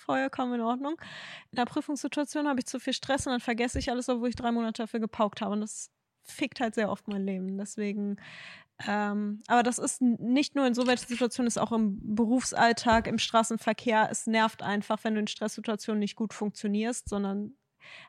[0.06, 0.96] Vollkommen in Ordnung.
[1.52, 4.36] In der Prüfungssituation habe ich zu viel Stress und dann vergesse ich alles, obwohl ich
[4.36, 5.54] drei Monate dafür gepaukt habe.
[5.54, 5.92] Und das
[6.24, 7.58] fickt halt sehr oft mein Leben.
[7.58, 8.18] Deswegen,
[8.88, 13.20] ähm, aber das ist nicht nur in so welchen Situationen, ist auch im Berufsalltag, im
[13.20, 14.08] Straßenverkehr.
[14.12, 17.56] Es nervt einfach, wenn du in Stresssituationen nicht gut funktionierst, sondern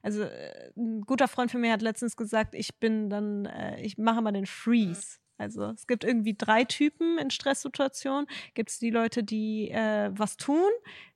[0.02, 3.98] also äh, ein guter Freund von mir hat letztens gesagt, ich bin dann, äh, ich
[3.98, 5.18] mache mal den Freeze.
[5.42, 8.26] Also es gibt irgendwie drei Typen in Stresssituationen.
[8.54, 10.70] Gibt es die Leute, die äh, was tun,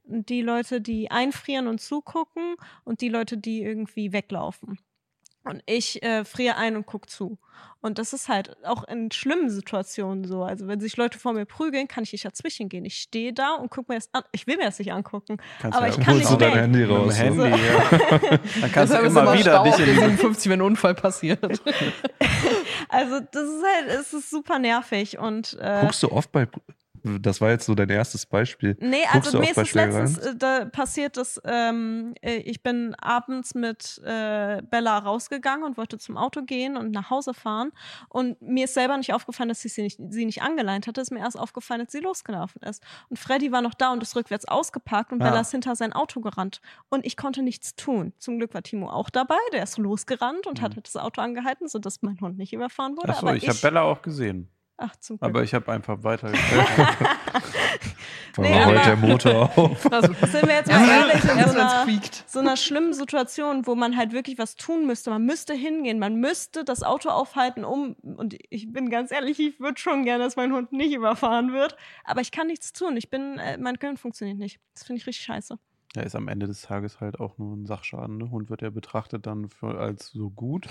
[0.05, 4.79] die Leute, die einfrieren und zugucken und die Leute, die irgendwie weglaufen.
[5.47, 7.39] Und ich äh, friere ein und guck zu.
[7.81, 10.43] Und das ist halt auch in schlimmen Situationen so.
[10.43, 12.85] Also wenn sich Leute vor mir prügeln, kann ich nicht dazwischen gehen.
[12.85, 14.25] Ich stehe da und gucke mir das an.
[14.33, 15.37] Ich will mir das nicht angucken.
[15.61, 16.59] Kannst aber ja ich auch kann Holst nicht du dein.
[16.59, 17.19] Handy Mit dem raus.
[17.19, 17.47] Handy, so.
[17.47, 17.59] ja.
[18.61, 21.41] Dann kannst du immer wieder dich in 57, wenn ein Unfall passiert.
[22.89, 26.47] Also das ist halt, es ist super nervig und äh, Guckst du oft bei.
[27.21, 28.77] Das war jetzt so dein erstes Beispiel.
[28.81, 32.95] Nee, Guckst also mir ist es letztens äh, da passiert, dass ähm, äh, ich bin
[32.97, 37.73] abends mit äh, Bella rausgegangen und wollte zum Auto gehen und nach Hause fahren.
[38.09, 41.01] Und mir ist selber nicht aufgefallen, dass ich sie nicht, sie nicht angeleint hatte.
[41.01, 42.83] Es ist mir erst aufgefallen, als sie losgelaufen ist.
[43.09, 45.31] Und Freddy war noch da und ist rückwärts ausgeparkt und Ah.
[45.31, 46.61] Bella ist hinter sein Auto gerannt.
[46.89, 48.13] Und ich konnte nichts tun.
[48.19, 52.03] Zum Glück war Timo auch dabei, der ist losgerannt und hat das Auto angehalten, sodass
[52.03, 53.11] mein Hund nicht überfahren wurde.
[53.11, 54.49] Achso, aber ich habe Bella auch gesehen.
[54.79, 55.29] Ach, zum Glück.
[55.31, 56.31] Aber ich habe einfach weiter.
[58.35, 59.91] Vor Nee, rollt aber- der Motor auf.
[59.91, 61.87] Also, Sind wir jetzt mal ehrlich, in so einer,
[62.27, 65.09] so einer schlimmen Situation, wo man halt wirklich was tun müsste.
[65.09, 69.59] Man müsste hingehen, man müsste das Auto aufhalten, um, und ich bin ganz ehrlich, ich
[69.59, 72.99] würde schon gerne, dass mein Hund nicht überfahren wird, aber ich kann nichts tun.
[72.99, 74.61] Ich bin, äh, mein Gehirn funktioniert nicht.
[74.75, 75.59] Das finde ich richtig scheiße.
[75.97, 78.19] Ja, ist am Ende des Tages halt auch nur ein Sachschaden.
[78.19, 78.31] Ne?
[78.31, 80.69] Hund wird ja betrachtet dann für, als so gut.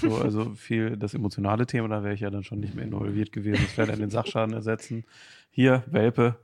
[0.00, 3.32] So, also viel das emotionale Thema, da wäre ich ja dann schon nicht mehr involviert
[3.32, 3.62] gewesen.
[3.64, 5.04] Das wäre dann den Sachschaden ersetzen.
[5.50, 6.36] Hier, Welpe,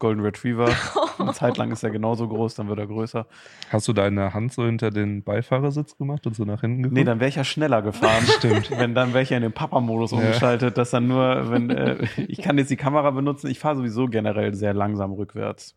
[0.00, 0.68] Golden Retriever.
[1.18, 3.26] Eine Zeit lang ist er genauso groß, dann wird er größer.
[3.70, 6.94] Hast du deine Hand so hinter den Beifahrersitz gemacht und so nach hinten geguckt?
[6.96, 8.24] Nee, dann wäre ich ja schneller gefahren.
[8.38, 8.70] Stimmt.
[8.70, 10.18] Wenn dann wäre ich ja in den Papa-Modus Ja.
[10.18, 14.06] umgeschaltet, dass dann nur, wenn äh, ich kann jetzt die Kamera benutzen, ich fahre sowieso
[14.06, 15.76] generell sehr langsam rückwärts.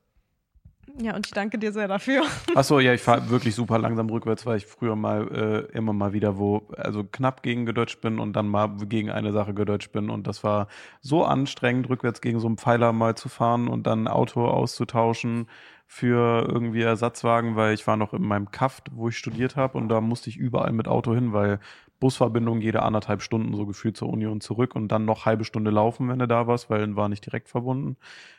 [1.02, 2.24] Ja, und ich danke dir sehr dafür.
[2.56, 5.28] Achso, ja, ich fahre wirklich super langsam rückwärts, weil ich früher mal
[5.72, 9.32] äh, immer mal wieder wo, also knapp gegen gedeutscht bin und dann mal gegen eine
[9.32, 10.10] Sache gedeutscht bin.
[10.12, 10.68] Und das war
[11.02, 15.48] so anstrengend, rückwärts gegen so einen Pfeiler mal zu fahren und dann ein Auto auszutauschen
[15.88, 19.89] für irgendwie Ersatzwagen, weil ich war noch in meinem Kaft, wo ich studiert habe und
[19.89, 21.60] da musste ich überall mit Auto hin, weil
[22.04, 25.72] Busverbindung jede anderthalb Stunden so gefühlt zur Uni und zurück und dann noch halbe Stunde
[25.72, 27.95] laufen, wenn du da warst, weil dann war nicht direkt verbunden.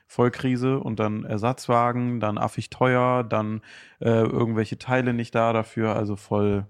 [0.06, 3.62] Vollkrise und dann Ersatzwagen, dann affig teuer, dann
[4.00, 6.66] äh, irgendwelche Teile nicht da dafür, also voll,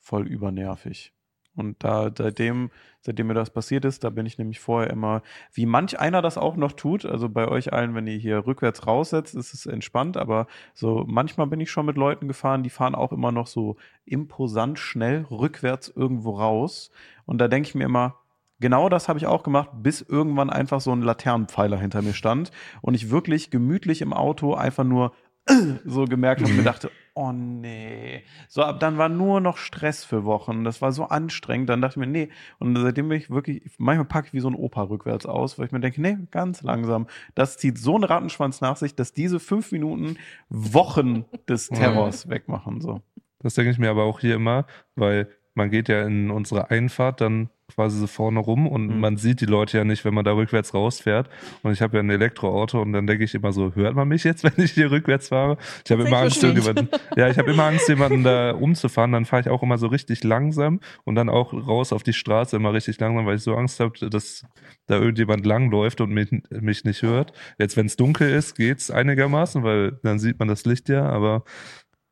[0.00, 1.12] voll übernervig.
[1.60, 5.22] Und da seitdem, seitdem mir das passiert ist, da bin ich nämlich vorher immer,
[5.52, 8.86] wie manch einer das auch noch tut, also bei euch allen, wenn ihr hier rückwärts
[8.86, 12.94] raussetzt, ist es entspannt, aber so manchmal bin ich schon mit Leuten gefahren, die fahren
[12.96, 16.90] auch immer noch so imposant schnell rückwärts irgendwo raus.
[17.26, 18.16] Und da denke ich mir immer,
[18.58, 22.50] genau das habe ich auch gemacht, bis irgendwann einfach so ein Laternenpfeiler hinter mir stand
[22.82, 25.12] und ich wirklich gemütlich im Auto einfach nur
[25.84, 26.90] so gemerkt habe und mir dachte,
[27.20, 28.22] oh nee.
[28.48, 30.64] So, ab dann war nur noch Stress für Wochen.
[30.64, 31.68] Das war so anstrengend.
[31.68, 32.30] Dann dachte ich mir, nee.
[32.58, 35.66] Und seitdem bin ich wirklich, manchmal packe ich wie so ein Opa rückwärts aus, weil
[35.66, 37.06] ich mir denke, nee, ganz langsam.
[37.34, 40.16] Das zieht so einen Rattenschwanz nach sich, dass diese fünf Minuten
[40.48, 42.80] Wochen des Terrors wegmachen.
[42.80, 43.02] So.
[43.40, 45.28] Das denke ich mir aber auch hier immer, weil
[45.60, 48.98] man geht ja in unsere Einfahrt dann quasi so vorne rum und Mhm.
[49.00, 51.28] man sieht die Leute ja nicht, wenn man da rückwärts rausfährt.
[51.62, 54.24] Und ich habe ja ein Elektroauto und dann denke ich immer so, hört man mich
[54.24, 55.56] jetzt, wenn ich hier rückwärts fahre?
[55.84, 59.12] Ich habe immer Angst, irgendjemanden, ja, ich habe immer Angst, jemanden da umzufahren.
[59.12, 62.56] Dann fahre ich auch immer so richtig langsam und dann auch raus auf die Straße
[62.56, 64.44] immer richtig langsam, weil ich so Angst habe, dass
[64.86, 67.32] da irgendjemand langläuft und mich, mich nicht hört.
[67.58, 71.44] Jetzt, wenn es dunkel ist, geht's einigermaßen, weil dann sieht man das Licht ja, aber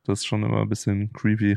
[0.04, 1.56] das ist schon immer ein bisschen creepy.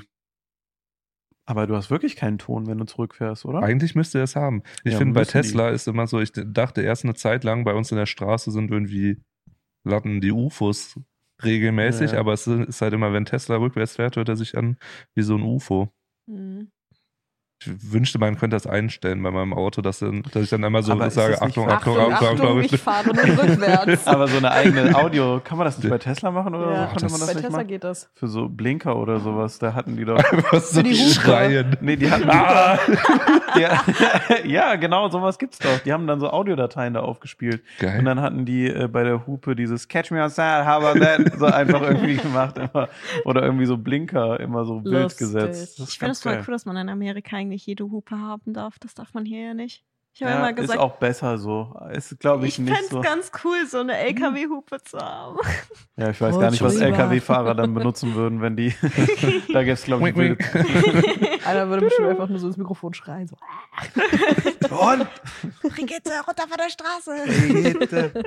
[1.52, 3.62] Aber du hast wirklich keinen Ton, wenn du zurückfährst, oder?
[3.62, 4.64] Eigentlich müsste er es haben.
[4.86, 7.74] Ich Ja, finde, bei Tesla ist immer so, ich dachte erst eine Zeit lang, bei
[7.74, 9.22] uns in der Straße sind irgendwie
[9.84, 10.98] Latten die UFOs
[11.44, 12.20] regelmäßig, Ja.
[12.20, 14.78] aber es ist halt immer, wenn Tesla rückwärts fährt, hört er sich an
[15.14, 15.90] wie so ein UFO.
[16.26, 16.72] Mhm.
[17.64, 20.82] Ich wünschte, man könnte das einstellen bei meinem Auto, dass, dann, dass ich dann immer
[20.82, 22.62] so Aber sage, Achtung, Achtung, Achtung, Achtung, Achtung, Achtung.
[22.64, 24.08] ich fahre nur rückwärts.
[24.08, 26.86] Aber so eine eigene Audio, kann man das nicht bei Tesla machen oder Ja?
[26.88, 27.68] Konnte man das bei nicht Tesla machen?
[27.68, 28.10] geht das.
[28.16, 30.18] Für so Blinker oder sowas, da hatten die doch.
[30.52, 31.78] Was so Für die schreien.
[31.82, 32.30] Nee, die hatten.
[32.30, 32.80] Ah!
[33.60, 33.84] Ja,
[34.46, 35.78] ja, genau, sowas gibt's doch.
[35.86, 37.62] Die haben dann so Audiodateien da aufgespielt.
[37.80, 38.04] Und Geil.
[38.04, 41.38] dann hatten die äh, bei der Hupe dieses Catch Me Outside, how about that?
[41.38, 42.58] So einfach irgendwie gemacht.
[42.58, 42.90] Immer.
[43.26, 45.20] Oder irgendwie so Blinker immer so Lustig.
[45.20, 45.80] gesetzt.
[45.80, 48.54] Das ist Ich finde es voll cool, dass man in Amerika eigentlich jede Hupe haben
[48.54, 48.80] darf.
[48.80, 49.84] Das darf man hier ja nicht.
[50.14, 51.74] Ich habe Ja, immer ist gesagt, auch besser so.
[51.94, 53.00] Ist, glaube ich, ich nicht fände es so.
[53.02, 55.38] ganz cool, so eine LKW-Hupe zu haben.
[55.98, 56.78] Ja, ich weiß Oh, gar nicht, was.
[56.78, 58.70] LKW-Fahrer dann benutzen würden, wenn die.
[59.54, 61.46] da gäbe es, glaube ich, Wink, wink.
[61.46, 63.28] Einer würde bestimmt einfach nur so ins Mikrofon schreien.
[63.28, 63.38] So.
[64.76, 65.08] Und
[65.62, 67.74] Brigitte, runter von der Straße.
[67.78, 68.24] Bitte.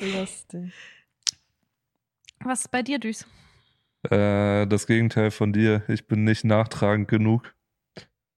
[0.00, 0.72] Lustig.
[2.44, 3.24] Was ist bei dir, Düs?
[4.10, 5.82] Äh, das Gegenteil von dir.
[5.88, 7.54] Ich bin nicht nachtragend genug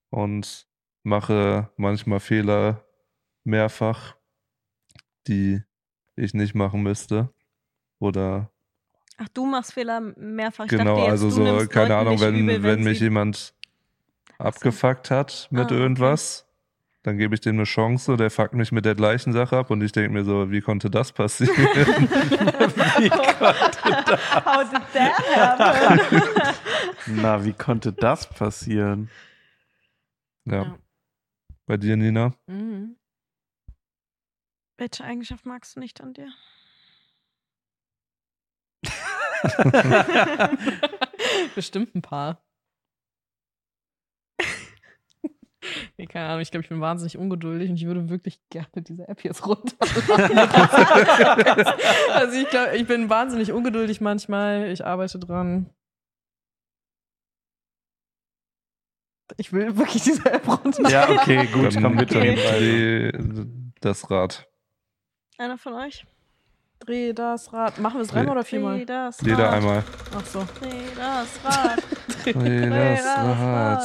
[0.10, 0.68] und
[1.04, 2.86] mache manchmal Fehler
[3.44, 4.16] mehrfach,
[5.28, 5.62] die
[6.16, 7.34] ich nicht machen müsste.
[8.00, 8.52] Oder
[9.18, 10.66] Ach, du machst Fehler mehrfach.
[10.66, 13.54] Ich genau, jetzt, also so, keine Leuten Ahnung, wenn, übel, wenn mich sie- jemand
[14.38, 16.45] abgefuckt hat mit Ah, irgendwas,
[17.06, 19.82] dann gebe ich dem eine Chance, der fuckt mich mit der gleichen Sache ab und
[19.84, 21.56] ich denke mir so, wie konnte das passieren?
[22.98, 26.52] Wie konnte How did that happen?
[27.22, 29.10] Na, wie konnte das passieren?
[30.45, 30.64] ja.
[30.64, 30.80] Ja.
[31.68, 32.34] Bei dir, Nina?
[32.48, 32.98] Mhm.
[34.77, 36.32] Welche Eigenschaft magst du nicht an dir?
[41.56, 42.45] Bestimmt ein paar.
[45.98, 49.08] Nee, keine Ahnung, ich glaube, ich bin wahnsinnig ungeduldig und ich würde wirklich gerne diese
[49.08, 50.38] App jetzt runterladen.
[52.14, 54.70] also ich glaube, ich bin wahnsinnig ungeduldig manchmal.
[54.72, 55.70] Ich arbeite dran.
[59.38, 60.92] Ich will wirklich diese App runterladen.
[60.92, 62.36] ja, okay, gut, Dann komm mitnehmen.
[62.36, 63.12] dreh
[63.82, 64.48] das Rad.
[65.38, 66.06] Einer von euch?
[66.80, 67.80] Dreh das Rad.
[67.80, 68.77] Machen wir es dreimal oder viermal?
[68.77, 69.53] Dreh das Jeder Rad.
[69.53, 69.84] einmal.
[70.15, 70.39] Ach so.
[70.60, 71.84] Dreh das Rad.
[72.35, 73.80] Dreh das das Rad.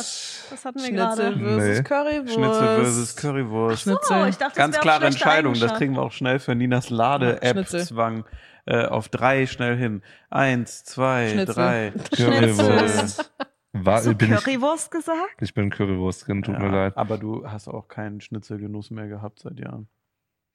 [0.50, 1.38] Das hatten wir Schnitzel gerade.
[1.38, 1.82] versus Nee.
[1.84, 2.34] Currywurst.
[2.34, 3.82] Schnitzel versus Currywurst.
[3.82, 4.22] Schnitzel.
[4.22, 5.54] Oh, ich dachte, Ganz das klare Entscheidung.
[5.54, 6.90] Das kriegen wir auch schnell für Ninas.
[6.90, 8.24] Lade-App-Zwang.
[8.66, 10.02] Äh, auf drei schnell hin.
[10.28, 11.54] Eins, zwei, Schnitzel.
[11.54, 11.92] drei.
[12.14, 13.32] Currywurst.
[13.72, 15.40] War, Hast du bin ich, Currywurst gesagt?
[15.40, 16.96] ich bin Currywurst, tut Ja, mir leid.
[16.96, 19.88] Aber du hast auch keinen Schnitzelgenuss mehr gehabt seit Jahren.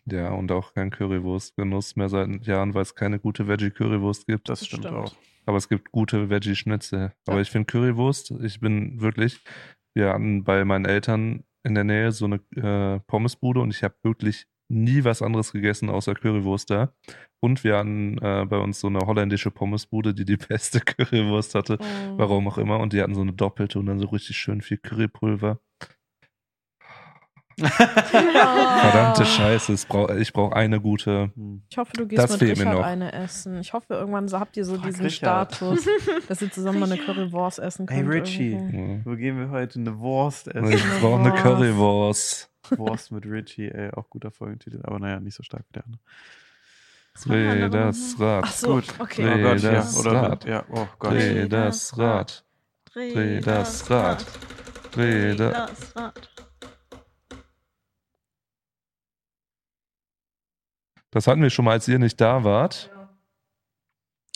[0.08, 4.50] Ja, und auch kein Currywurstgenuss mehr seit Jahren, weil es keine gute Veggie-Currywurst gibt.
[4.50, 4.98] Das stimmt, stimmt.
[4.98, 5.16] auch.
[5.48, 7.14] Aber es gibt gute Veggie-Schnitzel.
[7.28, 7.42] Aber Ja.
[7.42, 9.44] ich finde Currywurst, ich bin wirklich,
[9.96, 13.96] wir hatten bei meinen Eltern in der Nähe so eine äh, Pommesbude und ich habe
[14.04, 16.94] wirklich nie was anderes gegessen außer Currywurst da.
[17.40, 21.78] Und wir hatten äh, bei uns so eine holländische Pommesbude, die die beste Currywurst hatte.
[21.80, 22.18] Oh.
[22.18, 22.80] Warum auch immer.
[22.80, 25.60] Und die hatten so eine doppelte und dann so richtig schön viel Currypulver.
[27.58, 29.26] Verdammte Ah.
[29.26, 31.32] Scheiße, brauch, ich brauche eine gute.
[31.70, 32.84] Ich hoffe, du gehst Das mit Richard noch.
[32.84, 33.60] eine essen.
[33.60, 35.56] Ich hoffe, irgendwann so habt ihr so Frag diesen Richard.
[35.56, 35.88] Status,
[36.28, 37.02] dass ihr zusammen mal eine.
[37.02, 38.14] Currywurst essen Hey, könnt.
[38.14, 38.52] Richie.
[38.54, 38.94] irgendwo.
[38.94, 39.00] Ja.
[39.06, 39.80] Wo gehen wir heute?
[39.80, 40.72] Eine Wurst essen.
[40.72, 41.44] Ich brauche eine Wurst.
[41.44, 42.50] Currywurst.
[42.78, 44.82] Wurst mit Richie, ey, auch guter Folgentitel.
[44.84, 46.02] Aber naja, nicht so stark wie der andere.
[47.24, 48.16] Dreh das.
[48.20, 48.44] Rad.
[48.48, 48.94] Ach so, Gut.
[49.00, 49.24] okay.
[49.24, 49.72] Dreh oh Gott, ja.
[49.72, 50.46] das Oder, Rad.
[50.46, 51.12] ja, oh Gott.
[51.14, 52.44] Dreh das Rad.
[52.92, 54.26] Dreh das Rad.
[54.92, 55.54] Dreh das.
[55.70, 56.30] das Rad.
[61.16, 62.92] Das hatten wir schon mal, als ihr nicht da wart.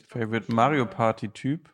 [0.07, 1.69] Favorite Mario Party Typ.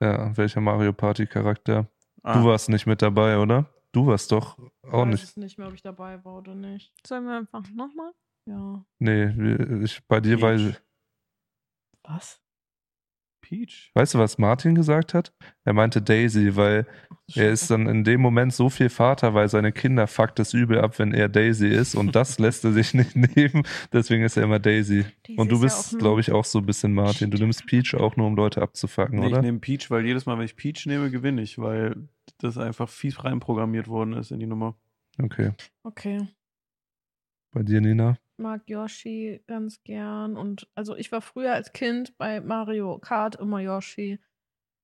[0.00, 1.88] Ja, welcher Mario Party Charakter?
[2.22, 3.66] Ah, Du warst nicht mit dabei, oder?
[3.90, 5.24] Du warst doch Ich auch weiß nicht.
[5.24, 6.92] es nicht mehr, ob ich dabei war oder nicht.
[7.04, 8.12] Sollen wir einfach nochmal?
[8.46, 8.84] Ja.
[9.00, 10.42] Nee, ich, bei dir Peach.
[10.42, 10.76] war ich.
[12.04, 12.40] Was?
[13.48, 13.92] Peach.
[13.94, 15.32] Weißt du, was Martin gesagt hat?
[15.64, 16.84] Er meinte Daisy, weil
[17.32, 20.80] er ist dann in dem Moment so viel Vater, weil seine Kinder fuckt es übel
[20.80, 23.62] ab, wenn er Daisy ist und das lässt er sich nicht nehmen.
[23.92, 25.04] Deswegen ist er immer Daisy.
[25.22, 27.30] Daisy Und du ist ja bist, auch glaube ich, auch so ein bisschen Martin.
[27.30, 29.42] Du nimmst Peach auch nur, um Leute abzufacken, Nee, ich oder?
[29.42, 32.08] nehme Peach, weil jedes Mal, wenn ich Peach nehme, gewinne ich, weil
[32.38, 34.76] das einfach fies reinprogrammiert worden ist in die Nummer.
[35.22, 35.52] Okay.
[35.84, 36.26] Okay.
[37.52, 38.18] Bei dir, Nina?
[38.38, 40.36] Mag Yoshi ganz gern.
[40.36, 44.18] Und also ich war früher als Kind bei Mario Kart immer Yoshi.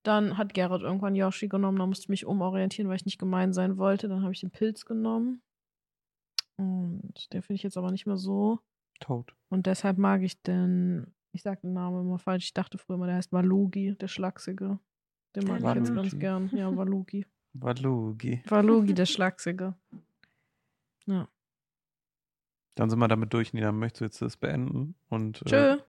[0.03, 3.53] Dann hat Gerrit irgendwann Yoshi genommen, da musste ich mich umorientieren, weil ich nicht gemein
[3.53, 4.09] sein wollte.
[4.09, 5.41] Dann habe ich den Pilz genommen.
[6.57, 8.59] Und den finde ich jetzt aber nicht mehr so.
[8.99, 9.33] Toad.
[9.49, 13.07] Und deshalb mag ich den, ich sag den Namen immer falsch, ich dachte früher immer,
[13.07, 14.79] der heißt Walugi, der Schlachsige.
[15.35, 16.49] Den mag ich jetzt ganz gern.
[16.53, 17.25] Ja, Walugi.
[17.53, 18.43] Walugi.
[18.47, 19.75] Walugi, der Schlachsige.
[21.05, 21.27] Ja.
[22.75, 23.71] Dann sind wir damit durch, Nina.
[23.71, 24.95] Möchtest du jetzt das beenden?
[25.09, 25.77] Und, äh, Tschö.